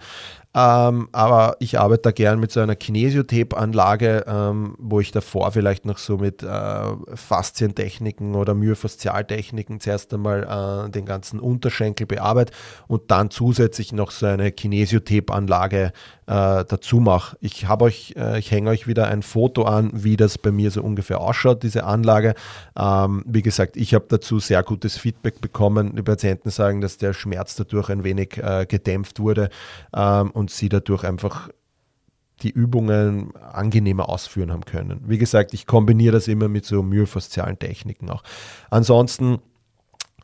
Ähm, 0.53 1.09
aber 1.11 1.55
ich 1.59 1.79
arbeite 1.79 2.03
da 2.03 2.11
gern 2.11 2.39
mit 2.39 2.51
so 2.51 2.61
einer 2.61 2.75
Kinesiotape-Anlage, 2.75 4.25
ähm, 4.27 4.75
wo 4.79 4.99
ich 4.99 5.11
davor 5.11 5.51
vielleicht 5.51 5.85
noch 5.85 5.99
so 5.99 6.17
mit 6.17 6.41
äh, 6.41 6.81
Faszientechniken 7.13 8.33
oder 8.33 8.55
Myofaszialtechniken 8.55 9.79
zuerst 9.79 10.13
einmal 10.13 10.87
äh, 10.87 10.89
den 10.89 11.05
ganzen 11.05 11.39
Unterschenkel 11.39 12.07
bearbeite 12.07 12.53
und 12.87 13.11
dann 13.11 13.29
zusätzlich 13.29 13.93
noch 13.93 14.09
so 14.09 14.25
eine 14.25 14.51
Kinesiotape-Anlage 14.51 15.91
äh, 16.27 16.65
dazu 16.65 16.99
mache. 16.99 17.37
Ich 17.39 17.67
habe 17.67 17.85
euch, 17.85 18.13
äh, 18.17 18.37
ich 18.39 18.51
hänge 18.51 18.69
euch 18.69 18.87
wieder 18.87 19.07
ein 19.07 19.23
Foto 19.23 19.63
an, 19.63 19.89
wie 19.93 20.17
das 20.17 20.37
bei 20.37 20.51
mir 20.51 20.71
so 20.71 20.83
ungefähr 20.83 21.21
ausschaut, 21.21 21.63
diese 21.63 21.85
Anlage. 21.85 22.35
Ähm, 22.77 23.23
wie 23.25 23.41
gesagt, 23.41 23.77
ich 23.77 23.93
habe 23.93 24.05
dazu 24.09 24.39
sehr 24.39 24.61
gutes 24.63 24.97
Feedback 24.97 25.41
bekommen. 25.41 25.95
Die 25.95 26.03
Patienten 26.03 26.49
sagen, 26.49 26.81
dass 26.81 26.97
der 26.97 27.13
Schmerz 27.13 27.55
dadurch 27.55 27.89
ein 27.89 28.03
wenig 28.03 28.37
äh, 28.37 28.65
gedämpft 28.67 29.19
wurde 29.19 29.49
ähm, 29.95 30.31
und 30.31 30.51
sie 30.51 30.69
dadurch 30.69 31.03
einfach 31.03 31.49
die 32.43 32.51
Übungen 32.51 33.35
angenehmer 33.35 34.09
ausführen 34.09 34.51
haben 34.51 34.65
können. 34.65 35.01
Wie 35.07 35.17
gesagt, 35.17 35.53
ich 35.53 35.65
kombiniere 35.65 36.13
das 36.13 36.27
immer 36.27 36.49
mit 36.49 36.65
so 36.65 36.83
myofaszialen 36.83 37.57
Techniken 37.57 38.09
auch. 38.09 38.21
Ansonsten 38.69 39.39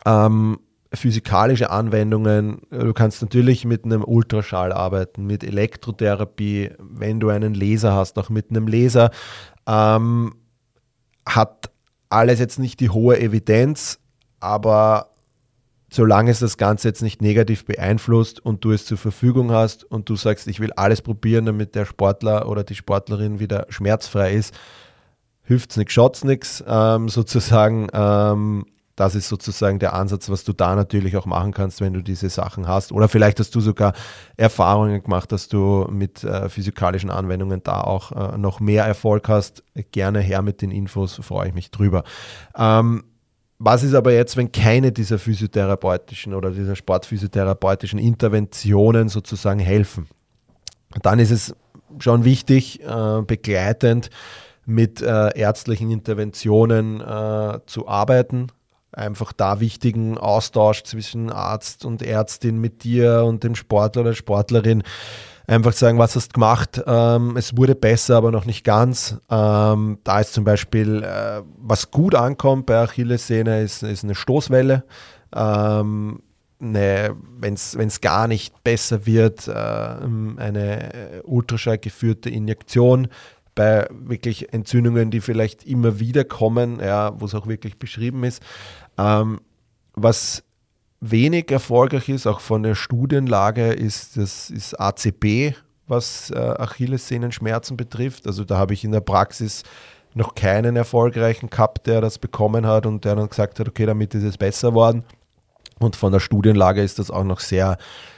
ähm, 0.05 0.59
physikalische 0.93 1.69
Anwendungen. 1.69 2.61
Du 2.69 2.93
kannst 2.93 3.21
natürlich 3.21 3.65
mit 3.65 3.85
einem 3.85 4.03
Ultraschall 4.03 4.71
arbeiten, 4.71 5.25
mit 5.25 5.43
Elektrotherapie, 5.43 6.71
wenn 6.79 7.19
du 7.19 7.29
einen 7.29 7.53
Laser 7.53 7.93
hast, 7.93 8.17
auch 8.19 8.29
mit 8.29 8.49
einem 8.49 8.67
Laser. 8.67 9.11
Ähm, 9.67 10.35
hat 11.27 11.71
alles 12.09 12.39
jetzt 12.39 12.59
nicht 12.59 12.79
die 12.79 12.89
hohe 12.89 13.19
Evidenz, 13.19 13.99
aber 14.39 15.09
solange 15.91 16.31
es 16.31 16.39
das 16.39 16.57
Ganze 16.57 16.87
jetzt 16.87 17.01
nicht 17.01 17.21
negativ 17.21 17.65
beeinflusst 17.65 18.43
und 18.43 18.63
du 18.63 18.71
es 18.71 18.85
zur 18.85 18.97
Verfügung 18.97 19.51
hast 19.51 19.83
und 19.83 20.09
du 20.09 20.15
sagst, 20.15 20.47
ich 20.47 20.59
will 20.59 20.71
alles 20.73 21.01
probieren, 21.01 21.45
damit 21.45 21.75
der 21.75 21.85
Sportler 21.85 22.47
oder 22.47 22.63
die 22.63 22.75
Sportlerin 22.75 23.39
wieder 23.39 23.67
schmerzfrei 23.69 24.33
ist, 24.33 24.53
hilft 25.43 25.71
es 25.71 25.77
nichts, 25.77 25.93
schaut 25.93 26.15
es 26.15 26.23
nichts, 26.23 26.63
ähm, 26.67 27.09
sozusagen. 27.09 27.87
Ähm, 27.93 28.65
das 28.95 29.15
ist 29.15 29.27
sozusagen 29.27 29.79
der 29.79 29.93
Ansatz, 29.93 30.29
was 30.29 30.43
du 30.43 30.53
da 30.53 30.75
natürlich 30.75 31.17
auch 31.17 31.25
machen 31.25 31.51
kannst, 31.51 31.81
wenn 31.81 31.93
du 31.93 32.01
diese 32.01 32.29
Sachen 32.29 32.67
hast. 32.67 32.91
Oder 32.91 33.09
vielleicht 33.09 33.39
hast 33.39 33.55
du 33.55 33.59
sogar 33.59 33.93
Erfahrungen 34.37 35.01
gemacht, 35.01 35.31
dass 35.31 35.47
du 35.47 35.87
mit 35.89 36.23
äh, 36.23 36.47
physikalischen 36.49 37.09
Anwendungen 37.09 37.63
da 37.63 37.81
auch 37.81 38.11
äh, 38.11 38.37
noch 38.37 38.59
mehr 38.59 38.85
Erfolg 38.85 39.29
hast. 39.29 39.63
Gerne 39.91 40.19
her 40.19 40.43
mit 40.43 40.61
den 40.61 40.69
Infos, 40.69 41.19
freue 41.23 41.47
ich 41.47 41.53
mich 41.55 41.71
drüber. 41.71 42.03
Ähm, 42.55 43.03
was 43.57 43.81
ist 43.83 43.93
aber 43.93 44.13
jetzt, 44.13 44.37
wenn 44.37 44.51
keine 44.51 44.91
dieser 44.91 45.17
physiotherapeutischen 45.17 46.33
oder 46.33 46.51
dieser 46.51 46.75
sportphysiotherapeutischen 46.75 47.97
Interventionen 47.97 49.09
sozusagen 49.09 49.59
helfen? 49.59 50.07
Dann 51.01 51.17
ist 51.17 51.31
es 51.31 51.55
schon 51.99 52.25
wichtig, 52.25 52.81
äh, 52.83 53.21
begleitend 53.25 54.09
mit 54.65 55.01
äh, 55.01 55.37
ärztlichen 55.37 55.91
Interventionen 55.91 57.01
äh, 57.01 57.59
zu 57.65 57.87
arbeiten, 57.87 58.47
einfach 58.93 59.33
da 59.33 59.59
wichtigen 59.59 60.17
Austausch 60.17 60.83
zwischen 60.83 61.31
Arzt 61.31 61.85
und 61.85 62.01
Ärztin 62.01 62.59
mit 62.59 62.83
dir 62.83 63.23
und 63.25 63.43
dem 63.43 63.55
Sportler 63.55 64.01
oder 64.01 64.13
Sportlerin. 64.13 64.83
Einfach 65.45 65.73
sagen, 65.73 65.97
was 65.97 66.15
hast 66.15 66.29
du 66.29 66.33
gemacht? 66.33 66.81
Ähm, 66.87 67.35
es 67.35 67.57
wurde 67.57 67.75
besser, 67.75 68.15
aber 68.15 68.31
noch 68.31 68.45
nicht 68.45 68.63
ganz. 68.63 69.17
Ähm, 69.29 69.99
da 70.03 70.19
ist 70.21 70.33
zum 70.33 70.45
Beispiel, 70.45 71.03
äh, 71.03 71.41
was 71.57 71.91
gut 71.91 72.15
ankommt 72.15 72.65
bei 72.65 72.77
Achillessehne, 72.77 73.61
ist, 73.61 73.83
ist 73.83 74.05
eine 74.05 74.15
Stoßwelle. 74.15 74.85
Ähm, 75.35 76.21
wenn 76.59 77.55
es 77.55 77.99
gar 77.99 78.29
nicht 78.29 78.63
besser 78.63 79.05
wird, 79.05 79.49
äh, 79.49 79.51
eine 79.51 81.21
Ultraschall 81.25 81.77
geführte 81.77 82.29
Injektion 82.29 83.09
bei 83.55 83.87
wirklich 83.91 84.53
Entzündungen, 84.53 85.11
die 85.11 85.21
vielleicht 85.21 85.65
immer 85.65 85.99
wieder 85.99 86.23
kommen, 86.23 86.79
ja, 86.79 87.19
wo 87.19 87.25
es 87.25 87.35
auch 87.35 87.47
wirklich 87.47 87.77
beschrieben 87.77 88.23
ist. 88.23 88.41
Ähm, 88.97 89.41
was 89.93 90.43
wenig 90.99 91.51
erfolgreich 91.51 92.09
ist, 92.09 92.27
auch 92.27 92.39
von 92.39 92.63
der 92.63 92.75
Studienlage, 92.75 93.73
ist 93.73 94.17
das 94.17 94.49
ist 94.49 94.79
ACB, 94.79 95.55
was 95.87 96.31
äh, 96.31 96.37
Achillessehnenschmerzen 96.37 97.75
betrifft. 97.77 98.25
Also 98.25 98.45
da 98.45 98.57
habe 98.57 98.73
ich 98.73 98.83
in 98.83 98.91
der 98.91 99.01
Praxis 99.01 99.63
noch 100.13 100.35
keinen 100.35 100.75
erfolgreichen 100.75 101.49
gehabt, 101.49 101.87
der 101.87 101.99
das 102.01 102.19
bekommen 102.19 102.65
hat 102.65 102.85
und 102.85 103.03
der 103.03 103.15
dann 103.15 103.29
gesagt 103.29 103.59
hat, 103.59 103.67
okay, 103.67 103.85
damit 103.85 104.13
ist 104.15 104.23
es 104.23 104.37
besser 104.37 104.73
worden. 104.73 105.03
Und 105.79 105.95
von 105.95 106.11
der 106.13 106.19
Studienlage 106.19 106.81
ist 106.81 106.99
das 106.99 107.11
auch 107.11 107.23
noch 107.23 107.39
sehr, 107.39 107.77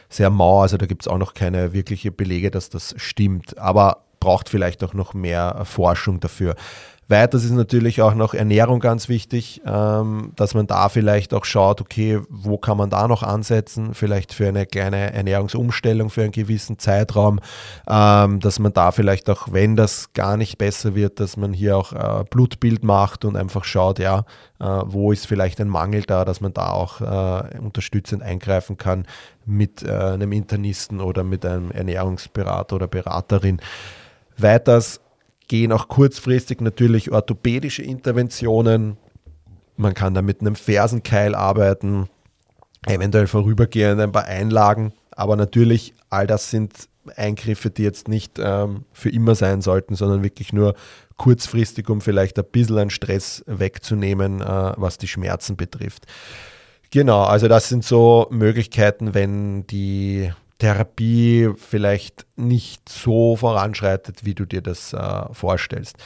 sehr 0.09 0.29
mau. 0.29 0.61
Also 0.61 0.77
da 0.77 0.85
gibt 0.85 1.03
es 1.03 1.07
auch 1.07 1.17
noch 1.17 1.33
keine 1.33 1.73
wirkliche 1.73 2.11
Belege, 2.11 2.51
dass 2.51 2.69
das 2.69 2.93
stimmt. 2.97 3.57
Aber 3.57 4.03
braucht 4.19 4.49
vielleicht 4.49 4.83
auch 4.83 4.93
noch 4.93 5.13
mehr 5.13 5.63
Forschung 5.65 6.19
dafür. 6.19 6.55
Weiters 7.07 7.43
ist 7.43 7.51
natürlich 7.51 8.01
auch 8.01 8.15
noch 8.15 8.33
Ernährung 8.33 8.79
ganz 8.79 9.09
wichtig, 9.09 9.61
ähm, 9.63 10.31
dass 10.35 10.55
man 10.55 10.65
da 10.65 10.89
vielleicht 10.89 11.35
auch 11.35 11.45
schaut, 11.45 11.79
okay, 11.79 12.19
wo 12.29 12.57
kann 12.57 12.77
man 12.77 12.89
da 12.89 13.07
noch 13.07 13.21
ansetzen, 13.21 13.93
vielleicht 13.93 14.33
für 14.33 14.47
eine 14.47 14.65
kleine 14.65 15.13
Ernährungsumstellung 15.13 16.09
für 16.09 16.23
einen 16.23 16.31
gewissen 16.31 16.79
Zeitraum, 16.79 17.39
ähm, 17.87 18.39
dass 18.39 18.57
man 18.57 18.73
da 18.73 18.91
vielleicht 18.91 19.29
auch, 19.29 19.49
wenn 19.51 19.75
das 19.75 20.13
gar 20.13 20.35
nicht 20.35 20.57
besser 20.57 20.95
wird, 20.95 21.19
dass 21.19 21.37
man 21.37 21.53
hier 21.53 21.77
auch 21.77 21.93
äh, 21.93 22.23
Blutbild 22.27 22.83
macht 22.83 23.23
und 23.23 23.35
einfach 23.35 23.65
schaut, 23.65 23.99
ja, 23.99 24.25
äh, 24.59 24.65
wo 24.65 25.11
ist 25.11 25.27
vielleicht 25.27 25.61
ein 25.61 25.69
Mangel 25.69 26.01
da, 26.03 26.25
dass 26.25 26.41
man 26.41 26.53
da 26.53 26.71
auch 26.71 27.01
äh, 27.01 27.59
unterstützend 27.59 28.23
eingreifen 28.23 28.77
kann 28.77 29.05
mit 29.45 29.83
äh, 29.83 29.91
einem 29.91 30.31
Internisten 30.31 30.99
oder 31.01 31.23
mit 31.23 31.45
einem 31.45 31.69
Ernährungsberater 31.69 32.77
oder 32.77 32.87
Beraterin. 32.87 33.61
Weiters 34.37 35.01
gehen 35.47 35.71
auch 35.71 35.87
kurzfristig 35.87 36.61
natürlich 36.61 37.11
orthopädische 37.11 37.83
Interventionen. 37.83 38.97
Man 39.77 39.93
kann 39.93 40.13
da 40.13 40.21
mit 40.21 40.41
einem 40.41 40.55
Fersenkeil 40.55 41.35
arbeiten, 41.35 42.09
eventuell 42.85 43.27
vorübergehend 43.27 44.01
ein 44.01 44.11
paar 44.11 44.25
Einlagen. 44.25 44.93
Aber 45.11 45.35
natürlich, 45.35 45.93
all 46.09 46.27
das 46.27 46.49
sind 46.49 46.73
Eingriffe, 47.15 47.69
die 47.69 47.83
jetzt 47.83 48.07
nicht 48.07 48.39
ähm, 48.39 48.85
für 48.91 49.09
immer 49.09 49.35
sein 49.35 49.61
sollten, 49.61 49.95
sondern 49.95 50.23
wirklich 50.23 50.53
nur 50.53 50.75
kurzfristig, 51.17 51.89
um 51.89 52.01
vielleicht 52.01 52.37
ein 52.39 52.45
bisschen 52.51 52.77
an 52.77 52.89
Stress 52.89 53.43
wegzunehmen, 53.47 54.41
äh, 54.41 54.73
was 54.77 54.97
die 54.97 55.07
Schmerzen 55.07 55.55
betrifft. 55.55 56.05
Genau, 56.91 57.23
also 57.23 57.47
das 57.47 57.69
sind 57.69 57.83
so 57.83 58.27
Möglichkeiten, 58.31 59.13
wenn 59.13 59.67
die 59.67 60.31
Therapie 60.59 61.49
vielleicht 61.57 62.25
nicht 62.35 62.87
so 62.87 63.35
voranschreitet, 63.35 64.25
wie 64.25 64.33
du 64.33 64.45
dir 64.45 64.61
das 64.61 64.93
äh, 64.93 65.33
vorstellst. 65.33 65.97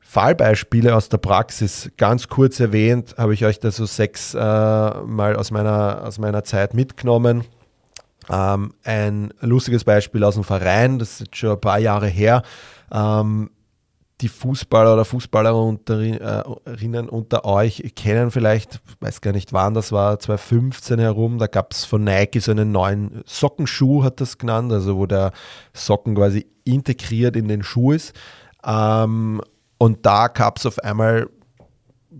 Fallbeispiele 0.00 0.94
aus 0.94 1.08
der 1.08 1.18
Praxis, 1.18 1.90
ganz 1.96 2.28
kurz 2.28 2.58
erwähnt, 2.60 3.16
habe 3.18 3.34
ich 3.34 3.44
euch 3.44 3.58
da 3.58 3.70
so 3.70 3.86
sechs 3.86 4.34
äh, 4.34 4.38
mal 4.38 5.36
aus 5.36 5.50
meiner, 5.50 6.02
aus 6.04 6.18
meiner 6.18 6.44
Zeit 6.44 6.74
mitgenommen. 6.74 7.44
Ähm, 8.30 8.72
ein 8.84 9.32
lustiges 9.40 9.84
Beispiel 9.84 10.24
aus 10.24 10.34
dem 10.34 10.44
Verein, 10.44 10.98
das 10.98 11.20
ist 11.20 11.36
schon 11.36 11.50
ein 11.50 11.60
paar 11.60 11.78
Jahre 11.78 12.06
her. 12.06 12.42
Ähm, 12.90 13.50
die 14.20 14.28
Fußballer 14.28 14.94
oder 14.94 15.04
Fußballerinnen 15.04 17.08
unter 17.08 17.44
euch 17.44 17.92
kennen 17.94 18.30
vielleicht, 18.30 18.80
weiß 19.00 19.20
gar 19.20 19.32
nicht 19.32 19.52
wann, 19.52 19.74
das 19.74 19.92
war 19.92 20.18
2015 20.18 20.98
herum, 20.98 21.38
da 21.38 21.46
gab 21.46 21.72
es 21.72 21.84
von 21.84 22.04
Nike 22.04 22.40
so 22.40 22.50
einen 22.50 22.72
neuen 22.72 23.22
Sockenschuh, 23.26 24.04
hat 24.04 24.20
das 24.20 24.38
genannt, 24.38 24.72
also 24.72 24.96
wo 24.96 25.06
der 25.06 25.32
Socken 25.74 26.14
quasi 26.14 26.46
integriert 26.64 27.36
in 27.36 27.48
den 27.48 27.62
Schuh 27.62 27.92
ist. 27.92 28.14
Ähm, 28.64 29.42
und 29.78 30.06
da 30.06 30.28
gab 30.28 30.58
es 30.58 30.64
auf 30.64 30.78
einmal 30.78 31.28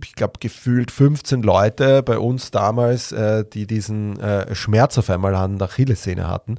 ich 0.03 0.15
glaube, 0.15 0.33
gefühlt 0.39 0.91
15 0.91 1.41
Leute 1.41 2.03
bei 2.03 2.17
uns 2.17 2.51
damals, 2.51 3.11
äh, 3.11 3.45
die 3.45 3.67
diesen 3.67 4.19
äh, 4.19 4.53
Schmerz 4.55 4.97
auf 4.97 5.09
einmal 5.09 5.35
an 5.35 5.57
der 5.57 5.67
Achillessehne 5.67 6.27
hatten. 6.27 6.57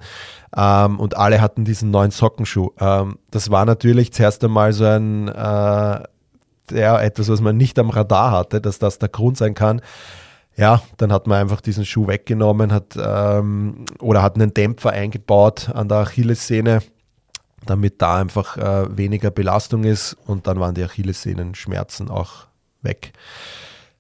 Ähm, 0.57 0.99
und 0.99 1.17
alle 1.17 1.41
hatten 1.41 1.65
diesen 1.65 1.91
neuen 1.91 2.11
Sockenschuh. 2.11 2.71
Ähm, 2.81 3.19
das 3.31 3.51
war 3.51 3.65
natürlich 3.65 4.13
zuerst 4.13 4.43
einmal 4.45 4.73
so 4.73 4.85
ein, 4.85 5.29
äh, 5.29 6.03
ja, 6.71 7.01
etwas, 7.01 7.29
was 7.29 7.41
man 7.41 7.57
nicht 7.57 7.79
am 7.79 7.91
Radar 7.91 8.33
hatte, 8.33 8.61
dass 8.61 8.79
das 8.79 8.99
der 8.99 9.09
Grund 9.09 9.37
sein 9.37 9.55
kann. 9.55 9.81
Ja, 10.57 10.83
dann 10.97 11.13
hat 11.13 11.27
man 11.27 11.41
einfach 11.41 11.61
diesen 11.61 11.85
Schuh 11.85 12.09
weggenommen 12.09 12.73
hat, 12.73 12.99
ähm, 13.01 13.85
oder 14.01 14.23
hat 14.23 14.35
einen 14.35 14.53
Dämpfer 14.53 14.91
eingebaut 14.91 15.71
an 15.73 15.89
der 15.89 15.99
Achillessehne 15.99 16.81
damit 17.67 18.01
da 18.01 18.17
einfach 18.17 18.57
äh, 18.57 18.97
weniger 18.97 19.31
Belastung 19.31 19.85
ist 19.85 20.17
und 20.27 20.47
dann 20.47 20.61
waren 20.61 20.75
die 20.75 20.85
Achillessehnenschmerzen 20.85 22.09
auch 22.09 22.48
weg. 22.83 23.13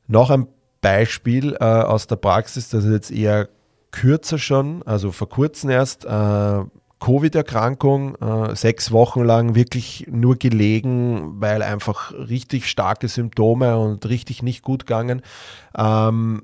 Noch 0.07 0.31
ein 0.31 0.47
Beispiel 0.81 1.57
äh, 1.61 1.64
aus 1.64 2.07
der 2.07 2.16
Praxis, 2.16 2.68
das 2.68 2.85
ist 2.85 2.93
jetzt 2.93 3.11
eher 3.11 3.49
kürzer 3.91 4.39
schon, 4.39 4.83
also 4.85 5.12
vor 5.12 5.29
kurzem 5.29 5.70
erst. 5.70 6.05
Äh, 6.05 6.64
Covid-Erkrankung, 7.01 8.16
äh, 8.16 8.57
sechs 8.57 8.91
Wochen 8.91 9.22
lang 9.22 9.55
wirklich 9.55 10.07
nur 10.11 10.37
gelegen, 10.37 11.41
weil 11.41 11.62
einfach 11.62 12.12
richtig 12.12 12.68
starke 12.68 13.09
Symptome 13.09 13.79
und 13.79 14.09
richtig 14.09 14.43
nicht 14.43 14.62
gut 14.62 14.87
gegangen. 14.87 15.22
Ähm, 15.76 16.43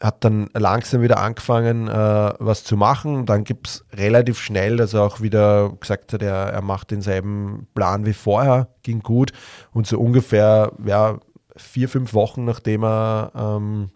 hat 0.00 0.24
dann 0.24 0.50
langsam 0.52 1.00
wieder 1.00 1.18
angefangen, 1.18 1.88
äh, 1.88 2.32
was 2.38 2.64
zu 2.64 2.76
machen. 2.76 3.24
Dann 3.24 3.44
gibt 3.44 3.66
es 3.66 3.84
relativ 3.92 4.38
schnell, 4.38 4.76
dass 4.76 4.92
er 4.92 5.02
auch 5.02 5.20
wieder 5.22 5.70
gesagt 5.80 6.12
hat, 6.12 6.22
er, 6.22 6.34
er 6.34 6.62
macht 6.62 6.90
denselben 6.90 7.66
Plan 7.74 8.04
wie 8.04 8.12
vorher, 8.12 8.68
ging 8.82 9.00
gut. 9.00 9.32
Und 9.72 9.86
so 9.86 9.98
ungefähr, 9.98 10.72
ja, 10.84 11.18
vier, 11.56 11.88
fünf 11.88 12.14
Wochen, 12.14 12.44
nachdem 12.44 12.84
er 12.84 13.32
ähm, 13.34 13.90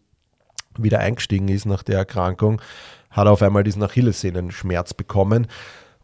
wieder 0.78 1.00
eingestiegen 1.00 1.48
ist 1.48 1.66
nach 1.66 1.82
der 1.82 1.98
Erkrankung, 1.98 2.60
hat 3.10 3.26
er 3.26 3.32
auf 3.32 3.42
einmal 3.42 3.64
diesen 3.64 3.82
Achillessehnenschmerz 3.82 4.94
bekommen. 4.94 5.46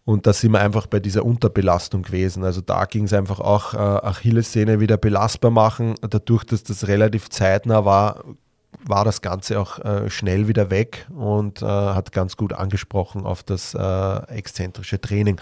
Und 0.05 0.27
da 0.27 0.33
sind 0.33 0.53
wir 0.53 0.61
einfach 0.61 0.87
bei 0.87 1.01
dieser 1.01 1.25
Unterbelastung 1.25 2.03
gewesen. 2.03 2.45
Also 2.45 2.61
da 2.61 2.85
ging 2.85 3.05
es 3.05 3.13
einfach 3.13 3.41
auch 3.41 3.75
äh, 3.75 3.77
Achillessehne 3.77 4.79
wieder 4.79 4.97
belastbar 4.97 5.51
machen. 5.51 5.95
Dadurch, 6.01 6.45
dass 6.45 6.63
das 6.63 6.87
relativ 6.87 7.29
zeitnah 7.29 7.85
war, 7.85 8.23
war 8.85 9.05
das 9.05 9.21
Ganze 9.21 9.59
auch 9.59 9.79
äh, 9.81 10.09
schnell 10.11 10.47
wieder 10.49 10.71
weg 10.71 11.07
und 11.17 11.63
äh, 11.63 11.67
hat 11.67 12.13
ganz 12.13 12.37
gut 12.37 12.53
angesprochen 12.53 13.25
auf 13.25 13.43
das 13.43 13.75
äh, 13.75 14.17
exzentrische 14.29 15.01
Training. 15.01 15.41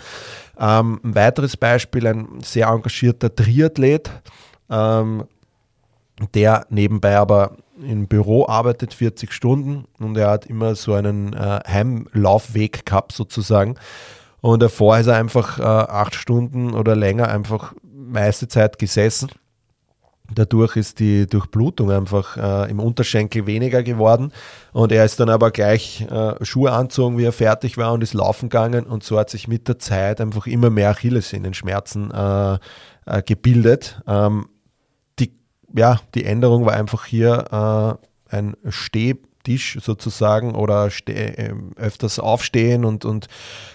Ähm, 0.58 1.00
ein 1.04 1.14
weiteres 1.14 1.56
Beispiel, 1.56 2.06
ein 2.06 2.40
sehr 2.42 2.68
engagierter 2.68 3.34
Triathlet, 3.34 4.10
ähm, 4.70 5.24
der 6.34 6.66
nebenbei 6.70 7.16
aber 7.16 7.56
im 7.80 8.06
Büro 8.06 8.46
arbeitet 8.46 8.94
40 8.94 9.32
Stunden 9.32 9.84
und 9.98 10.16
er 10.16 10.30
hat 10.30 10.46
immer 10.46 10.74
so 10.74 10.94
einen 10.94 11.32
äh, 11.32 11.60
Heimlaufweg 11.66 12.86
gehabt 12.86 13.12
sozusagen. 13.12 13.76
Und 14.40 14.62
davor 14.62 14.98
ist 14.98 15.06
er 15.06 15.16
einfach 15.16 15.58
äh, 15.58 15.62
acht 15.62 16.14
Stunden 16.14 16.74
oder 16.74 16.94
länger 16.94 17.28
einfach 17.28 17.74
meiste 17.92 18.46
Zeit 18.46 18.78
gesessen. 18.78 19.30
Dadurch 20.32 20.76
ist 20.76 21.00
die 21.00 21.26
Durchblutung 21.26 21.90
einfach 21.90 22.36
äh, 22.38 22.70
im 22.70 22.80
Unterschenkel 22.80 23.46
weniger 23.46 23.82
geworden 23.82 24.32
und 24.72 24.90
er 24.90 25.04
ist 25.04 25.20
dann 25.20 25.28
aber 25.28 25.50
gleich 25.50 26.00
äh, 26.10 26.42
Schuhe 26.42 26.72
anzogen, 26.72 27.18
wie 27.18 27.24
er 27.24 27.32
fertig 27.32 27.76
war 27.76 27.92
und 27.92 28.02
ist 28.02 28.14
laufen 28.14 28.48
gegangen 28.48 28.86
und 28.86 29.04
so 29.04 29.18
hat 29.18 29.28
sich 29.28 29.48
mit 29.48 29.68
der 29.68 29.78
Zeit 29.78 30.22
einfach 30.22 30.46
immer 30.46 30.70
mehr 30.70 30.90
Achillessehnenschmerzen 30.90 32.10
äh, 32.10 32.54
äh 33.06 33.22
gebildet. 33.22 34.00
Ähm, 34.06 34.46
ja, 35.74 36.00
die 36.14 36.24
Änderung 36.24 36.64
war 36.66 36.74
einfach 36.74 37.04
hier 37.04 37.98
äh, 38.30 38.36
ein 38.36 38.56
Stehtisch 38.68 39.78
sozusagen 39.82 40.54
oder 40.54 40.90
ste 40.90 41.12
äh, 41.12 41.54
öfters 41.76 42.18
aufstehen 42.18 42.84
und, 42.84 43.04
und 43.04 43.26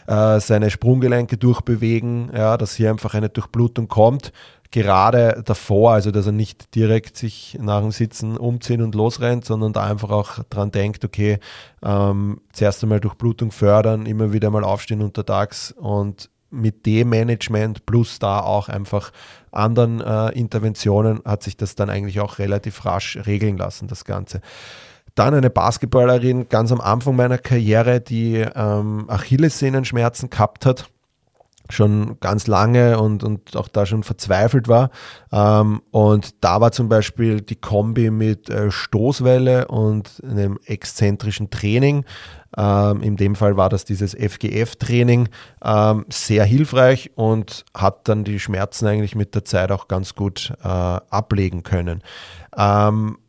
äh, 0.07 0.39
seine 0.39 0.71
Sprunggelenke 0.71 1.37
durchbewegen, 1.37 2.31
ja, 2.33 2.57
dass 2.57 2.75
hier 2.75 2.89
einfach 2.89 3.13
eine 3.13 3.29
Durchblutung 3.29 3.87
kommt. 3.87 4.31
Gerade 4.71 5.41
davor, 5.45 5.93
also 5.93 6.11
dass 6.11 6.27
er 6.27 6.31
nicht 6.31 6.75
direkt 6.75 7.17
sich 7.17 7.57
nach 7.59 7.81
dem 7.81 7.91
Sitzen 7.91 8.37
umziehen 8.37 8.83
und 8.83 8.93
losrennt, 8.93 9.43
sondern 9.43 9.73
da 9.73 9.83
einfach 9.83 10.11
auch 10.11 10.43
dran 10.51 10.69
denkt, 10.69 11.03
okay, 11.03 11.39
ähm, 11.83 12.39
zuerst 12.53 12.83
einmal 12.83 12.99
Durchblutung 12.99 13.51
fördern, 13.51 14.05
immer 14.05 14.31
wieder 14.31 14.51
mal 14.51 14.63
aufstehen 14.63 15.01
untertags 15.01 15.71
und 15.71 16.29
mit 16.51 16.85
dem 16.85 17.09
Management 17.09 17.85
plus 17.85 18.19
da 18.19 18.41
auch 18.41 18.69
einfach 18.69 19.11
anderen 19.51 20.01
äh, 20.01 20.29
Interventionen 20.29 21.21
hat 21.25 21.43
sich 21.43 21.57
das 21.57 21.75
dann 21.75 21.89
eigentlich 21.89 22.19
auch 22.19 22.39
relativ 22.39 22.85
rasch 22.85 23.17
regeln 23.25 23.57
lassen, 23.57 23.87
das 23.87 24.05
Ganze. 24.05 24.41
Dann 25.15 25.33
eine 25.33 25.49
Basketballerin 25.49 26.49
ganz 26.49 26.71
am 26.71 26.81
Anfang 26.81 27.15
meiner 27.15 27.37
Karriere, 27.37 27.99
die 27.99 28.37
ähm, 28.37 29.05
Achillessehnenschmerzen 29.09 30.29
gehabt 30.29 30.65
hat 30.65 30.89
schon 31.69 32.19
ganz 32.19 32.47
lange 32.47 32.99
und, 32.99 33.23
und 33.23 33.55
auch 33.55 33.67
da 33.67 33.85
schon 33.85 34.03
verzweifelt 34.03 34.67
war. 34.67 34.89
Ähm, 35.31 35.81
und 35.91 36.43
da 36.43 36.59
war 36.61 36.71
zum 36.71 36.89
Beispiel 36.89 37.41
die 37.41 37.55
Kombi 37.55 38.09
mit 38.09 38.49
äh, 38.49 38.71
Stoßwelle 38.71 39.67
und 39.67 40.21
einem 40.23 40.59
exzentrischen 40.65 41.49
Training. 41.49 42.05
Ähm, 42.57 43.01
in 43.01 43.15
dem 43.15 43.35
Fall 43.35 43.57
war 43.57 43.69
das 43.69 43.85
dieses 43.85 44.15
FGF-Training 44.15 45.29
ähm, 45.63 46.05
sehr 46.09 46.43
hilfreich 46.45 47.11
und 47.15 47.63
hat 47.75 48.07
dann 48.07 48.23
die 48.23 48.39
Schmerzen 48.39 48.87
eigentlich 48.87 49.15
mit 49.15 49.35
der 49.35 49.45
Zeit 49.45 49.71
auch 49.71 49.87
ganz 49.87 50.15
gut 50.15 50.53
äh, 50.63 50.67
ablegen 50.67 51.63
können. 51.63 52.01
Ähm, 52.57 53.19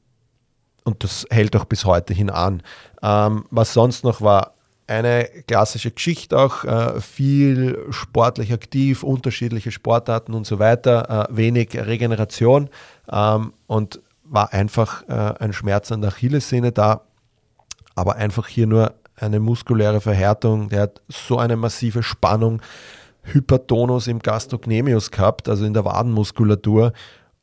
und 0.84 1.04
das 1.04 1.26
hält 1.30 1.54
auch 1.56 1.66
bis 1.66 1.84
heute 1.84 2.14
hin 2.14 2.30
an. 2.30 2.62
Ähm, 3.02 3.44
was 3.50 3.74
sonst 3.74 4.04
noch 4.04 4.22
war, 4.22 4.54
eine 4.90 5.28
klassische 5.46 5.90
Geschichte 5.90 6.38
auch, 6.38 6.64
äh, 6.64 7.00
viel 7.00 7.78
sportlich 7.90 8.52
aktiv, 8.52 9.02
unterschiedliche 9.02 9.70
Sportarten 9.70 10.34
und 10.34 10.46
so 10.46 10.58
weiter, 10.58 11.28
äh, 11.30 11.36
wenig 11.36 11.70
Regeneration 11.74 12.68
ähm, 13.10 13.52
und 13.66 14.00
war 14.24 14.52
einfach 14.52 15.08
äh, 15.08 15.34
ein 15.38 15.52
Schmerz 15.52 15.92
an 15.92 16.00
der 16.00 16.10
Achillessehne 16.10 16.72
da, 16.72 17.02
aber 17.94 18.16
einfach 18.16 18.48
hier 18.48 18.66
nur 18.66 18.94
eine 19.16 19.38
muskuläre 19.38 20.00
Verhärtung, 20.00 20.68
der 20.70 20.82
hat 20.82 21.02
so 21.08 21.38
eine 21.38 21.56
massive 21.56 22.02
Spannung, 22.02 22.60
Hypertonus 23.22 24.06
im 24.08 24.18
Gastrocnemius 24.18 25.10
gehabt, 25.10 25.48
also 25.48 25.64
in 25.64 25.74
der 25.74 25.84
Wadenmuskulatur 25.84 26.92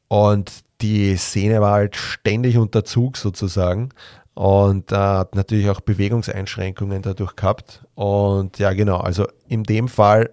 und 0.07 0.51
die 0.81 1.15
Sehne 1.15 1.61
war 1.61 1.73
halt 1.73 1.95
ständig 1.95 2.57
unter 2.57 2.83
Zug 2.83 3.17
sozusagen 3.17 3.89
und 4.37 4.91
äh, 4.91 4.95
hat 4.95 5.33
natürlich 5.33 5.67
auch 5.67 5.81
Bewegungseinschränkungen 5.81 7.01
dadurch 7.01 7.35
gehabt. 7.35 7.83
Und 7.95 8.59
ja, 8.59 8.71
genau, 8.73 8.97
also 8.97 9.25
in 9.47 9.63
dem 9.63 9.87
Fall 9.87 10.29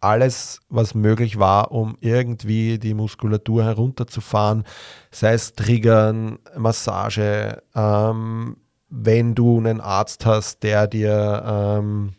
alles, 0.00 0.58
was 0.70 0.96
möglich 0.96 1.38
war, 1.38 1.70
um 1.70 1.96
irgendwie 2.00 2.80
die 2.80 2.94
Muskulatur 2.94 3.62
herunterzufahren, 3.62 4.64
sei 5.12 5.34
es 5.34 5.52
Triggern, 5.52 6.40
Massage, 6.56 7.62
ähm, 7.76 8.56
wenn 8.88 9.36
du 9.36 9.58
einen 9.58 9.80
Arzt 9.80 10.26
hast, 10.26 10.64
der 10.64 10.88
dir 10.88 11.44
ähm, 11.46 12.14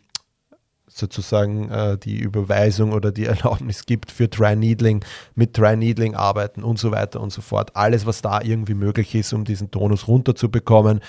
sozusagen 0.98 1.70
äh, 1.70 1.98
die 1.98 2.18
Überweisung 2.18 2.92
oder 2.92 3.12
die 3.12 3.24
Erlaubnis 3.26 3.86
gibt 3.86 4.10
für 4.10 4.28
Dry 4.28 4.56
Needling, 4.56 5.04
mit 5.34 5.56
Dry 5.56 5.76
Needling 5.76 6.14
arbeiten 6.14 6.62
und 6.62 6.78
so 6.78 6.90
weiter 6.90 7.20
und 7.20 7.30
so 7.30 7.42
fort. 7.42 7.74
Alles, 7.74 8.06
was 8.06 8.22
da 8.22 8.40
irgendwie 8.40 8.74
möglich 8.74 9.14
ist, 9.14 9.32
um 9.32 9.44
diesen 9.44 9.70
Tonus 9.70 10.08
runterzubekommen, 10.08 11.00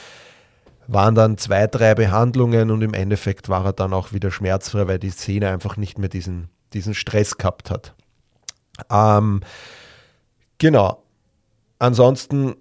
waren 0.87 1.15
dann 1.15 1.37
zwei, 1.37 1.67
drei 1.67 1.95
Behandlungen 1.95 2.71
und 2.71 2.81
im 2.81 2.93
Endeffekt 2.93 3.49
war 3.49 3.65
er 3.65 3.73
dann 3.73 3.93
auch 3.93 4.13
wieder 4.13 4.31
schmerzfrei, 4.31 4.87
weil 4.87 4.99
die 4.99 5.09
Szene 5.09 5.49
einfach 5.49 5.77
nicht 5.77 5.97
mehr 5.99 6.09
diesen, 6.09 6.49
diesen 6.73 6.93
Stress 6.93 7.37
gehabt 7.37 7.69
hat. 7.69 7.93
Ähm, 8.89 9.41
genau. 10.57 11.03
Ansonsten 11.79 12.55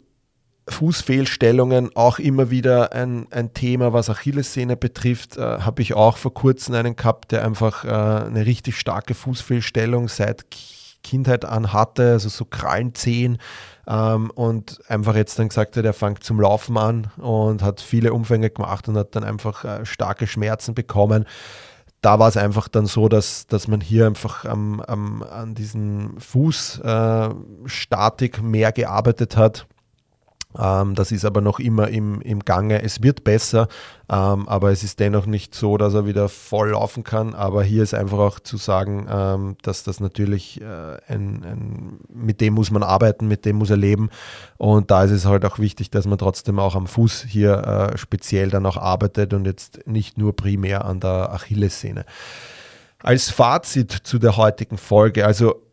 Fußfehlstellungen 0.68 1.94
auch 1.94 2.18
immer 2.18 2.50
wieder 2.50 2.92
ein, 2.92 3.28
ein 3.30 3.54
Thema, 3.54 3.92
was 3.92 4.10
Achillessehne 4.10 4.76
betrifft. 4.76 5.36
Äh, 5.36 5.60
Habe 5.60 5.82
ich 5.82 5.94
auch 5.94 6.16
vor 6.16 6.34
kurzem 6.34 6.74
einen 6.74 6.96
gehabt, 6.96 7.30
der 7.32 7.44
einfach 7.44 7.84
äh, 7.84 7.88
eine 7.88 8.46
richtig 8.46 8.78
starke 8.78 9.14
Fußfehlstellung 9.14 10.08
seit 10.08 10.46
Kindheit 11.02 11.44
an 11.44 11.72
hatte, 11.72 12.12
also 12.12 12.28
so 12.28 12.44
Krallenzehen 12.44 13.38
ähm, 13.86 14.30
und 14.34 14.80
einfach 14.88 15.14
jetzt 15.14 15.38
dann 15.38 15.48
gesagt 15.48 15.76
hat, 15.76 15.84
er 15.84 15.92
fängt 15.92 16.24
zum 16.24 16.40
Laufen 16.40 16.76
an 16.76 17.12
und 17.16 17.62
hat 17.62 17.80
viele 17.80 18.12
Umfänge 18.12 18.50
gemacht 18.50 18.88
und 18.88 18.96
hat 18.96 19.14
dann 19.14 19.22
einfach 19.22 19.64
äh, 19.64 19.86
starke 19.86 20.26
Schmerzen 20.26 20.74
bekommen 20.74 21.26
da 22.02 22.18
war 22.20 22.28
es 22.28 22.36
einfach 22.36 22.68
dann 22.68 22.84
so, 22.86 23.08
dass, 23.08 23.46
dass 23.48 23.68
man 23.68 23.80
hier 23.80 24.06
einfach 24.06 24.44
am, 24.44 24.82
am, 24.82 25.22
an 25.24 25.54
diesen 25.56 26.20
Fußstatik 26.20 28.38
äh, 28.38 28.42
mehr 28.42 28.70
gearbeitet 28.70 29.36
hat 29.36 29.66
das 30.56 31.12
ist 31.12 31.24
aber 31.24 31.40
noch 31.40 31.58
immer 31.58 31.88
im, 31.88 32.20
im 32.22 32.40
Gange. 32.40 32.82
Es 32.82 33.02
wird 33.02 33.24
besser, 33.24 33.68
ähm, 34.08 34.48
aber 34.48 34.70
es 34.70 34.82
ist 34.82 35.00
dennoch 35.00 35.26
nicht 35.26 35.54
so, 35.54 35.76
dass 35.76 35.94
er 35.94 36.06
wieder 36.06 36.28
voll 36.28 36.70
laufen 36.70 37.04
kann. 37.04 37.34
Aber 37.34 37.62
hier 37.62 37.82
ist 37.82 37.94
einfach 37.94 38.18
auch 38.18 38.40
zu 38.40 38.56
sagen, 38.56 39.06
ähm, 39.10 39.56
dass 39.62 39.82
das 39.82 40.00
natürlich 40.00 40.60
äh, 40.60 40.64
ein, 41.08 41.44
ein, 41.44 42.00
mit 42.08 42.40
dem 42.40 42.54
muss 42.54 42.70
man 42.70 42.82
arbeiten, 42.82 43.28
mit 43.28 43.44
dem 43.44 43.56
muss 43.56 43.70
er 43.70 43.76
leben. 43.76 44.08
Und 44.56 44.90
da 44.90 45.04
ist 45.04 45.10
es 45.10 45.26
halt 45.26 45.44
auch 45.44 45.58
wichtig, 45.58 45.90
dass 45.90 46.06
man 46.06 46.18
trotzdem 46.18 46.58
auch 46.58 46.74
am 46.74 46.86
Fuß 46.86 47.26
hier 47.28 47.90
äh, 47.92 47.98
speziell 47.98 48.48
dann 48.48 48.64
auch 48.64 48.78
arbeitet 48.78 49.34
und 49.34 49.44
jetzt 49.44 49.86
nicht 49.86 50.16
nur 50.16 50.34
primär 50.34 50.84
an 50.84 51.00
der 51.00 51.32
Achillessehne. 51.32 52.06
Als 53.02 53.30
Fazit 53.30 53.92
zu 53.92 54.18
der 54.18 54.36
heutigen 54.36 54.78
Folge, 54.78 55.26
also 55.26 55.65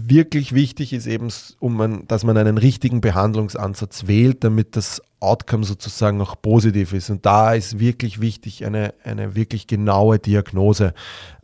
wirklich 0.00 0.54
wichtig 0.54 0.92
ist 0.92 1.06
eben, 1.06 1.28
um 1.58 1.76
man, 1.76 2.06
dass 2.06 2.24
man 2.24 2.36
einen 2.36 2.58
richtigen 2.58 3.00
Behandlungsansatz 3.00 4.06
wählt, 4.06 4.44
damit 4.44 4.76
das 4.76 5.02
Outcome 5.20 5.64
sozusagen 5.64 6.20
auch 6.20 6.40
positiv 6.40 6.92
ist. 6.92 7.10
Und 7.10 7.26
da 7.26 7.54
ist 7.54 7.78
wirklich 7.78 8.20
wichtig 8.20 8.64
eine, 8.64 8.94
eine 9.02 9.34
wirklich 9.34 9.66
genaue 9.66 10.18
Diagnose. 10.18 10.94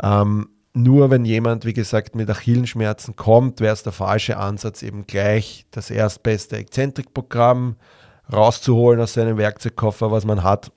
Ähm, 0.03 0.49
nur 0.73 1.11
wenn 1.11 1.25
jemand, 1.25 1.65
wie 1.65 1.73
gesagt, 1.73 2.15
mit 2.15 2.31
Achillenschmerzen 2.31 3.17
kommt, 3.17 3.61
wäre 3.61 3.73
es 3.73 3.83
der 3.83 3.93
falsche 3.93 4.37
Ansatz, 4.37 4.83
eben 4.83 5.07
gleich 5.07 5.67
das 5.71 5.91
erstbeste 5.91 6.57
Exzentrikprogramm 6.57 7.77
rauszuholen 8.33 9.01
aus 9.01 9.15
seinem 9.15 9.37
Werkzeugkoffer, 9.37 10.11
was 10.11 10.25
man 10.25 10.43
hat, 10.43 10.73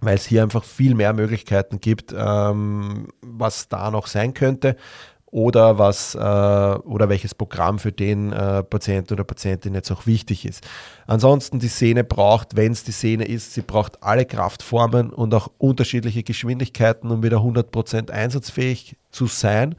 weil 0.00 0.14
es 0.14 0.26
hier 0.26 0.42
einfach 0.42 0.64
viel 0.64 0.94
mehr 0.94 1.12
Möglichkeiten 1.12 1.80
gibt, 1.80 2.14
ähm, 2.16 3.08
was 3.20 3.68
da 3.68 3.90
noch 3.90 4.06
sein 4.06 4.34
könnte 4.34 4.76
oder 5.30 5.78
was 5.78 6.14
äh, 6.14 6.18
oder 6.18 7.08
welches 7.08 7.34
Programm 7.34 7.78
für 7.78 7.92
den 7.92 8.32
äh, 8.32 8.62
Patienten 8.62 9.12
oder 9.12 9.24
Patientin 9.24 9.74
jetzt 9.74 9.90
auch 9.90 10.06
wichtig 10.06 10.46
ist. 10.46 10.66
Ansonsten 11.06 11.58
die 11.58 11.68
Sehne 11.68 12.04
braucht, 12.04 12.56
wenn 12.56 12.72
es 12.72 12.84
die 12.84 12.92
Sehne 12.92 13.24
ist, 13.26 13.52
sie 13.52 13.62
braucht 13.62 14.02
alle 14.02 14.24
Kraftformen 14.24 15.10
und 15.10 15.34
auch 15.34 15.50
unterschiedliche 15.58 16.22
Geschwindigkeiten, 16.22 17.10
um 17.10 17.22
wieder 17.22 17.38
100% 17.38 18.10
einsatzfähig 18.10 18.96
zu 19.10 19.26
sein. 19.26 19.74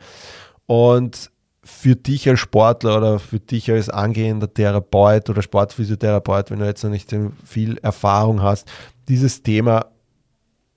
Und 0.67 1.31
für 1.63 1.95
dich 1.95 2.29
als 2.29 2.39
Sportler 2.39 2.97
oder 2.97 3.19
für 3.19 3.39
dich 3.39 3.71
als 3.71 3.89
angehender 3.89 4.53
Therapeut 4.53 5.29
oder 5.29 5.41
Sportphysiotherapeut, 5.41 6.51
wenn 6.51 6.59
du 6.59 6.65
jetzt 6.65 6.83
noch 6.83 6.91
nicht 6.91 7.13
viel 7.43 7.77
Erfahrung 7.79 8.41
hast, 8.41 8.71
dieses 9.07 9.41
Thema 9.43 9.87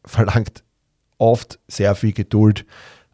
verlangt 0.05 0.65
oft 1.19 1.61
sehr 1.69 1.95
viel 1.95 2.13
Geduld. 2.13 2.67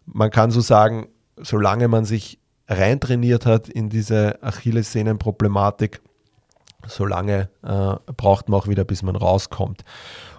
Man 0.06 0.30
kann 0.30 0.50
so 0.50 0.60
sagen, 0.60 1.08
solange 1.42 1.88
man 1.88 2.04
sich 2.04 2.38
reintrainiert 2.68 3.46
hat 3.46 3.68
in 3.68 3.88
diese 3.88 4.42
Achillessehnenproblematik, 4.42 6.00
solange 6.86 7.48
äh, 7.62 8.12
braucht 8.16 8.48
man 8.48 8.60
auch 8.60 8.68
wieder, 8.68 8.84
bis 8.84 9.02
man 9.02 9.16
rauskommt. 9.16 9.84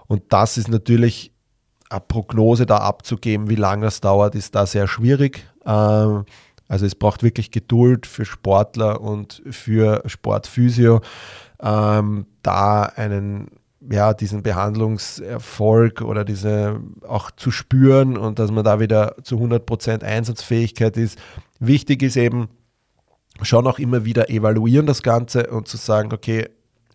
Und 0.07 0.23
das 0.29 0.57
ist 0.57 0.67
natürlich 0.67 1.31
eine 1.89 2.01
Prognose 2.01 2.65
da 2.65 2.77
abzugeben, 2.77 3.49
wie 3.49 3.55
lange 3.55 3.85
das 3.85 3.99
dauert, 4.01 4.35
ist 4.35 4.55
da 4.55 4.65
sehr 4.65 4.87
schwierig. 4.87 5.47
Ähm, 5.65 6.25
also 6.67 6.85
es 6.85 6.93
braucht 6.93 7.23
wirklich 7.23 7.49
Geduld 7.49 8.05
für 8.05 8.25
Sportler 8.25 9.01
und 9.01 9.41
für 9.49 10.03
Sportphysio, 10.05 11.01
ähm, 11.61 12.27
da 12.43 12.83
einen 12.83 13.49
ja, 13.81 14.13
diesen 14.13 14.43
Behandlungserfolg 14.43 16.01
oder 16.01 16.25
diese 16.25 16.81
auch 17.07 17.31
zu 17.31 17.51
spüren 17.51 18.17
und 18.17 18.39
dass 18.39 18.51
man 18.51 18.63
da 18.63 18.79
wieder 18.79 19.15
zu 19.23 19.37
100% 19.37 20.03
Einsatzfähigkeit 20.03 20.97
ist. 20.97 21.17
Wichtig 21.59 22.03
ist 22.03 22.17
eben 22.17 22.49
schon 23.41 23.67
auch 23.67 23.79
immer 23.79 24.05
wieder 24.05 24.29
evaluieren 24.29 24.85
das 24.85 25.01
Ganze 25.01 25.47
und 25.47 25.67
zu 25.67 25.77
sagen, 25.77 26.11
okay, 26.13 26.49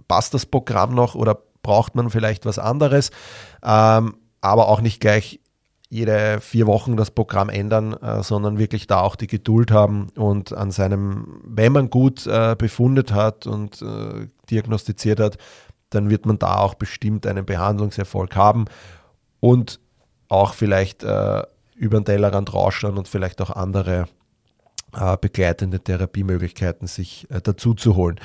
passt 0.08 0.34
das 0.34 0.44
Programm 0.44 0.94
noch 0.94 1.14
oder 1.14 1.38
braucht 1.62 1.94
man 1.94 2.10
vielleicht 2.10 2.44
was 2.44 2.58
anderes, 2.58 3.10
ähm, 3.64 4.16
aber 4.42 4.68
auch 4.68 4.82
nicht 4.82 5.00
gleich 5.00 5.40
jede 5.88 6.40
vier 6.40 6.66
Wochen 6.66 6.96
das 6.96 7.10
Programm 7.10 7.48
ändern, 7.48 7.94
äh, 7.94 8.22
sondern 8.22 8.58
wirklich 8.58 8.86
da 8.86 9.00
auch 9.00 9.16
die 9.16 9.28
Geduld 9.28 9.70
haben 9.70 10.08
und 10.16 10.52
an 10.52 10.70
seinem, 10.70 11.40
wenn 11.44 11.72
man 11.72 11.88
gut 11.88 12.26
äh, 12.26 12.56
befundet 12.58 13.12
hat 13.12 13.46
und 13.46 13.80
äh, 13.80 14.26
diagnostiziert 14.50 15.20
hat, 15.20 15.38
dann 15.94 16.10
wird 16.10 16.26
man 16.26 16.38
da 16.38 16.58
auch 16.58 16.74
bestimmt 16.74 17.26
einen 17.26 17.44
Behandlungserfolg 17.44 18.36
haben 18.36 18.66
und 19.40 19.80
auch 20.28 20.54
vielleicht 20.54 21.02
äh, 21.04 21.42
über 21.76 22.00
den 22.00 22.04
Tellerrand 22.04 22.52
rausschauen 22.52 22.98
und 22.98 23.08
vielleicht 23.08 23.40
auch 23.40 23.50
andere 23.50 24.06
äh, 24.94 25.16
begleitende 25.20 25.80
Therapiemöglichkeiten 25.80 26.86
sich 26.86 27.28
äh, 27.30 27.40
dazu 27.40 27.74
zu 27.74 27.96
holen. 27.96 28.20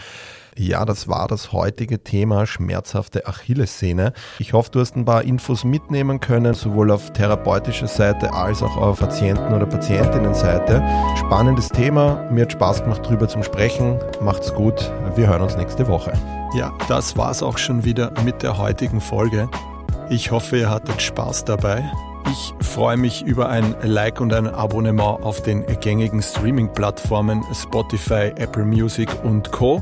Ja, 0.56 0.86
das 0.86 1.08
war 1.08 1.28
das 1.28 1.52
heutige 1.52 2.04
Thema 2.04 2.46
schmerzhafte 2.46 3.28
Achillessehne. 3.28 4.14
Ich 4.40 4.54
hoffe, 4.54 4.72
du 4.72 4.80
hast 4.80 4.96
ein 4.96 5.06
paar 5.06 5.24
Infos 5.24 5.64
mitnehmen 5.64 6.20
können, 6.20 6.54
sowohl 6.54 6.92
auf 6.92 7.14
therapeutischer 7.14 7.88
Seite 7.88 8.34
als 8.34 8.62
auch 8.62 8.78
auf 8.78 9.00
Patienten- 9.00 9.54
oder 9.54 9.66
Patientinnenseite. 9.66 10.84
Spannendes 11.18 11.70
Thema, 11.70 12.30
mir 12.32 12.44
hat 12.44 12.52
Spaß 12.52 12.84
gemacht, 12.84 13.06
drüber 13.06 13.28
zu 13.28 13.42
sprechen. 13.44 14.00
Macht's 14.22 14.54
gut, 14.54 14.92
wir 15.16 15.28
hören 15.28 15.42
uns 15.42 15.56
nächste 15.56 15.88
Woche. 15.88 16.14
Ja, 16.56 16.74
das 16.88 17.16
war's 17.16 17.44
auch 17.44 17.58
schon 17.58 17.86
wieder 17.86 18.12
mit 18.26 18.44
der 18.44 18.58
heutigen 18.58 19.02
Folge. 19.02 19.50
Ich 20.10 20.32
hoffe, 20.32 20.58
ihr 20.58 20.70
hattet 20.70 21.02
Spaß 21.02 21.46
dabei. 21.46 21.84
Ich 22.32 22.54
freue 22.66 22.98
mich 22.98 23.24
über 23.24 23.50
ein 23.50 23.76
Like 23.82 24.22
und 24.22 24.34
ein 24.34 24.48
Abonnement 24.48 25.24
auf 25.24 25.42
den 25.42 25.66
gängigen 25.80 26.22
Streaming-Plattformen 26.22 27.44
Spotify, 27.54 28.32
Apple 28.36 28.66
Music 28.66 29.10
und 29.24 29.52
Co. 29.52 29.82